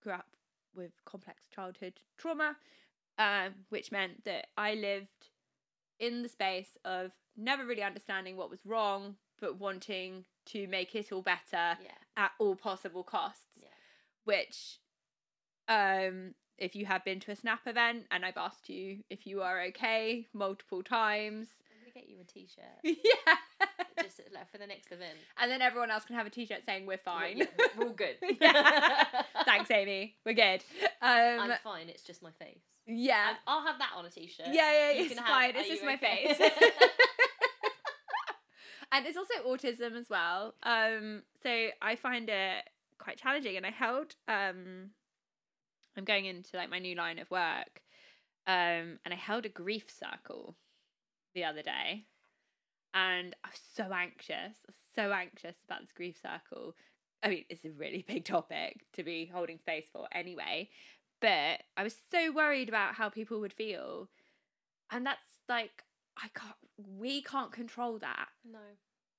grew 0.03 0.13
up 0.13 0.36
with 0.76 0.91
complex 1.05 1.45
childhood 1.53 1.93
trauma, 2.17 2.55
um, 3.17 3.53
which 3.69 3.91
meant 3.91 4.24
that 4.26 4.47
I 4.57 4.74
lived 4.74 5.30
in 5.99 6.24
the 6.24 6.30
space 6.30 6.78
of 6.84 7.11
never 7.38 7.65
really 7.65 7.84
understanding 7.84 8.36
what 8.38 8.49
was 8.49 8.65
wrong, 8.65 9.15
but 9.39 9.59
wanting 9.59 10.26
to 10.47 10.67
make 10.67 10.95
it 10.95 11.11
all 11.11 11.22
better 11.22 11.78
Yeah. 11.82 11.97
at 12.17 12.32
all 12.39 12.55
possible 12.55 13.03
costs. 13.03 13.59
Yeah. 13.61 13.67
Which, 14.24 14.80
um, 15.67 16.36
if 16.57 16.76
you 16.76 16.86
have 16.86 17.03
been 17.03 17.19
to 17.22 17.32
a 17.32 17.36
Snap 17.36 17.61
event 17.65 18.05
and 18.11 18.26
I've 18.26 18.38
asked 18.38 18.69
you 18.69 19.03
if 19.09 19.26
you 19.26 19.41
are 19.41 19.61
okay 19.63 20.28
multiple 20.34 20.84
times, 20.84 21.47
I'm 21.47 21.47
gonna 21.47 21.57
get 21.57 21.61
you 22.12 22.20
a 22.22 22.24
t-shirt 22.26 22.64
yeah, 22.84 23.36
just 24.03 24.22
like 24.34 24.51
for 24.51 24.57
the 24.57 24.68
next 24.68 24.91
event. 24.91 25.18
and 25.39 25.49
then 25.51 25.62
everyone 25.62 25.89
else 25.91 26.03
can 26.05 26.16
have 26.16 26.26
a 26.28 26.30
T-shirt 26.30 26.66
saying 26.66 26.86
we're 26.86 26.97
fine. 26.97 27.38
Yeah, 27.39 27.45
we're- 27.57 27.70
we're 27.78 27.88
all 27.88 27.93
good. 27.93 28.16
Yeah. 28.41 29.05
Thanks, 29.45 29.72
Ami. 29.72 30.16
We're 30.26 30.34
good. 30.34 30.64
Um, 31.01 31.39
I'm 31.51 31.51
fine. 31.64 31.89
It's 31.89 32.03
just 32.03 32.22
my 32.22 32.32
face. 32.39 32.62
yeah, 32.86 33.30
Um, 33.32 33.36
I'll 33.47 33.66
have 33.66 33.80
that 33.80 33.91
on 33.97 34.05
a 34.05 34.09
t-shirt. 34.09 34.47
yeah, 34.51 34.72
yeah. 34.72 34.91
You 34.91 35.05
It's 35.05 35.14
can 35.16 35.24
fine. 35.24 35.53
have, 35.53 35.55
It's 35.55 35.66
"Are 35.68 35.72
just 35.72 35.82
you 35.82 35.88
my 35.88 35.95
okay?" 35.95 36.34
face. 36.38 36.51
and 38.91 39.05
there's 39.05 39.18
also 39.18 39.34
autism 39.47 39.95
as 39.97 40.09
well. 40.09 40.53
Um, 40.64 41.24
so 41.41 41.68
I 41.82 41.95
find 41.95 42.30
it 42.30 42.64
quite 42.97 43.18
challenging, 43.18 43.55
and 43.57 43.66
I 43.66 43.72
held. 43.72 44.16
Um, 44.28 44.91
I'm 45.97 46.05
going 46.05 46.26
into 46.26 46.55
like 46.57 46.70
my 46.70 46.80
new 46.80 46.95
line 46.95 47.20
of 47.20 47.30
work, 47.32 47.82
um, 48.47 48.99
and 49.05 49.12
I 49.12 49.16
held 49.16 49.45
a 49.45 49.49
grief 49.49 49.86
circle 49.89 50.55
the 51.34 51.43
other 51.43 51.61
day, 51.61 52.05
and 52.93 53.36
I 53.43 53.49
was 53.49 53.61
so 53.75 53.91
anxious, 53.93 54.57
was 54.65 54.75
so 54.95 55.11
anxious 55.11 55.55
about 55.65 55.82
this 55.82 55.91
grief 55.93 56.19
circle. 56.21 56.75
I 57.23 57.29
mean, 57.29 57.45
it's 57.49 57.65
a 57.65 57.71
really 57.71 58.03
big 58.07 58.25
topic 58.25 58.82
to 58.93 59.03
be 59.03 59.29
holding 59.32 59.59
space 59.59 59.88
for 59.91 60.07
anyway, 60.11 60.69
but 61.19 61.61
I 61.77 61.84
was 61.84 61.95
so 62.11 62.32
worried 62.32 62.69
about 62.69 62.95
how 62.95 63.09
people 63.09 63.39
would 63.39 63.53
feel, 63.53 64.09
and 64.91 65.05
that's 65.05 65.19
like 65.47 65.84
I 66.17 66.27
can't. 66.34 66.55
We 66.77 67.21
can't 67.21 67.51
control 67.51 67.99
that 67.99 68.29
no. 68.43 68.59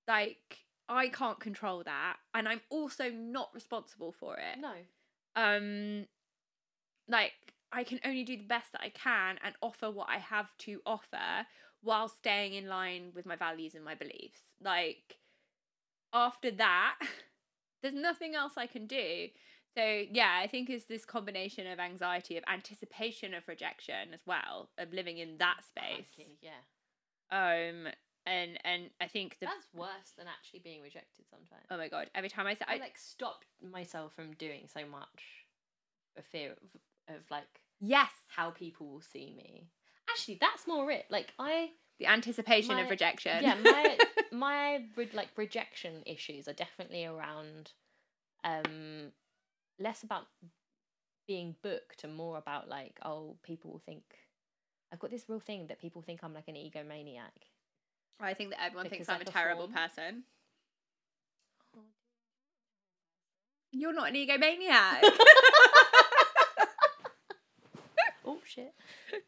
like 0.08 0.64
I 0.88 1.08
can't 1.08 1.40
control 1.40 1.82
that 1.84 2.16
and 2.34 2.48
I'm 2.48 2.60
also 2.70 3.10
not 3.10 3.50
responsible 3.54 4.12
for 4.12 4.36
it. 4.36 4.58
No. 4.60 4.72
Um 5.36 6.06
like 7.08 7.32
I 7.72 7.84
can 7.84 8.00
only 8.04 8.24
do 8.24 8.36
the 8.36 8.44
best 8.44 8.72
that 8.72 8.82
I 8.82 8.90
can 8.90 9.38
and 9.42 9.54
offer 9.62 9.90
what 9.90 10.08
I 10.10 10.18
have 10.18 10.56
to 10.58 10.80
offer 10.84 11.46
while 11.82 12.08
staying 12.08 12.54
in 12.54 12.68
line 12.68 13.10
with 13.14 13.26
my 13.26 13.36
values 13.36 13.74
and 13.74 13.84
my 13.84 13.94
beliefs. 13.94 14.40
Like 14.62 15.18
after 16.12 16.50
that 16.52 16.98
there's 17.82 17.94
nothing 17.94 18.34
else 18.34 18.52
I 18.56 18.66
can 18.66 18.86
do. 18.86 19.28
So 19.76 20.02
yeah, 20.10 20.38
I 20.40 20.46
think 20.46 20.68
it's 20.68 20.84
this 20.84 21.04
combination 21.04 21.66
of 21.66 21.78
anxiety 21.78 22.36
of 22.36 22.44
anticipation 22.46 23.34
of 23.34 23.48
rejection 23.48 24.12
as 24.12 24.20
well, 24.26 24.68
of 24.78 24.92
living 24.92 25.18
in 25.18 25.38
that 25.38 25.58
space. 25.64 26.08
Yeah. 26.40 26.50
Um 27.30 27.88
and 28.24 28.58
and 28.64 28.90
I 29.00 29.06
think 29.06 29.38
the 29.40 29.46
That's 29.46 29.66
worse 29.74 30.12
than 30.16 30.26
actually 30.28 30.60
being 30.60 30.82
rejected 30.82 31.24
sometimes. 31.28 31.66
oh 31.70 31.76
my 31.76 31.88
god, 31.88 32.10
every 32.14 32.28
time 32.28 32.46
I 32.46 32.54
say 32.54 32.64
I 32.68 32.74
I, 32.74 32.78
like 32.78 32.98
stopped 32.98 33.46
myself 33.60 34.14
from 34.14 34.32
doing 34.34 34.68
so 34.72 34.80
much 34.86 35.46
for 36.14 36.22
fear 36.22 36.52
of, 36.52 37.16
of 37.16 37.22
like 37.30 37.62
yes, 37.80 38.10
how 38.28 38.50
people 38.50 38.86
will 38.86 39.00
see 39.00 39.34
me. 39.36 39.70
Actually, 40.10 40.38
that's 40.40 40.66
more 40.66 40.90
it. 40.90 41.06
Like 41.10 41.32
I, 41.38 41.70
the 41.98 42.06
anticipation 42.06 42.74
My- 42.74 42.82
of 42.82 42.90
rejection. 42.90 43.42
yeah, 43.42 43.54
my 43.62 43.98
my 44.32 44.84
re- 44.96 45.08
like 45.12 45.28
rejection 45.36 46.02
issues 46.06 46.48
are 46.48 46.52
definitely 46.52 47.04
around, 47.04 47.72
um, 48.44 49.12
less 49.78 50.02
about 50.02 50.26
being 51.28 51.54
booked 51.62 52.04
and 52.04 52.14
more 52.14 52.36
about 52.36 52.68
like 52.68 52.98
oh 53.04 53.36
people 53.42 53.70
will 53.70 53.78
think. 53.84 54.02
I've 54.92 54.98
got 54.98 55.10
this 55.10 55.24
real 55.28 55.40
thing 55.40 55.68
that 55.68 55.80
people 55.80 56.02
think 56.02 56.20
I'm 56.22 56.34
like 56.34 56.48
an 56.48 56.54
egomaniac. 56.54 57.46
I 58.20 58.34
think 58.34 58.50
that 58.50 58.62
everyone 58.62 58.88
thinks 58.90 59.06
Because 59.06 59.20
I'm 59.20 59.26
a 59.26 59.30
terrible 59.30 59.66
person. 59.68 60.24
You're 63.72 63.94
not 63.94 64.08
an 64.10 64.14
egomaniac. 64.14 65.00
oh 68.26 68.38
shit! 68.44 68.74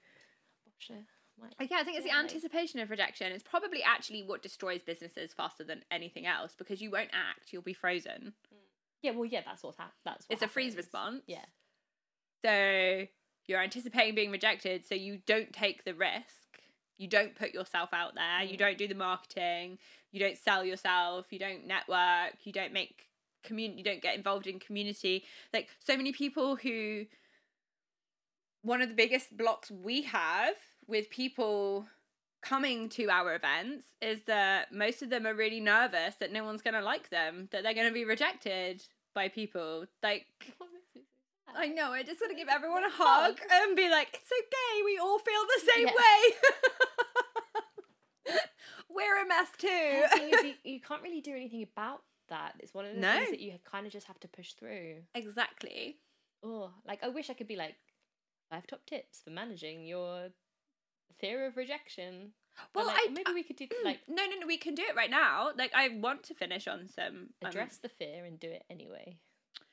Might- 1.41 1.68
yeah, 1.70 1.78
I 1.78 1.85
think 1.85 1.97
it's 1.97 2.07
the 2.07 2.14
anticipation 2.14 2.78
of 2.80 2.91
rejection. 2.91 3.32
It's 3.32 3.43
probably 3.43 3.82
actually 3.82 4.22
what 4.22 4.43
destroys 4.43 4.82
businesses 4.82 5.32
faster 5.32 5.64
than 5.64 5.85
anything 5.91 6.26
else 6.26 6.55
because 6.57 6.80
you 6.80 6.91
won't 6.91 7.11
act, 7.12 7.53
you'll 7.53 7.62
be 7.62 7.72
frozen. 7.74 8.35
Yeah, 9.03 9.11
well, 9.12 9.24
yeah, 9.24 9.43
that's 9.45 9.62
what's 9.62 9.76
happened. 9.76 9.95
That's 10.05 10.28
what 10.28 10.32
It's 10.35 10.43
a 10.43 10.49
freeze 10.49 10.76
response. 10.76 11.22
Yeah, 11.26 11.45
So 12.45 13.07
you're 13.47 13.61
anticipating 13.62 14.14
being 14.14 14.30
rejected, 14.30 14.87
so 14.87 14.95
you 14.95 15.18
don't 15.26 15.53
take 15.53 15.85
the 15.85 15.95
risk. 15.95 16.61
You 16.97 17.09
don't 17.09 17.35
put 17.35 17.53
yourself 17.53 17.91
out 17.93 18.14
there. 18.14 18.43
You 18.45 18.55
Mm. 18.55 18.59
don't 18.59 18.78
do 18.78 18.87
the 18.89 18.95
marketing. 18.95 19.78
You 20.12 20.20
don't 20.20 20.39
sell 20.39 20.64
yourself. 20.64 21.32
You 21.32 21.39
don't 21.41 21.66
network. 21.66 22.47
You 22.47 22.53
don't 22.53 22.72
make 22.72 23.09
community. 23.43 23.78
You 23.78 23.85
don't 23.85 24.01
get 24.03 24.14
involved 24.14 24.47
in 24.47 24.61
community. 24.61 25.26
Like 25.53 25.68
so 25.80 25.97
many 25.97 26.12
people 26.12 26.57
who. 26.57 27.07
One 28.62 28.80
of 28.80 28.89
the 28.89 28.95
biggest 28.95 29.37
blocks 29.37 29.70
we 29.70 30.03
have 30.03 30.57
with 30.87 31.11
people 31.11 31.87
coming 32.43 32.89
to 32.91 33.09
our 33.09 33.35
events 33.35 33.87
is 34.03 34.22
that 34.24 34.70
most 34.72 35.01
of 35.03 35.09
them 35.11 35.26
are 35.26 35.35
really 35.35 35.61
nervous 35.61 36.14
that 36.20 36.30
no 36.32 36.45
one's 36.45 36.61
going 36.62 36.74
to 36.74 36.82
like 36.82 37.09
them, 37.11 37.49
that 37.53 37.62
they're 37.62 37.72
going 37.74 37.87
to 37.89 37.93
be 37.95 38.05
rejected 38.05 38.82
by 39.14 39.28
people. 39.28 39.87
Like 40.03 40.26
I 41.57 41.68
know. 41.68 41.93
I 41.93 42.03
just 42.03 42.20
want 42.20 42.32
to 42.32 42.37
give 42.37 42.49
everyone 42.49 42.85
a 42.85 42.91
hug 42.91 43.39
and 43.51 43.76
be 43.76 43.89
like, 43.89 44.09
it's 44.12 44.30
okay. 44.30 44.82
We 44.85 44.99
all 44.99 45.18
feel 45.18 45.43
the 45.57 45.72
same 45.74 45.87
way. 45.87 46.35
We're 48.91 49.22
a 49.24 49.26
mess 49.28 49.49
too. 49.59 49.68
And 49.68 50.05
the 50.05 50.09
thing 50.09 50.28
is, 50.35 50.45
you, 50.45 50.55
you 50.74 50.80
can't 50.80 51.03
really 51.03 51.20
do 51.20 51.32
anything 51.32 51.62
about 51.62 52.03
that. 52.28 52.55
It's 52.61 52.72
one 52.74 52.85
of 52.87 52.95
the 52.95 53.01
No. 53.01 53.12
things 53.12 53.30
that 53.30 53.41
you 53.41 53.55
kind 53.64 53.87
of 53.87 53.93
just 53.93 54.07
have 54.07 54.20
to 54.20 54.28
push 54.28 54.53
through. 54.53 54.97
exactly. 55.14 55.97
Oh, 56.45 56.70
like 56.87 57.03
I 57.03 57.09
wish 57.09 57.30
I 57.30 57.35
could 57.35 57.49
be 57.49 57.57
like 57.57 57.74
five 58.51 58.66
top 58.66 58.85
tips 58.87 59.20
for 59.24 59.30
managing 59.30 59.87
your 59.87 60.28
fear 61.19 61.47
of 61.47 61.57
rejection. 61.57 62.33
Well, 62.75 62.87
like, 62.87 62.97
I 62.97 63.09
maybe 63.11 63.33
we 63.35 63.43
could 63.43 63.57
do 63.57 63.67
like 63.85 64.01
no, 64.09 64.25
no, 64.25 64.41
no. 64.41 64.47
We 64.47 64.59
can 64.59 64.75
do 64.75 64.85
it 64.89 64.95
right 64.95 65.11
now. 65.11 65.51
Like, 65.57 65.73
I 65.75 65.89
want 65.89 66.23
to 66.25 66.35
finish 66.35 66.69
on 66.69 66.89
some 66.89 67.31
um, 67.43 67.49
address 67.49 67.79
the 67.79 67.89
fear 67.89 68.25
and 68.25 68.39
do 68.39 68.49
it 68.49 68.65
anyway, 68.71 69.17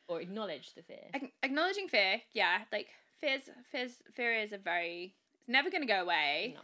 or 0.08 0.20
acknowledge 0.22 0.74
the 0.74 0.82
fear. 0.82 1.10
ac- 1.14 1.34
acknowledging 1.44 1.88
fear. 1.88 2.22
Yeah, 2.34 2.60
like 2.72 2.88
fears, 3.20 3.44
fears, 3.72 4.02
fear 4.14 4.34
is 4.34 4.52
a 4.52 4.58
very. 4.58 5.14
It's 5.40 5.48
never 5.48 5.70
going 5.70 5.82
to 5.82 5.88
go 5.88 6.02
away. 6.02 6.54
No. 6.56 6.62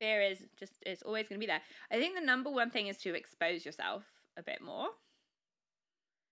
Fear 0.00 0.22
is 0.22 0.42
just. 0.58 0.74
It's 0.84 1.02
always 1.02 1.28
going 1.28 1.40
to 1.40 1.44
be 1.44 1.50
there. 1.50 1.62
I 1.92 1.98
think 1.98 2.16
the 2.16 2.24
number 2.24 2.50
one 2.50 2.70
thing 2.70 2.88
is 2.88 2.98
to 2.98 3.14
expose 3.14 3.64
yourself 3.64 4.02
a 4.36 4.42
bit 4.42 4.60
more. 4.60 4.88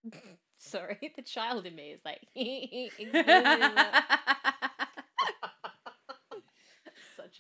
Sorry, 0.59 1.13
the 1.17 1.23
child 1.23 1.67
in 1.67 1.75
me 1.75 1.91
is 1.93 2.01
like 2.05 2.27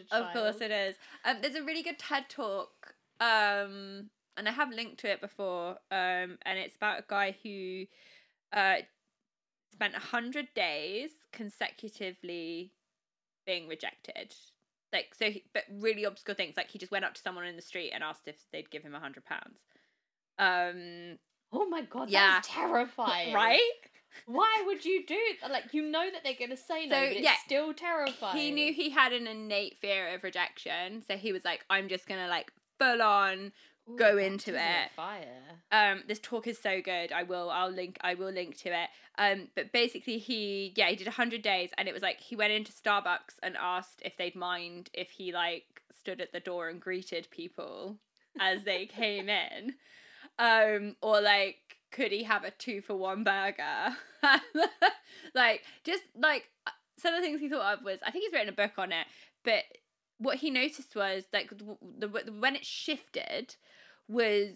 a 0.00 0.04
child. 0.04 0.26
Of 0.26 0.32
course 0.32 0.60
it 0.60 0.70
is. 0.70 0.96
Um, 1.24 1.38
there's 1.42 1.54
a 1.54 1.62
really 1.62 1.82
good 1.82 1.98
TED 1.98 2.28
talk, 2.28 2.94
um, 3.20 4.10
and 4.36 4.48
I 4.48 4.52
have 4.52 4.70
linked 4.70 4.98
to 5.00 5.10
it 5.10 5.20
before, 5.20 5.70
um, 5.90 6.38
and 6.42 6.58
it's 6.58 6.76
about 6.76 7.00
a 7.00 7.04
guy 7.08 7.36
who 7.42 7.84
uh, 8.52 8.76
spent 9.72 9.94
a 9.94 10.00
hundred 10.00 10.48
days 10.54 11.10
consecutively 11.32 12.72
being 13.46 13.68
rejected. 13.68 14.34
Like 14.92 15.14
so, 15.14 15.30
he, 15.30 15.44
but 15.54 15.64
really 15.70 16.04
obscure 16.04 16.34
things. 16.34 16.56
Like 16.56 16.70
he 16.70 16.78
just 16.78 16.92
went 16.92 17.04
up 17.04 17.14
to 17.14 17.22
someone 17.22 17.46
in 17.46 17.56
the 17.56 17.62
street 17.62 17.92
and 17.92 18.02
asked 18.02 18.26
if 18.26 18.36
they'd 18.52 18.70
give 18.70 18.82
him 18.82 18.94
a 18.94 19.00
hundred 19.00 19.24
pounds. 19.24 19.60
Um, 20.38 21.18
Oh 21.52 21.68
my 21.68 21.82
god, 21.82 22.10
Yeah. 22.10 22.36
that's 22.36 22.48
terrifying. 22.48 23.32
right? 23.34 23.60
Why 24.26 24.62
would 24.66 24.84
you 24.84 25.04
do 25.06 25.18
that? 25.40 25.50
Like 25.50 25.72
you 25.72 25.82
know 25.82 26.10
that 26.12 26.22
they're 26.24 26.34
gonna 26.38 26.56
say 26.56 26.86
no, 26.86 26.94
So, 26.96 27.00
but 27.06 27.12
it's 27.16 27.24
yeah, 27.24 27.34
still 27.44 27.72
terrifying. 27.74 28.36
He 28.36 28.50
knew 28.50 28.72
he 28.72 28.90
had 28.90 29.12
an 29.12 29.26
innate 29.26 29.76
fear 29.78 30.14
of 30.14 30.22
rejection, 30.24 31.02
so 31.02 31.16
he 31.16 31.32
was 31.32 31.44
like, 31.44 31.64
"I'm 31.70 31.88
just 31.88 32.06
gonna 32.06 32.28
like 32.28 32.52
full 32.78 33.02
on 33.02 33.52
Ooh, 33.88 33.96
go 33.96 34.16
into 34.18 34.54
it. 34.54 34.90
Fire. 34.96 35.26
um 35.72 36.02
this 36.08 36.18
talk 36.20 36.46
is 36.46 36.58
so 36.58 36.80
good 36.80 37.12
i 37.12 37.22
will 37.22 37.50
i'll 37.50 37.70
link 37.70 37.96
i 38.02 38.14
will 38.14 38.30
link 38.30 38.56
to 38.56 38.68
it 38.68 38.88
um 39.18 39.48
but 39.54 39.70
basically 39.72 40.18
he 40.18 40.72
yeah 40.76 40.88
he 40.88 40.96
did 40.96 41.06
100 41.06 41.42
days 41.42 41.70
and 41.76 41.88
it 41.88 41.92
was 41.94 42.02
like 42.02 42.20
he 42.20 42.34
went 42.36 42.52
into 42.52 42.72
starbucks 42.72 43.36
and 43.42 43.56
asked 43.58 44.00
if 44.04 44.16
they'd 44.16 44.34
mind 44.34 44.90
if 44.94 45.10
he 45.10 45.32
like 45.32 45.82
stood 45.98 46.20
at 46.20 46.32
the 46.32 46.40
door 46.40 46.68
and 46.68 46.80
greeted 46.80 47.28
people 47.30 47.96
as 48.38 48.64
they 48.64 48.86
came 48.86 49.28
in 49.28 49.74
um 50.38 50.96
or 51.02 51.20
like 51.20 51.78
could 51.90 52.12
he 52.12 52.24
have 52.24 52.44
a 52.44 52.50
two 52.50 52.80
for 52.80 52.94
one 52.94 53.24
burger? 53.24 53.96
Like 55.34 55.62
just 55.84 56.02
like 56.16 56.44
uh, 56.66 56.70
some 56.98 57.14
of 57.14 57.20
the 57.20 57.26
things 57.26 57.40
he 57.40 57.48
thought 57.48 57.78
of 57.78 57.84
was 57.84 58.00
i 58.04 58.10
think 58.10 58.24
he's 58.24 58.32
written 58.32 58.48
a 58.48 58.52
book 58.52 58.72
on 58.78 58.92
it 58.92 59.06
but 59.44 59.64
what 60.20 60.36
he 60.36 60.50
noticed 60.50 60.94
was 60.94 61.24
like 61.32 61.50
the, 61.50 61.76
the 61.98 62.32
when 62.38 62.54
it 62.54 62.64
shifted 62.64 63.56
was 64.06 64.50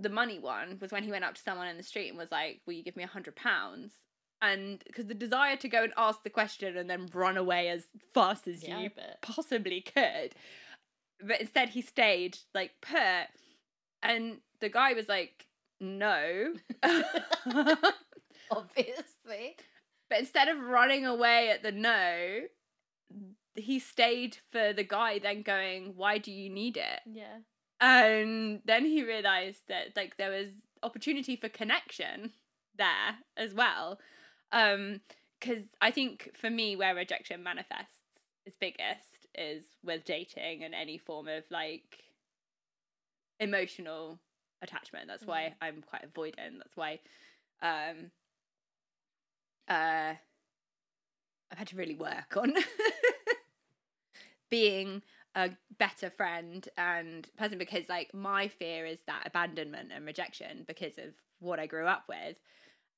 the 0.00 0.08
money 0.08 0.38
one 0.38 0.78
was 0.80 0.92
when 0.92 1.02
he 1.02 1.10
went 1.10 1.24
up 1.24 1.34
to 1.34 1.40
someone 1.40 1.68
in 1.68 1.76
the 1.76 1.82
street 1.82 2.08
and 2.08 2.18
was 2.18 2.32
like, 2.32 2.60
"Will 2.66 2.74
you 2.74 2.82
give 2.82 2.96
me 2.96 3.04
a 3.04 3.08
hundred 3.08 3.36
pounds?" 3.36 3.92
And 4.42 4.82
because 4.86 5.06
the 5.06 5.14
desire 5.14 5.56
to 5.56 5.68
go 5.68 5.84
and 5.84 5.92
ask 5.96 6.22
the 6.22 6.30
question 6.30 6.76
and 6.76 6.90
then 6.90 7.08
run 7.14 7.36
away 7.36 7.68
as 7.68 7.86
fast 8.12 8.46
as 8.46 8.62
Yeah, 8.62 8.80
you 8.80 8.90
possibly 9.22 9.80
could, 9.80 10.34
but 11.22 11.40
instead 11.40 11.70
he 11.70 11.80
stayed 11.80 12.38
like 12.54 12.72
put 12.82 13.28
and 14.02 14.38
the 14.60 14.68
guy 14.68 14.92
was 14.92 15.08
like 15.08 15.47
no 15.80 16.54
Obviously. 18.50 19.56
but 20.08 20.18
instead 20.20 20.48
of 20.48 20.58
running 20.58 21.04
away 21.06 21.50
at 21.50 21.62
the 21.62 21.72
no 21.72 22.40
he 23.54 23.78
stayed 23.78 24.38
for 24.52 24.72
the 24.72 24.84
guy 24.84 25.18
then 25.18 25.42
going 25.42 25.92
why 25.96 26.18
do 26.18 26.30
you 26.32 26.48
need 26.50 26.76
it 26.76 27.00
Yeah. 27.06 27.38
and 27.80 28.60
then 28.64 28.84
he 28.84 29.02
realized 29.04 29.62
that 29.68 29.96
like 29.96 30.16
there 30.16 30.30
was 30.30 30.48
opportunity 30.82 31.36
for 31.36 31.48
connection 31.48 32.32
there 32.76 33.16
as 33.36 33.52
well 33.54 33.98
um 34.52 35.00
because 35.40 35.64
i 35.80 35.90
think 35.90 36.30
for 36.40 36.48
me 36.50 36.76
where 36.76 36.94
rejection 36.94 37.42
manifests 37.42 37.94
is 38.46 38.54
biggest 38.60 39.26
is 39.36 39.64
with 39.84 40.04
dating 40.04 40.62
and 40.64 40.74
any 40.74 40.96
form 40.96 41.26
of 41.28 41.42
like 41.50 41.98
emotional 43.40 44.18
attachment. 44.62 45.06
That's 45.08 45.26
why 45.26 45.54
i'm 45.60 45.82
quite 45.82 46.02
avoidant. 46.12 46.58
That's 46.58 46.76
why 46.76 47.00
um 47.62 48.10
uh 49.68 50.14
i've 51.50 51.58
had 51.58 51.68
to 51.68 51.76
really 51.76 51.94
work 51.94 52.36
on 52.36 52.54
being 54.50 55.02
a 55.34 55.50
better 55.78 56.10
friend 56.10 56.68
and 56.76 57.28
person 57.36 57.58
because 57.58 57.88
like 57.88 58.12
my 58.14 58.48
fear 58.48 58.86
is 58.86 58.98
that 59.06 59.22
abandonment 59.26 59.90
and 59.94 60.06
rejection 60.06 60.64
because 60.66 60.98
of 60.98 61.14
what 61.40 61.60
I 61.60 61.66
grew 61.66 61.86
up 61.86 62.04
with. 62.08 62.36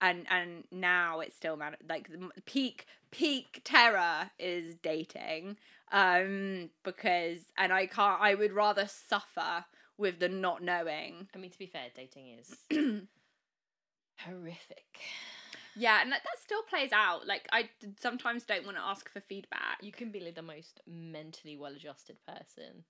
And 0.00 0.26
and 0.30 0.64
now 0.70 1.20
it's 1.20 1.36
still 1.36 1.56
man- 1.56 1.76
like 1.88 2.08
the 2.08 2.30
peak 2.46 2.86
peak 3.10 3.60
terror 3.64 4.30
is 4.38 4.74
dating 4.76 5.56
um 5.92 6.70
because 6.84 7.40
and 7.58 7.72
I 7.72 7.86
can't 7.86 8.20
I 8.20 8.34
would 8.34 8.52
rather 8.52 8.86
suffer 8.86 9.64
with 10.00 10.18
the 10.18 10.28
not 10.28 10.62
knowing 10.62 11.28
I 11.34 11.38
mean, 11.38 11.50
to 11.50 11.58
be 11.58 11.66
fair, 11.66 11.88
dating 11.94 12.38
is 12.40 12.56
horrific. 14.18 15.00
yeah 15.76 16.00
and 16.02 16.12
that, 16.12 16.22
that 16.24 16.38
still 16.42 16.62
plays 16.62 16.92
out 16.92 17.26
like 17.26 17.48
I 17.52 17.68
sometimes 17.98 18.44
don't 18.44 18.64
want 18.64 18.76
to 18.76 18.82
ask 18.82 19.10
for 19.10 19.20
feedback 19.20 19.78
You 19.82 19.92
can 19.92 20.10
be 20.10 20.20
like 20.20 20.34
the 20.34 20.42
most 20.42 20.80
mentally 20.86 21.56
well 21.56 21.72
adjusted 21.72 22.16
person, 22.26 22.84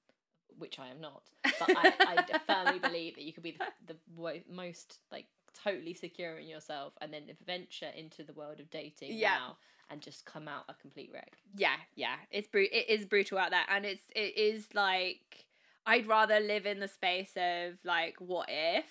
which 0.59 0.79
I 0.79 0.89
am 0.89 1.01
not. 1.01 1.23
But 1.59 1.77
I, 1.77 1.93
I 2.01 2.39
firmly 2.47 2.79
believe 2.79 3.15
that 3.17 3.23
you 3.25 3.33
could 3.33 3.43
be 3.43 3.57
the, 3.87 3.95
the 4.17 4.43
most 4.51 4.99
like 5.13 5.27
totally 5.65 5.95
secure 5.95 6.39
in 6.39 6.47
yourself 6.49 6.93
and 7.01 7.13
then 7.13 7.25
venture 7.47 7.91
into 7.97 8.23
the 8.25 8.33
world 8.33 8.61
of 8.61 8.71
dating 8.71 9.17
Yeah. 9.19 9.35
now 9.35 9.57
and 9.91 10.01
just 10.01 10.25
come 10.25 10.47
out 10.49 10.65
a 10.69 10.75
complete 10.75 11.11
wreck. 11.13 11.33
yeah 11.57 11.75
yeah 11.97 12.15
it's 12.31 12.47
bru- 12.49 12.69
it 12.73 12.89
is 12.89 13.05
brutal 13.05 13.37
out 13.39 13.51
there 13.51 13.65
and 13.69 13.85
it's 13.85 14.05
it 14.15 14.37
is 14.39 14.69
like 14.75 15.45
i'd 15.91 16.07
rather 16.07 16.39
live 16.41 16.65
in 16.67 16.79
the 16.81 16.89
space 16.89 17.33
of 17.37 17.75
like 17.85 18.17
what 18.19 18.49
if 18.49 18.87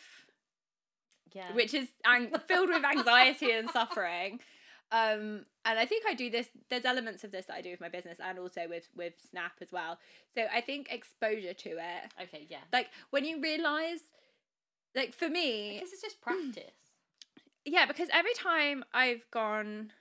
Yeah. 1.33 1.53
which 1.53 1.73
is 1.73 1.87
ang- 2.05 2.31
filled 2.47 2.69
with 2.69 2.83
anxiety 2.83 3.51
and 3.51 3.69
suffering 3.79 4.39
um 4.91 5.45
and 5.67 5.75
i 5.83 5.85
think 5.85 6.03
i 6.07 6.13
do 6.23 6.29
this 6.29 6.47
there's 6.69 6.85
elements 6.85 7.23
of 7.23 7.31
this 7.31 7.45
that 7.47 7.55
i 7.55 7.61
do 7.61 7.71
with 7.71 7.81
my 7.81 7.89
business 7.89 8.17
and 8.27 8.39
also 8.39 8.61
with 8.67 8.87
with 8.95 9.13
snap 9.29 9.53
as 9.61 9.71
well 9.71 9.93
so 10.33 10.41
i 10.51 10.61
think 10.61 10.81
exposure 10.91 11.53
to 11.53 11.69
it 11.69 12.03
okay, 12.23 12.47
yeah. 12.49 12.63
like 12.73 12.87
when 13.11 13.23
you 13.25 13.39
realize 13.41 13.99
like 14.95 15.13
for 15.13 15.29
me 15.29 15.73
Because 15.75 15.93
it's 15.93 16.01
just 16.01 16.19
practice. 16.21 16.73
yeah, 17.65 17.85
because 17.85 18.09
every 18.11 18.33
time 18.33 18.83
I've 18.91 19.23
gone 19.29 19.91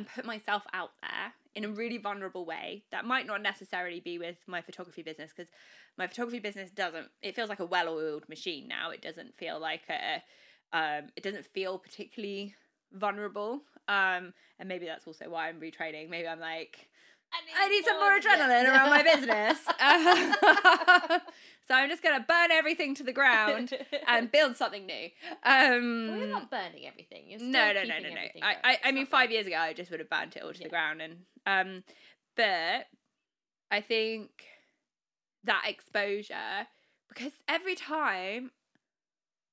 and 0.00 0.08
put 0.08 0.24
myself 0.24 0.62
out 0.72 0.92
there 1.02 1.34
in 1.54 1.64
a 1.64 1.68
really 1.68 1.98
vulnerable 1.98 2.46
way, 2.46 2.84
that 2.90 3.04
might 3.04 3.26
not 3.26 3.42
necessarily 3.42 4.00
be 4.00 4.18
with 4.18 4.36
my 4.46 4.62
photography 4.62 5.02
business 5.02 5.30
because 5.36 5.52
my 5.98 6.06
photography 6.06 6.38
business 6.38 6.70
doesn't. 6.70 7.08
It 7.20 7.34
feels 7.34 7.50
like 7.50 7.60
a 7.60 7.66
well-oiled 7.66 8.26
machine 8.28 8.66
now. 8.66 8.90
It 8.90 9.02
doesn't 9.02 9.36
feel 9.36 9.60
like 9.60 9.82
a. 9.90 10.22
Um, 10.72 11.08
it 11.16 11.22
doesn't 11.22 11.44
feel 11.46 11.78
particularly 11.78 12.54
vulnerable. 12.92 13.62
Um, 13.88 14.32
and 14.58 14.68
maybe 14.68 14.86
that's 14.86 15.06
also 15.06 15.28
why 15.28 15.48
I'm 15.48 15.60
retraining. 15.60 16.08
Maybe 16.08 16.28
I'm 16.28 16.40
like, 16.40 16.88
I 17.32 17.68
need 17.68 17.84
some 17.84 17.98
more 17.98 18.18
adrenaline 18.18 18.68
around 18.68 18.90
my 18.90 19.02
business. 19.02 19.58
so 21.68 21.74
I'm 21.74 21.88
just 21.88 22.02
gonna 22.02 22.24
burn 22.26 22.50
everything 22.50 22.94
to 22.96 23.02
the 23.02 23.12
ground 23.12 23.72
and 24.06 24.30
build 24.32 24.56
something 24.56 24.86
new. 24.86 25.08
Um, 25.44 26.08
Well, 26.08 26.18
you're 26.18 26.28
not 26.32 26.50
burning 26.50 26.86
everything. 26.86 27.24
You're 27.28 27.38
still 27.38 27.50
no, 27.50 27.72
no, 27.72 27.82
no, 27.82 27.96
keeping 27.98 28.14
no, 28.14 28.20
no. 28.20 28.40
I. 28.42 28.56
I, 28.64 28.78
I 28.84 28.92
mean, 28.92 29.06
five 29.06 29.30
years 29.30 29.46
ago, 29.46 29.56
I 29.56 29.72
just 29.72 29.90
would 29.90 30.00
have 30.00 30.10
burnt 30.10 30.36
it 30.36 30.42
all 30.42 30.52
to 30.52 30.58
Yeah. 30.58 30.64
the 30.64 30.70
ground, 30.70 31.02
and 31.02 31.16
um, 31.46 31.84
but 32.36 32.86
I 33.70 33.80
think 33.80 34.30
that 35.44 35.64
exposure 35.66 36.66
because 37.08 37.32
every 37.48 37.74
time 37.74 38.50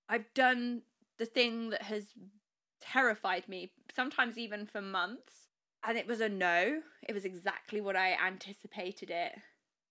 I've 0.09 0.33
done 0.33 0.81
the 1.17 1.25
thing 1.25 1.69
that 1.71 1.83
has 1.83 2.07
terrified 2.81 3.47
me, 3.47 3.71
sometimes 3.93 4.37
even 4.37 4.65
for 4.65 4.81
months, 4.81 5.33
and 5.87 5.97
it 5.97 6.05
was 6.05 6.19
a 6.19 6.27
no. 6.27 6.81
It 7.07 7.13
was 7.13 7.23
exactly 7.23 7.79
what 7.79 7.95
I 7.95 8.13
anticipated 8.13 9.09
it 9.09 9.33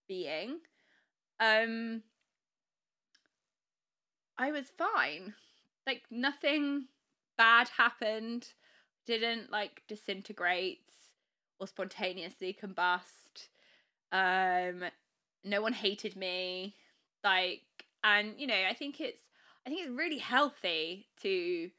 being. 0.07 0.59
Um, 1.41 2.03
I 4.37 4.53
was 4.53 4.67
fine. 4.77 5.35
Like 5.87 6.03
nothing 6.11 6.89
bad 7.39 7.71
happened. 7.71 8.49
Didn't 9.07 9.51
like 9.51 9.85
disintegrate 9.89 10.91
or 11.59 11.67
spontaneously 11.67 12.55
combust. 12.63 13.49
Um, 14.13 14.85
no 15.45 15.63
one 15.63 15.73
hated 15.73 16.15
me. 16.15 16.75
Like, 17.25 17.63
and 18.05 18.35
you 18.37 18.47
know, 18.47 18.65
I 18.69 18.75
think 18.75 19.01
it's 19.01 19.23
I 19.67 19.71
think 19.71 19.81
it's 19.81 19.97
really 19.97 20.19
healthy 20.19 21.07
to 21.23 21.71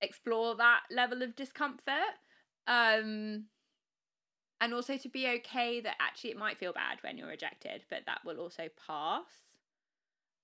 explore 0.00 0.56
that 0.56 0.80
level 0.90 1.22
of 1.22 1.36
discomfort. 1.36 2.14
Um, 2.66 3.44
and 4.60 4.72
also 4.72 4.96
to 4.96 5.08
be 5.08 5.28
okay 5.28 5.80
that 5.80 5.96
actually 6.00 6.30
it 6.30 6.38
might 6.38 6.58
feel 6.58 6.72
bad 6.72 6.98
when 7.02 7.18
you're 7.18 7.28
rejected, 7.28 7.84
but 7.90 8.00
that 8.06 8.20
will 8.24 8.38
also 8.40 8.68
pass. 8.86 9.24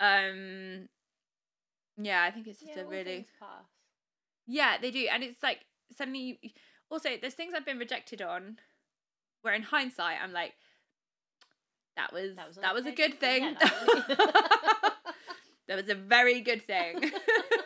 Um, 0.00 0.88
yeah, 1.96 2.22
I 2.22 2.30
think 2.30 2.46
it's 2.46 2.60
just 2.60 2.76
Yeah, 2.76 2.82
a 2.82 2.86
really 2.86 3.26
pass. 3.38 3.64
yeah, 4.46 4.76
they 4.80 4.90
do, 4.90 5.06
and 5.10 5.22
it's 5.22 5.42
like 5.42 5.60
suddenly. 5.96 6.38
You, 6.42 6.50
also, 6.90 7.08
there's 7.18 7.32
things 7.32 7.54
I've 7.56 7.64
been 7.64 7.78
rejected 7.78 8.20
on, 8.20 8.58
where 9.40 9.54
in 9.54 9.62
hindsight 9.62 10.18
I'm 10.22 10.32
like, 10.32 10.52
that 11.96 12.12
was 12.12 12.36
That 12.36 12.48
was 12.48 12.56
that 12.56 12.74
was, 12.74 12.86
a 12.86 12.92
good 12.92 13.18
thing. 13.18 13.44
Yeah, 13.44 13.54
that 13.58 14.94
that 15.68 15.76
was 15.76 15.88
a 15.88 15.94
very 15.94 16.40
good 16.40 16.62
thing. 16.62 17.12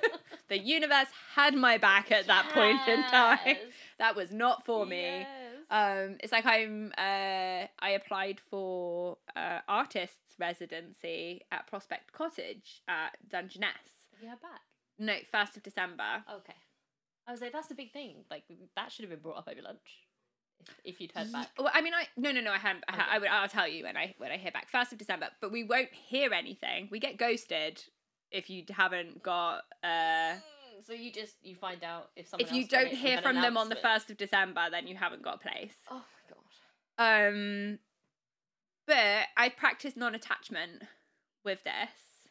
the 0.49 0.59
universe 0.59 1.09
had 1.35 1.55
my 1.55 1.79
back 1.79 2.13
at 2.13 2.27
that 2.27 2.51
point 2.53 2.81
in 2.89 3.03
time. 3.05 3.57
That 3.99 4.15
was 4.17 4.33
not 4.33 4.65
for 4.65 4.85
me. 4.87 5.01
Yes. 5.01 5.27
Um, 5.71 6.17
it's 6.23 6.33
like 6.33 6.47
I'm. 6.47 6.93
Uh, 6.99 7.67
I 7.81 7.91
applied 7.97 8.41
for 8.51 9.19
uh, 9.35 9.61
artists 9.69 10.35
residency 10.39 11.43
at 11.51 11.67
Prospect 11.67 12.13
Cottage 12.13 12.83
at 12.89 13.17
Dungeness. 13.29 13.73
Have 14.13 14.23
you 14.23 14.29
heard 14.29 14.41
back? 14.43 14.61
No, 14.99 15.15
first 15.31 15.57
of 15.57 15.63
December. 15.63 16.25
Okay. 16.37 16.55
I 17.27 17.33
was 17.33 17.41
like, 17.41 17.53
that's 17.53 17.69
the 17.69 17.75
big 17.75 17.93
thing. 17.93 18.25
Like 18.31 18.45
that 18.77 18.93
should 18.93 19.03
have 19.05 19.11
been 19.11 19.21
brought 19.21 19.39
up 19.39 19.49
over 19.51 19.63
lunch. 19.63 20.03
If, 20.61 20.95
if 20.95 21.01
you'd 21.01 21.13
heard 21.13 21.33
back. 21.33 21.49
Well, 21.59 21.71
I 21.73 21.81
mean, 21.81 21.93
I 21.95 22.07
no, 22.17 22.33
no, 22.33 22.41
no. 22.41 22.53
I 22.53 22.59
haven't. 22.59 22.85
I, 22.89 23.17
I 23.17 23.19
would. 23.19 23.29
I'll 23.29 23.49
tell 23.49 23.69
you 23.69 23.85
when 23.85 23.97
I 23.97 24.15
when 24.19 24.31
I 24.31 24.37
hear 24.37 24.53
back. 24.53 24.69
First 24.71 24.93
of 24.93 24.99
December, 24.99 25.29
but 25.41 25.51
we 25.51 25.65
won't 25.65 25.93
hear 25.93 26.33
anything. 26.33 26.89
We 26.91 26.99
get 26.99 27.17
ghosted 27.17 27.83
if 28.31 28.49
you 28.51 28.65
haven't 28.71 29.23
got. 29.23 29.63
uh 29.83 30.35
So 30.83 30.93
you 30.93 31.13
just 31.13 31.35
you 31.43 31.55
find 31.57 31.83
out 31.83 32.11
if 32.17 32.29
someone 32.29 32.47
If 32.47 32.55
you 32.55 32.67
don't 32.67 32.93
hear 32.93 33.21
from 33.21 33.37
them 33.37 33.57
on 33.57 33.69
the 33.69 33.77
first 33.77 34.11
of 34.11 34.17
December, 34.17 34.67
then 34.71 34.87
you 34.87 34.97
haven't 34.97 35.23
got 35.23 35.37
a 35.37 35.39
place. 35.39 35.75
Oh 35.91 36.03
my 36.99 36.99
god. 36.99 37.29
Um, 37.29 37.79
but 38.87 39.27
I 39.37 39.49
practice 39.49 39.97
non-attachment 39.97 40.83
with 41.45 41.63
this 41.65 42.27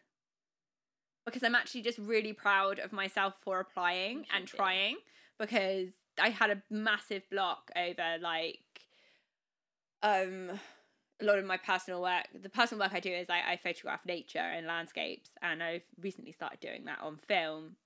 because 1.25 1.43
I'm 1.43 1.55
actually 1.55 1.81
just 1.81 1.97
really 1.97 2.33
proud 2.33 2.79
of 2.79 2.93
myself 2.93 3.33
for 3.41 3.59
applying 3.59 4.25
and 4.33 4.45
be. 4.45 4.57
trying 4.57 4.97
because 5.39 5.89
I 6.21 6.29
had 6.29 6.51
a 6.51 6.61
massive 6.69 7.23
block 7.29 7.71
over 7.75 8.17
like 8.21 8.59
um 10.03 10.51
a 11.21 11.25
lot 11.25 11.39
of 11.39 11.45
my 11.45 11.57
personal 11.57 12.01
work. 12.01 12.27
The 12.41 12.49
personal 12.49 12.83
work 12.83 12.93
I 12.93 12.99
do 12.99 13.11
is 13.11 13.29
I, 13.29 13.53
I 13.53 13.59
photograph 13.61 14.05
nature 14.05 14.39
and 14.39 14.67
landscapes, 14.67 15.29
and 15.41 15.63
I've 15.63 15.83
recently 16.01 16.31
started 16.31 16.59
doing 16.59 16.85
that 16.85 16.99
on 17.01 17.17
film. 17.17 17.77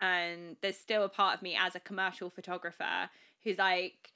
And 0.00 0.56
there's 0.62 0.76
still 0.78 1.02
a 1.04 1.08
part 1.08 1.36
of 1.36 1.42
me 1.42 1.56
as 1.58 1.74
a 1.74 1.80
commercial 1.80 2.30
photographer 2.30 3.10
who's 3.44 3.58
like, 3.58 4.12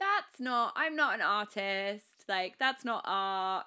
that's 0.00 0.40
not 0.40 0.72
i'm 0.74 0.96
not 0.96 1.14
an 1.14 1.20
artist 1.22 2.24
like 2.28 2.58
that's 2.58 2.84
not 2.84 3.02
art. 3.06 3.64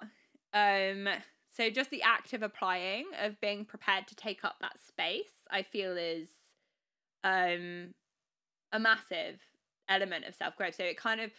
Um 0.52 1.08
so 1.50 1.70
just 1.70 1.90
the 1.90 2.02
act 2.02 2.34
of 2.34 2.42
applying 2.42 3.06
of 3.20 3.40
being 3.40 3.64
prepared 3.64 4.06
to 4.08 4.14
take 4.14 4.44
up 4.44 4.56
that 4.60 4.78
space 4.78 5.46
i 5.50 5.62
feel 5.62 5.96
is 5.96 6.28
um 7.24 7.94
a 8.72 8.78
massive 8.78 9.40
element 9.88 10.24
of 10.26 10.34
self-growth. 10.34 10.74
So 10.74 10.84
it 10.84 10.96
kind 10.96 11.20
of 11.20 11.30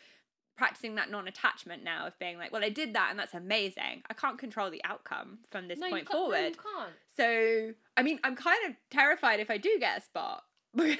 practicing 0.60 0.94
that 0.96 1.10
non-attachment 1.10 1.84
now 1.84 2.06
of 2.06 2.20
being 2.20 2.38
like, 2.38 2.52
well, 2.52 2.64
I 2.64 2.70
did 2.70 2.94
that 2.94 3.08
and 3.10 3.18
that's 3.18 3.34
amazing. 3.34 4.04
I 4.10 4.14
can't 4.14 4.38
control 4.38 4.70
the 4.70 4.82
outcome 4.84 5.40
from 5.50 5.68
this 5.68 5.80
no, 5.80 5.90
point 5.90 6.08
no, 6.12 6.20
forward. 6.20 6.50
you 6.50 6.52
can't. 6.52 6.94
So, 7.18 7.74
I 7.98 8.04
mean, 8.04 8.20
I'm 8.24 8.36
kind 8.36 8.60
of 8.70 8.76
terrified 8.92 9.40
if 9.40 9.50
I 9.50 9.58
do 9.58 9.78
get 9.80 9.98
a 9.98 10.02
spot. 10.02 10.44
I 10.78 10.82
mean, 10.84 10.98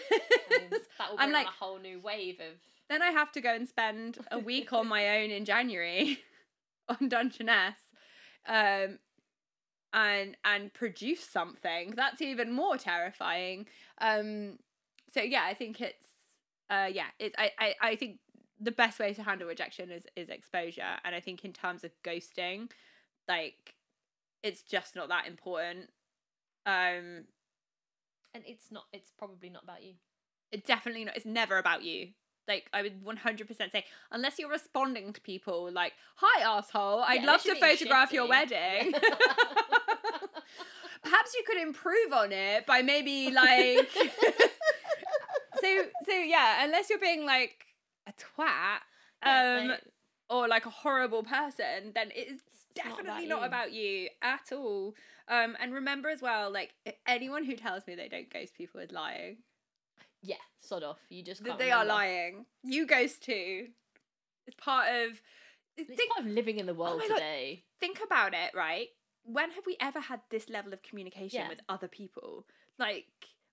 that 0.72 1.12
will 1.12 1.20
I'm 1.20 1.32
like- 1.32 1.46
a 1.46 1.50
whole 1.52 1.78
new 1.78 2.00
wave 2.00 2.40
of. 2.40 2.56
then 2.90 3.02
I 3.04 3.12
have 3.12 3.32
to 3.34 3.42
go 3.42 3.54
and 3.54 3.68
spend 3.68 4.18
a 4.32 4.40
week 4.40 4.74
on 4.74 4.88
my 4.88 5.20
own 5.22 5.30
in 5.30 5.46
January 5.46 6.20
on 6.90 7.10
Dungeness, 7.10 7.76
um, 8.48 8.98
and 9.94 10.38
and 10.44 10.74
produce 10.74 11.24
something. 11.24 11.94
That's 11.96 12.22
even 12.22 12.52
more 12.52 12.78
terrifying. 12.78 13.68
Um, 14.00 14.58
so 15.14 15.22
yeah, 15.22 15.44
I 15.46 15.54
think 15.54 15.82
it's 15.82 16.08
uh, 16.70 16.90
yeah, 16.92 17.08
it's 17.20 17.36
I, 17.38 17.52
I 17.60 17.76
I 17.82 17.96
think 17.96 18.18
the 18.60 18.72
best 18.72 19.00
way 19.00 19.14
to 19.14 19.24
handle 19.24 19.48
rejection 19.48 19.92
is 19.92 20.06
is 20.16 20.30
exposure, 20.30 20.98
and 21.04 21.16
I 21.16 21.20
think 21.20 21.44
in 21.46 21.54
terms 21.54 21.84
of 21.84 21.92
ghosting, 22.04 22.70
like 23.28 23.76
it's 24.44 24.62
just 24.64 24.96
not 24.96 25.10
that 25.10 25.28
important. 25.28 25.90
Um, 26.66 27.26
And 28.34 28.44
it's 28.46 28.72
not. 28.72 28.86
It's 28.94 29.12
probably 29.18 29.50
not 29.50 29.64
about 29.64 29.84
you. 29.84 29.94
it's 30.52 30.68
definitely 30.68 31.06
not 31.06 31.16
it's 31.16 31.26
never 31.26 31.58
about 31.58 31.84
you 31.84 32.10
like 32.48 32.68
i 32.74 32.82
would 32.82 33.04
100% 33.06 33.72
say 33.72 33.86
unless 34.12 34.40
you're 34.40 34.50
responding 34.50 35.14
to 35.14 35.22
people 35.22 35.70
like 35.72 35.94
hi 36.16 36.42
asshole 36.42 37.02
i'd 37.10 37.22
Yeah, 37.22 37.32
love 37.32 37.44
to 37.44 37.54
photograph 37.56 38.12
your 38.12 38.26
shitty. 38.26 38.30
wedding 38.30 38.94
perhaps 41.04 41.34
you 41.36 41.44
could 41.46 41.58
improve 41.62 42.12
on 42.14 42.32
it 42.32 42.66
by 42.66 42.82
maybe 42.82 43.32
like 43.32 43.90
so 45.62 45.84
so 46.08 46.14
yeah 46.14 46.64
unless 46.64 46.90
you're 46.90 47.00
being 47.00 47.26
like 47.26 47.66
a 48.10 48.14
twat 48.14 48.80
Yeah, 49.26 49.62
um 49.62 49.68
like, 49.70 49.84
or 50.30 50.48
like 50.48 50.66
a 50.66 50.70
horrible 50.70 51.24
person 51.24 51.92
then 51.94 52.10
it's 52.16 52.42
It's 52.42 52.66
not 52.76 52.98
definitely 52.98 53.26
about 53.26 53.40
not 53.40 53.48
about 53.48 53.72
you 53.72 54.10
at 54.22 54.52
all 54.52 54.96
um 55.28 55.56
and 55.60 55.74
remember 55.74 56.10
as 56.10 56.22
well 56.22 56.52
like 56.52 56.74
anyone 57.08 57.44
who 57.44 57.56
tells 57.56 57.86
me 57.88 57.96
they 57.96 58.10
don't 58.10 58.32
ghost 58.32 58.56
people 58.56 58.80
is 58.80 58.92
lying 58.92 59.38
yeah, 60.22 60.36
sod 60.60 60.84
off. 60.84 61.00
You 61.10 61.24
just 61.24 61.44
they 61.58 61.72
are 61.72 61.86
lying. 61.86 62.46
You 62.64 62.86
ghost 62.86 63.24
too. 63.24 63.68
It's 64.46 64.56
part 64.58 64.88
of. 64.90 65.22
It's 65.78 65.90
Think, 65.90 66.12
part 66.14 66.26
of 66.26 66.32
living 66.32 66.60
in 66.60 66.66
the 66.66 66.74
world 66.74 67.00
my 67.00 67.08
God. 67.08 67.16
today. 67.16 67.64
think 67.80 68.02
about 68.04 68.34
it, 68.34 68.52
right? 68.54 68.90
When 69.24 69.52
have 69.52 69.66
we 69.66 69.78
ever 69.80 70.00
had 70.02 70.22
this 70.30 70.50
level 70.50 70.74
of 70.74 70.82
communication 70.82 71.42
Yeah. 71.42 71.48
with 71.48 71.62
other 71.70 71.88
people? 71.88 72.46
Like, 72.78 73.08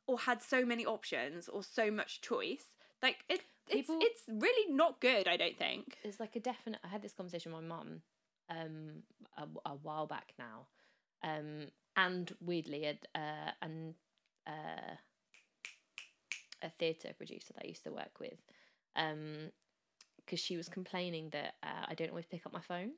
or 0.08 0.18
had 0.18 0.42
so 0.42 0.64
many 0.64 0.84
options 0.84 1.48
or 1.48 1.62
so 1.62 1.90
much 1.90 2.20
choice? 2.20 2.64
Like, 3.02 3.18
it, 3.28 3.42
People- 3.68 3.98
it's 4.00 4.22
it's 4.28 4.42
really 4.42 4.72
not 4.72 5.00
good. 5.00 5.26
I 5.28 5.36
don't 5.36 5.56
think. 5.58 5.98
There's 6.02 6.20
like 6.20 6.36
a 6.36 6.40
definite. 6.40 6.80
I 6.84 6.88
had 6.88 7.02
this 7.02 7.12
conversation 7.12 7.52
with 7.52 7.62
my 7.62 7.68
mum, 7.76 8.02
um, 8.48 9.02
a, 9.36 9.70
a 9.70 9.74
while 9.74 10.06
back 10.06 10.34
now, 10.38 10.66
um, 11.22 11.66
and 11.96 12.32
weirdly, 12.40 12.84
a 12.86 12.98
uh, 13.18 13.50
and 13.62 13.94
uh, 14.46 14.94
a 16.62 16.70
theatre 16.78 17.12
producer 17.16 17.52
that 17.54 17.64
I 17.64 17.68
used 17.68 17.84
to 17.84 17.90
work 17.90 18.20
with, 18.20 18.38
um, 18.94 19.50
because 20.18 20.40
she 20.40 20.56
was 20.56 20.68
complaining 20.68 21.30
that 21.30 21.54
uh, 21.62 21.86
I 21.88 21.94
don't 21.94 22.10
always 22.10 22.26
pick 22.26 22.46
up 22.46 22.52
my 22.52 22.60
phone. 22.60 22.92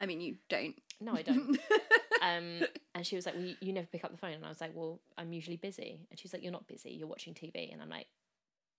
I 0.00 0.06
mean, 0.06 0.20
you 0.20 0.36
don't. 0.48 0.74
No, 1.00 1.12
I 1.12 1.22
don't. 1.22 1.58
um, 2.22 2.62
and 2.94 3.06
she 3.06 3.16
was 3.16 3.26
like, 3.26 3.34
"Well, 3.34 3.44
you, 3.44 3.54
you 3.60 3.72
never 3.72 3.86
pick 3.86 4.04
up 4.04 4.12
the 4.12 4.18
phone," 4.18 4.32
and 4.32 4.46
I 4.46 4.48
was 4.48 4.60
like, 4.60 4.72
"Well, 4.74 5.00
I'm 5.18 5.32
usually 5.32 5.56
busy." 5.56 6.06
And 6.10 6.18
she's 6.18 6.32
like, 6.32 6.42
"You're 6.42 6.52
not 6.52 6.66
busy. 6.66 6.90
You're 6.90 7.08
watching 7.08 7.34
TV." 7.34 7.70
And 7.72 7.82
I'm 7.82 7.90
like, 7.90 8.06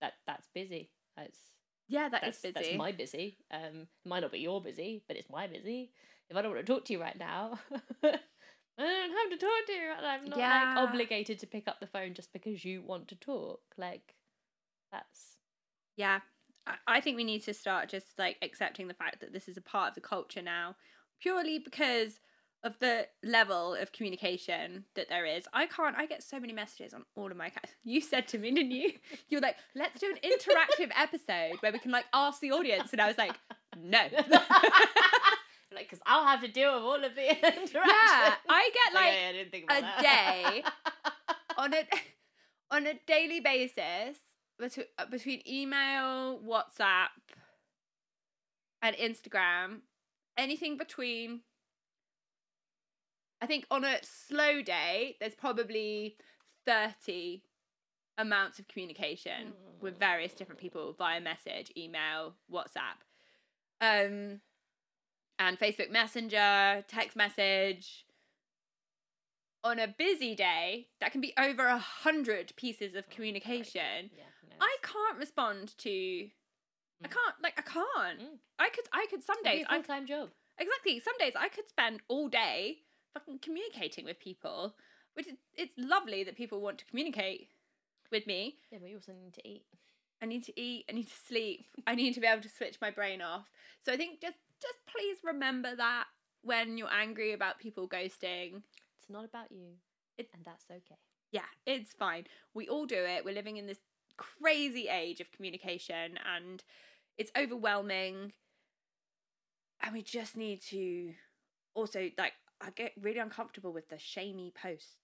"That 0.00 0.14
that's 0.26 0.48
busy. 0.52 0.90
That's 1.16 1.38
yeah, 1.88 2.08
that 2.08 2.22
is 2.26 2.38
that's 2.40 2.40
busy. 2.40 2.52
that's 2.52 2.78
my 2.78 2.92
busy. 2.92 3.38
Um, 3.50 3.86
it 4.04 4.08
might 4.08 4.20
not 4.20 4.32
be 4.32 4.38
your 4.40 4.60
busy, 4.62 5.02
but 5.08 5.16
it's 5.16 5.28
my 5.30 5.46
busy. 5.46 5.92
If 6.30 6.36
I 6.36 6.42
don't 6.42 6.54
want 6.54 6.64
to 6.66 6.72
talk 6.72 6.84
to 6.86 6.92
you 6.92 7.00
right 7.00 7.18
now, 7.18 7.58
I 8.04 8.18
don't 8.78 9.10
have 9.10 9.30
to 9.30 9.36
talk 9.36 9.66
to 9.66 9.72
you. 9.72 9.88
Right. 9.90 10.04
I'm 10.04 10.24
not 10.30 10.38
Yeah. 10.38 10.74
like 10.76 10.88
obligated 10.88 11.38
to 11.40 11.46
pick 11.46 11.68
up 11.68 11.80
the 11.80 11.86
phone 11.86 12.14
just 12.14 12.32
because 12.32 12.64
you 12.64 12.82
want 12.82 13.08
to 13.08 13.16
talk. 13.16 13.60
Like 13.76 14.14
that's 14.90 15.36
Yeah. 15.96 16.20
I- 16.66 16.78
I 16.86 17.00
think 17.00 17.16
we 17.16 17.24
need 17.24 17.42
to 17.44 17.54
start 17.54 17.88
just 17.88 18.18
like 18.18 18.38
accepting 18.40 18.86
the 18.88 18.94
fact 18.94 19.20
that 19.20 19.32
this 19.32 19.48
is 19.48 19.56
a 19.56 19.62
part 19.62 19.90
of 19.90 19.94
the 19.94 20.00
culture 20.00 20.42
now, 20.42 20.76
purely 21.20 21.58
because 21.58 22.20
of 22.64 22.78
the 22.78 23.06
level 23.24 23.74
of 23.74 23.92
communication 23.92 24.84
that 24.94 25.08
there 25.08 25.26
is. 25.26 25.48
I 25.52 25.66
can't, 25.66 25.96
I 25.96 26.06
get 26.06 26.22
so 26.22 26.38
many 26.38 26.52
messages 26.52 26.94
on 26.94 27.04
all 27.16 27.30
of 27.30 27.36
my 27.36 27.46
accounts. 27.46 27.70
You 27.84 28.00
said 28.00 28.28
to 28.28 28.38
me, 28.38 28.52
didn't 28.52 28.70
you? 28.70 28.92
You 29.28 29.38
were 29.38 29.42
like, 29.42 29.56
let's 29.74 29.98
do 29.98 30.06
an 30.12 30.18
interactive 30.22 30.90
episode 30.96 31.56
where 31.60 31.72
we 31.72 31.78
can 31.78 31.90
like 31.90 32.04
ask 32.12 32.40
the 32.40 32.52
audience. 32.52 32.92
And 32.92 33.00
I 33.00 33.08
was 33.08 33.18
like, 33.18 33.34
no. 33.76 33.98
like 35.74 35.88
because 35.88 36.00
I'll 36.06 36.26
have 36.26 36.40
to 36.42 36.48
deal 36.48 36.74
with 36.74 36.82
all 36.82 37.02
of 37.04 37.14
the 37.14 37.28
interactions. 37.30 37.72
yeah. 37.74 38.34
I 38.48 38.70
get 38.74 38.94
like 38.94 39.12
yeah, 39.14 39.28
I 39.28 39.32
didn't 39.32 39.50
think 39.50 39.64
a 39.64 39.80
that. 39.80 40.02
day 40.02 40.64
on 41.56 41.74
a 41.74 41.84
on 42.70 42.86
a 42.86 42.94
daily 43.06 43.40
basis 43.40 44.18
between 44.58 44.86
uh, 44.98 45.06
between 45.06 45.40
email, 45.48 46.40
WhatsApp, 46.40 47.08
and 48.82 48.96
Instagram, 48.96 49.80
anything 50.36 50.76
between. 50.76 51.40
I 53.42 53.46
think 53.46 53.66
on 53.72 53.84
a 53.84 53.96
slow 54.02 54.62
day, 54.62 55.16
there's 55.18 55.34
probably 55.34 56.16
thirty 56.64 57.42
amounts 58.16 58.60
of 58.60 58.68
communication 58.68 59.52
with 59.80 59.98
various 59.98 60.32
different 60.32 60.60
people 60.60 60.94
via 60.96 61.20
message, 61.20 61.72
email, 61.76 62.34
WhatsApp, 62.50 63.02
um, 63.80 64.40
and 65.40 65.58
Facebook 65.58 65.90
Messenger, 65.90 66.84
text 66.86 67.16
message 67.16 68.04
on 69.64 69.78
a 69.78 69.88
busy 69.88 70.34
day, 70.34 70.88
that 71.00 71.10
can 71.12 71.20
be 71.20 71.32
over 71.38 71.66
a 71.66 71.78
hundred 71.78 72.52
pieces 72.56 72.94
of 72.94 73.08
communication. 73.10 74.10
Yeah, 74.16 74.24
no, 74.48 74.56
I 74.60 74.76
can't 74.82 75.18
respond 75.18 75.76
to. 75.78 75.90
I 77.04 77.08
Mm. 77.08 77.10
can't 77.10 77.34
like 77.42 77.58
I 77.58 77.62
can't. 77.62 78.20
Mm. 78.20 78.38
I 78.60 78.68
could 78.70 78.84
I 78.92 79.06
could 79.10 79.24
some 79.24 79.36
It'd 79.40 79.44
days 79.52 79.64
a 79.68 79.72
I 79.72 79.76
full 79.76 79.82
time 79.84 80.06
job. 80.06 80.30
exactly 80.58 81.00
some 81.00 81.18
days 81.18 81.32
I 81.36 81.48
could 81.48 81.68
spend 81.68 82.02
all 82.06 82.28
day 82.28 82.82
fucking 83.14 83.38
communicating 83.40 84.04
with 84.04 84.18
people, 84.18 84.74
which 85.14 85.26
is, 85.26 85.34
it's 85.54 85.74
lovely 85.78 86.24
that 86.24 86.36
people 86.36 86.60
want 86.60 86.78
to 86.78 86.84
communicate 86.86 87.48
with 88.10 88.26
me. 88.26 88.56
Yeah, 88.70 88.78
but 88.80 88.88
you 88.90 88.96
also 88.96 89.12
need 89.12 89.34
to 89.34 89.48
eat. 89.48 89.64
I 90.22 90.26
need 90.26 90.44
to 90.44 90.60
eat. 90.60 90.84
I 90.88 90.92
need 90.92 91.08
to 91.08 91.16
sleep. 91.26 91.66
I 91.86 91.94
need 91.94 92.14
to 92.14 92.20
be 92.20 92.26
able 92.26 92.42
to 92.42 92.48
switch 92.48 92.78
my 92.80 92.90
brain 92.90 93.20
off. 93.20 93.50
So 93.84 93.92
I 93.92 93.96
think 93.96 94.20
just 94.20 94.36
just 94.60 94.78
please 94.86 95.18
remember 95.24 95.74
that 95.74 96.04
when 96.42 96.78
you're 96.78 96.92
angry 96.92 97.32
about 97.32 97.58
people 97.58 97.88
ghosting, 97.88 98.62
It's 99.00 99.10
not 99.10 99.24
about 99.24 99.50
you, 99.50 99.72
It- 100.16 100.30
and 100.32 100.44
that's 100.44 100.64
okay. 100.70 100.98
yeah, 101.32 101.46
it's 101.66 101.92
fine. 101.92 102.26
We 102.54 102.68
all 102.68 102.86
do 102.86 102.96
it. 103.04 103.24
We're 103.24 103.34
living 103.34 103.56
in 103.56 103.66
this 103.66 103.80
crazy 104.16 104.88
age 104.88 105.20
of 105.20 105.32
communication 105.32 106.18
and 106.36 106.62
it's 107.18 107.32
overwhelming. 107.36 108.32
And 109.80 109.92
we 109.92 110.02
just 110.02 110.36
need 110.36 110.60
to 110.70 111.14
also 111.74 112.10
like 112.18 112.34
I 112.62 112.70
get 112.70 112.92
really 113.00 113.18
uncomfortable 113.18 113.72
with 113.72 113.88
the 113.88 113.98
shamey 113.98 114.52
posts 114.60 114.94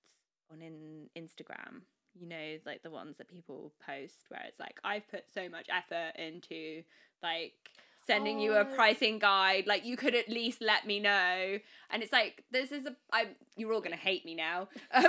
on 0.51 0.63
in 0.63 1.09
Instagram. 1.17 1.83
You 2.19 2.27
know, 2.29 2.57
like 2.67 2.83
the 2.83 2.91
ones 2.91 3.19
that 3.19 3.29
people 3.29 3.73
post 3.85 4.15
where 4.29 4.43
it's 4.49 4.59
like 4.59 4.79
I've 4.85 5.07
put 5.09 5.25
so 5.33 5.49
much 5.49 5.67
effort 5.71 6.13
into 6.21 6.83
like 7.23 7.53
sending 8.07 8.41
you 8.41 8.55
a 8.55 8.61
Oh. 8.61 8.75
pricing 8.75 9.19
guide 9.19 9.67
like 9.67 9.85
you 9.85 9.97
could 9.97 10.15
at 10.15 10.29
least 10.31 10.63
let 10.63 10.87
me 10.87 10.99
know 10.99 11.59
and 11.91 12.03
it's 12.03 12.11
like 12.13 12.43
this 12.51 12.73
is 12.73 12.87
a 12.87 12.97
i'm 13.13 13.29
you're 13.57 13.71
all 13.71 13.83
gonna 13.83 13.97
hate 13.97 14.25
me 14.25 14.35
now 14.35 14.67
um, 14.95 15.05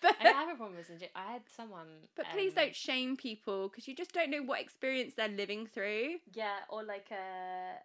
but 0.00 0.16
I 0.20 0.28
have 0.28 0.48
a 0.48 0.54
problem 0.54 0.76
with 0.76 0.88
Zinja. 0.88 1.08
I 1.14 1.32
had 1.32 1.42
someone. 1.56 1.88
but 2.16 2.26
please 2.32 2.52
um, 2.52 2.64
don't 2.64 2.74
shame 2.76 3.16
people 3.16 3.68
because 3.68 3.86
you 3.88 3.94
just 3.94 4.12
don't 4.12 4.30
know 4.30 4.42
what 4.42 4.60
experience 4.60 5.14
they're 5.14 5.28
living 5.28 5.66
through 5.66 6.16
Yeah, 6.32 6.56
or 6.68 6.82
like 6.84 7.08
a. 7.10 7.76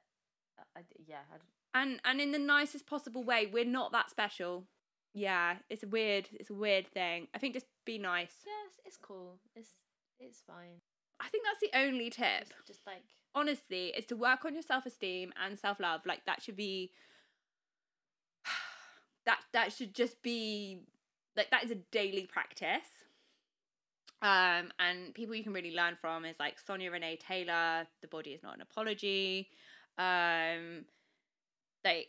I, 0.78 0.82
yeah, 1.06 1.18
I, 1.34 1.38
and 1.74 2.00
and 2.06 2.20
in 2.20 2.32
the 2.32 2.40
nicest 2.40 2.88
possible 2.88 3.24
way 3.24 3.50
we're 3.52 3.66
not 3.66 3.92
that 3.92 4.10
special. 4.10 4.66
Yeah 5.14 5.56
it's 5.70 5.84
a 5.84 5.88
weird 5.88 6.28
it's 6.34 6.50
a 6.50 6.54
weird 6.54 6.88
thing. 6.88 7.28
I 7.34 7.38
think 7.38 7.54
just 7.54 7.68
be 7.86 7.98
nice. 7.98 8.34
It's, 8.66 8.80
it's 8.86 8.98
cool. 8.98 9.38
It's 9.56 9.70
it's 10.20 10.42
fine. 10.46 10.82
i 11.22 11.28
think 11.30 11.46
that's 11.46 11.60
the 11.62 11.78
only 11.78 12.10
tip. 12.10 12.50
Just, 12.50 12.68
just 12.68 12.88
like 12.88 13.04
honestly 13.36 13.94
is 13.98 14.06
to 14.08 14.16
work 14.16 14.46
on 14.46 14.54
your 14.54 14.64
self-esteem 14.64 15.32
and 15.44 15.58
self-love. 15.58 16.02
Like 16.06 16.26
that 16.26 16.42
should 16.42 16.56
be 16.56 16.92
that 19.26 19.40
that 19.54 19.72
should 19.74 19.94
just 19.94 20.22
be 20.22 20.82
like 21.36 21.52
that 21.52 21.64
is 21.64 21.72
a 21.72 21.76
daily 21.92 22.26
practice. 22.26 22.90
Um 24.22 24.72
and 24.80 25.14
people 25.14 25.36
you 25.36 25.44
can 25.44 25.54
really 25.54 25.74
learn 25.74 25.96
from 25.96 26.26
is 26.26 26.40
like 26.40 26.60
Sonya 26.60 26.92
Renee 26.92 27.18
Taylor 27.18 27.88
the 28.02 28.08
body 28.08 28.32
is 28.32 28.44
not 28.44 28.56
an 28.56 28.62
apology. 28.62 29.50
Um 29.98 30.86
like 31.86 32.08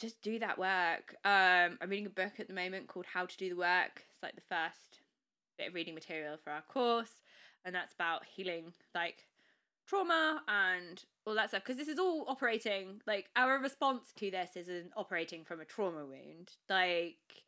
just 0.00 0.20
do 0.22 0.38
that 0.38 0.58
work. 0.58 1.14
Um 1.24 1.78
i'm 1.80 1.88
reading 1.88 2.06
a 2.06 2.10
book 2.10 2.38
at 2.38 2.48
the 2.48 2.54
moment 2.54 2.88
called 2.88 3.06
how 3.06 3.26
to 3.26 3.36
do 3.36 3.48
the 3.48 3.56
work. 3.56 4.04
It's 4.12 4.22
like 4.22 4.34
the 4.34 4.42
first 4.42 5.00
bit 5.58 5.68
of 5.68 5.74
reading 5.74 5.94
material 5.94 6.36
for 6.42 6.50
our 6.50 6.62
course 6.62 7.20
and 7.64 7.74
that's 7.74 7.94
about 7.94 8.24
healing 8.24 8.72
like 8.94 9.26
trauma 9.86 10.42
and 10.48 11.04
all 11.26 11.34
that 11.34 11.48
stuff 11.48 11.62
because 11.64 11.76
this 11.76 11.88
is 11.88 11.98
all 11.98 12.24
operating 12.28 13.00
like 13.06 13.28
our 13.36 13.58
response 13.58 14.12
to 14.16 14.30
this 14.30 14.56
is 14.56 14.68
an 14.68 14.90
operating 14.96 15.44
from 15.44 15.60
a 15.60 15.64
trauma 15.64 16.04
wound. 16.04 16.52
Like 16.68 17.44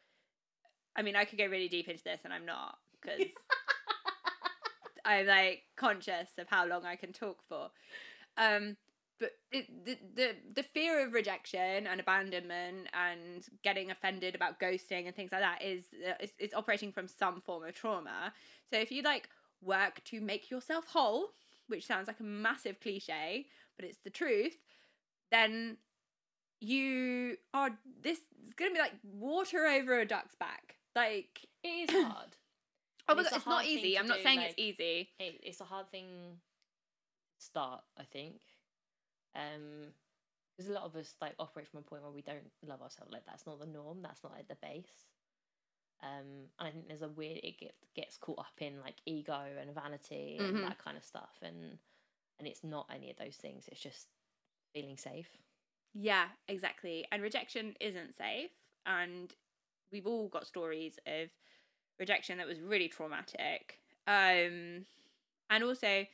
i 0.94 1.02
mean 1.02 1.16
i 1.16 1.24
could 1.24 1.38
go 1.38 1.46
really 1.46 1.68
deep 1.68 1.88
into 1.88 2.04
this 2.04 2.20
and 2.24 2.32
i'm 2.32 2.46
not 2.46 2.78
because 3.00 3.26
i'm 5.04 5.26
like 5.26 5.62
conscious 5.76 6.30
of 6.38 6.48
how 6.48 6.66
long 6.66 6.84
i 6.84 6.96
can 6.96 7.12
talk 7.12 7.38
for. 7.48 7.70
Um 8.38 8.76
but 9.18 9.30
it, 9.50 9.66
the, 9.84 9.96
the 10.14 10.36
the 10.54 10.62
fear 10.62 11.04
of 11.04 11.12
rejection 11.14 11.86
and 11.86 12.00
abandonment 12.00 12.88
and 12.92 13.44
getting 13.62 13.90
offended 13.90 14.34
about 14.34 14.60
ghosting 14.60 15.06
and 15.06 15.14
things 15.14 15.32
like 15.32 15.40
that 15.40 15.62
is 15.62 15.84
uh, 16.06 16.12
it's, 16.20 16.32
it's 16.38 16.54
operating 16.54 16.92
from 16.92 17.08
some 17.08 17.40
form 17.40 17.64
of 17.64 17.74
trauma. 17.74 18.32
So 18.70 18.78
if 18.78 18.90
you 18.92 19.02
like 19.02 19.28
work 19.62 20.04
to 20.04 20.20
make 20.20 20.50
yourself 20.50 20.86
whole 20.88 21.28
which 21.68 21.86
sounds 21.86 22.06
like 22.06 22.20
a 22.20 22.24
massive 22.24 22.78
cliche 22.80 23.46
but 23.76 23.84
it's 23.84 23.98
the 24.04 24.10
truth 24.10 24.56
then 25.32 25.76
you 26.60 27.36
are 27.52 27.70
this 28.02 28.18
is 28.46 28.54
gonna 28.54 28.72
be 28.72 28.78
like 28.78 28.94
water 29.02 29.66
over 29.66 29.98
a 30.00 30.06
duck's 30.06 30.34
back. 30.36 30.76
Like 30.94 31.40
It 31.64 31.90
is 31.90 32.04
hard. 32.04 32.36
oh 33.08 33.14
my 33.14 33.22
it's 33.22 33.30
god 33.30 33.36
it's 33.38 33.46
not 33.46 33.64
easy. 33.66 33.98
i'm 33.98 34.06
not 34.06 34.18
do, 34.18 34.22
saying 34.22 34.38
like- 34.38 34.50
it's 34.50 34.58
easy. 34.58 35.08
it, 35.18 35.40
it's 35.42 35.60
a 35.60 35.64
hard 35.64 35.90
thing 35.90 36.06
to 37.38 37.44
start 37.44 37.82
i 37.98 38.04
think 38.04 38.40
um 39.37 39.93
because 40.57 40.70
a 40.70 40.74
lot 40.74 40.84
of 40.84 40.97
us 40.97 41.14
like 41.20 41.34
operate 41.39 41.68
from 41.68 41.80
a 41.80 41.82
point 41.82 42.03
where 42.03 42.12
we 42.12 42.22
don't 42.22 42.51
love 42.66 42.82
ourselves 42.82 43.12
like 43.12 43.26
that's 43.26 43.47
not 43.47 43.61
the 43.61 43.66
norm 43.66 44.03
that's 44.03 44.24
not 44.24 44.32
like 44.32 44.49
the 44.49 44.57
base 44.62 45.07
um 46.03 46.49
and 46.59 46.68
i 46.68 46.70
think 46.70 46.89
there's 46.89 47.03
a 47.03 47.09
weird 47.09 47.39
it 47.43 47.59
get, 47.59 47.74
gets 47.95 48.16
caught 48.18 48.39
up 48.39 48.55
in 48.61 48.80
like 48.80 48.97
ego 49.07 49.47
and 49.61 49.74
vanity 49.74 50.45
and 50.49 50.57
Mhm. 50.57 50.64
that 50.64 50.78
kind 50.78 50.97
of 50.97 51.05
stuff 51.05 51.39
and 51.43 51.78
and 52.39 52.49
it's 52.49 52.64
not 52.64 52.87
any 52.95 53.11
of 53.11 53.16
those 53.18 53.37
things 53.37 53.68
it's 53.70 53.80
just 53.80 54.09
feeling 54.74 54.97
safe 54.97 55.39
Yeah, 55.95 56.28
exactly. 56.49 57.07
And 57.11 57.22
rejection 57.22 57.74
isn't 57.80 58.14
safe. 58.16 58.51
And 58.84 59.32
we've 59.93 60.07
all 60.07 60.28
got 60.28 60.47
stories 60.47 60.99
of 61.07 61.30
rejection 61.99 62.39
that 62.39 62.47
was 62.47 62.61
really 62.61 62.89
traumatic. 62.89 63.80
Um, 64.07 64.84
and 65.51 65.64
also, 65.64 66.07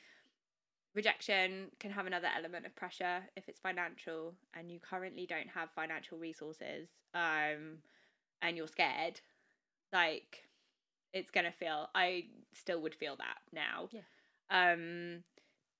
rejection 0.94 1.68
can 1.80 1.90
have 1.90 2.06
another 2.06 2.28
element 2.36 2.66
of 2.66 2.74
pressure 2.76 3.20
if 3.36 3.48
it's 3.48 3.58
financial 3.60 4.34
and 4.54 4.70
you 4.70 4.78
currently 4.78 5.26
don't 5.26 5.48
have 5.54 5.70
financial 5.70 6.18
resources 6.18 6.88
um, 7.14 7.78
and 8.42 8.56
you're 8.56 8.68
scared. 8.68 9.20
Like, 9.92 10.44
it's 11.12 11.30
going 11.30 11.44
to 11.46 11.52
feel, 11.52 11.88
I 11.94 12.24
still 12.52 12.80
would 12.82 12.94
feel 12.94 13.16
that 13.16 13.38
now. 13.52 13.88
Yeah. 13.90 14.00
Um, 14.50 15.24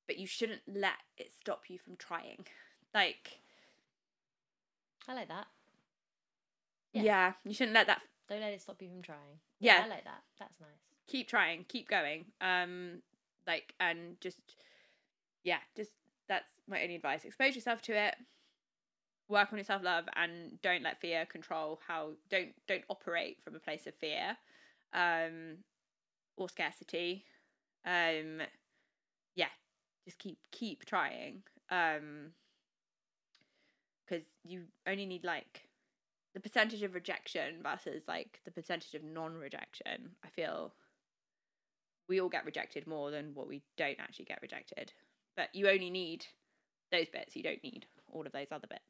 but 0.06 0.18
you 0.18 0.26
shouldn't 0.26 0.62
let 0.66 0.98
it 1.18 1.30
stop 1.38 1.64
you 1.68 1.78
from 1.78 1.96
trying. 1.96 2.46
Like, 2.94 3.40
i 5.08 5.14
like 5.14 5.28
that 5.28 5.46
Yeah. 6.92 7.02
Yeah. 7.02 7.32
you 7.44 7.54
shouldn't 7.54 7.74
let 7.74 7.86
that 7.88 8.02
don't 8.28 8.40
let 8.40 8.52
it 8.52 8.62
stop 8.62 8.80
you 8.80 8.88
from 8.88 9.02
trying 9.02 9.40
Yeah. 9.58 9.82
i 9.84 9.88
like 9.88 10.04
that 10.04 10.22
that's 10.38 10.60
nice 10.60 10.70
keep 11.08 11.28
trying, 11.28 11.64
keep 11.68 11.88
going. 11.88 12.26
Um 12.40 13.02
like 13.46 13.74
and 13.80 14.20
just 14.20 14.38
yeah, 15.44 15.58
just 15.76 15.92
that's 16.28 16.50
my 16.68 16.82
only 16.82 16.94
advice. 16.94 17.24
Expose 17.24 17.54
yourself 17.54 17.82
to 17.82 17.92
it. 17.92 18.14
Work 19.28 19.48
on 19.52 19.58
your 19.58 19.64
self-love 19.64 20.04
and 20.16 20.60
don't 20.62 20.82
let 20.82 21.00
fear 21.00 21.24
control 21.26 21.80
how 21.86 22.10
don't 22.30 22.50
don't 22.68 22.84
operate 22.88 23.38
from 23.42 23.54
a 23.54 23.60
place 23.60 23.86
of 23.86 23.94
fear 23.94 24.36
um 24.92 25.58
or 26.36 26.48
scarcity. 26.48 27.24
Um 27.86 28.40
yeah, 29.34 29.52
just 30.04 30.18
keep 30.18 30.38
keep 30.50 30.84
trying. 30.84 31.42
Um 31.70 32.32
cuz 34.08 34.22
you 34.44 34.64
only 34.86 35.06
need 35.06 35.24
like 35.24 35.68
the 36.34 36.40
percentage 36.40 36.82
of 36.82 36.94
rejection 36.94 37.62
versus 37.62 38.04
like 38.08 38.40
the 38.44 38.50
percentage 38.50 38.94
of 38.94 39.04
non-rejection 39.04 40.10
i 40.24 40.28
feel 40.28 40.74
we 42.08 42.20
all 42.20 42.28
get 42.28 42.44
rejected 42.44 42.86
more 42.86 43.10
than 43.10 43.34
what 43.34 43.48
we 43.48 43.62
don't 43.76 44.00
actually 44.00 44.24
get 44.24 44.42
rejected 44.42 44.92
but 45.36 45.48
you 45.54 45.68
only 45.68 45.90
need 45.90 46.26
those 46.90 47.08
bits. 47.08 47.36
You 47.36 47.42
don't 47.42 47.62
need 47.62 47.86
all 48.12 48.26
of 48.26 48.32
those 48.32 48.48
other 48.50 48.66
bits. 48.68 48.82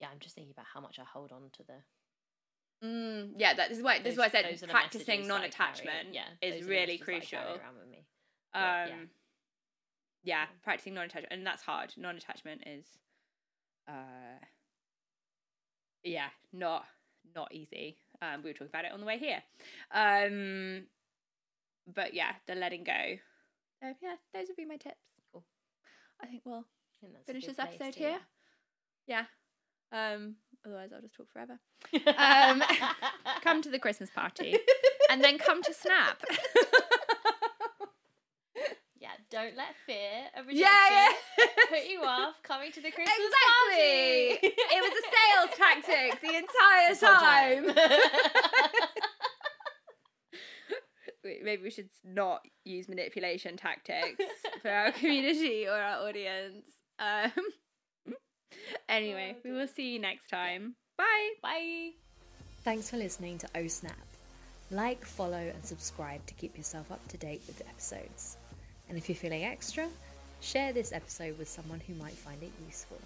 Yeah 0.00 0.08
i'm 0.12 0.18
just 0.18 0.34
thinking 0.34 0.52
about 0.52 0.66
how 0.72 0.80
much 0.80 0.98
i 0.98 1.04
hold 1.04 1.32
on 1.32 1.42
to 1.54 1.62
the 1.62 2.86
mm, 2.86 3.30
yeah 3.38 3.54
that 3.54 3.70
is 3.70 3.82
why 3.82 3.98
this 3.98 4.12
is 4.12 4.18
why 4.18 4.26
i 4.26 4.28
said 4.28 4.44
those 4.44 4.62
are 4.62 4.66
the 4.66 4.72
practicing 4.72 5.20
messages 5.20 5.28
that 5.28 5.34
I 5.34 5.48
carry, 5.48 5.86
non-attachment 5.86 6.14
yeah 6.14 6.22
is 6.42 6.54
those 6.54 6.62
are 6.62 6.64
the 6.64 6.70
really 6.70 6.98
messages 6.98 7.06
that 7.06 7.12
I 7.12 7.18
carry 7.18 7.20
crucial. 7.20 7.38
around 7.38 7.76
with 7.80 7.90
me. 7.90 8.06
um 8.54 8.62
yeah. 8.62 8.94
yeah. 10.24 10.44
practicing 10.62 10.94
non-attachment 10.94 11.32
and 11.32 11.46
that's 11.46 11.62
hard. 11.62 11.94
Non-attachment 11.96 12.62
is 12.66 12.84
uh 13.88 14.44
yeah 16.04 16.28
not 16.52 16.84
not 17.34 17.52
easy. 17.52 17.96
Um 18.20 18.42
we 18.42 18.50
were 18.50 18.54
talking 18.54 18.68
about 18.68 18.84
it 18.84 18.92
on 18.92 19.00
the 19.00 19.06
way 19.06 19.18
here. 19.18 19.42
Um 19.92 20.84
but 21.92 22.12
yeah 22.14 22.32
the 22.46 22.54
letting 22.54 22.84
go 22.84 23.16
so 23.80 23.92
yeah 24.02 24.14
those 24.34 24.48
would 24.48 24.56
be 24.56 24.64
my 24.64 24.76
tips 24.76 24.96
Cool. 25.32 25.44
i 26.22 26.26
think 26.26 26.42
we'll 26.44 26.64
I 27.02 27.06
think 27.06 27.26
finish 27.26 27.46
this 27.46 27.58
episode 27.58 27.94
here 27.94 28.18
yeah 29.06 29.24
um 29.92 30.36
otherwise 30.64 30.90
i'll 30.94 31.00
just 31.00 31.14
talk 31.14 31.30
forever. 31.32 31.58
Um, 32.18 32.62
come 33.42 33.62
to 33.62 33.70
the 33.70 33.78
christmas 33.78 34.10
party 34.10 34.56
and 35.10 35.22
then 35.22 35.38
come 35.38 35.62
to 35.62 35.72
snap 35.74 36.22
yeah, 38.98 39.10
don't 39.30 39.56
let 39.56 39.74
fear 39.86 40.24
of 40.36 40.46
rejection 40.46 40.66
yeah 40.66 41.08
yeah 41.38 41.46
put 41.68 41.86
you 41.88 42.00
off 42.02 42.34
coming 42.42 42.72
to 42.72 42.80
the 42.80 42.90
Christmas 42.90 43.14
Exactly. 43.14 44.38
party. 44.40 44.56
it 44.72 44.82
was 44.82 44.92
a 44.92 45.02
sales 45.14 45.50
tactic 45.56 46.20
the 46.22 46.34
entire 46.36 46.88
This 46.88 47.02
whole 47.02 47.14
time. 47.14 47.64
Wait, 51.26 51.44
Maybe 51.44 51.62
we 51.62 51.70
should 51.70 51.90
not 52.04 52.40
use 52.64 52.88
manipulation 52.88 53.56
tactics 53.56 54.22
for 54.62 54.70
our 54.70 54.92
community 55.00 55.66
or 55.66 55.74
our 55.74 56.06
audience. 56.08 56.64
Um, 56.98 57.32
anyway, 58.88 59.34
Oh, 59.36 59.40
we 59.44 59.52
will 59.52 59.68
see 59.68 59.92
you 59.92 59.98
next 59.98 60.28
time. 60.28 60.74
Bye. 60.96 61.30
Bye. 61.42 61.90
Thanks 62.64 62.88
for 62.90 62.96
listening 62.96 63.38
to 63.38 63.48
Oh 63.54 63.66
Snap. 63.66 63.96
Like, 64.70 65.04
follow, 65.04 65.36
and 65.36 65.64
subscribe 65.64 66.24
to 66.26 66.34
keep 66.34 66.56
yourself 66.56 66.90
up 66.90 67.06
to 67.08 67.16
date 67.16 67.42
with 67.46 67.58
the 67.58 67.68
episodes. 67.68 68.36
And 68.88 68.96
if 68.98 69.08
you're 69.08 69.16
feeling 69.16 69.44
extra, 69.44 69.88
share 70.40 70.72
this 70.72 70.92
episode 70.92 71.38
with 71.38 71.48
someone 71.48 71.80
who 71.86 71.94
might 71.94 72.14
find 72.14 72.42
it 72.42 72.50
useful. 72.66 72.98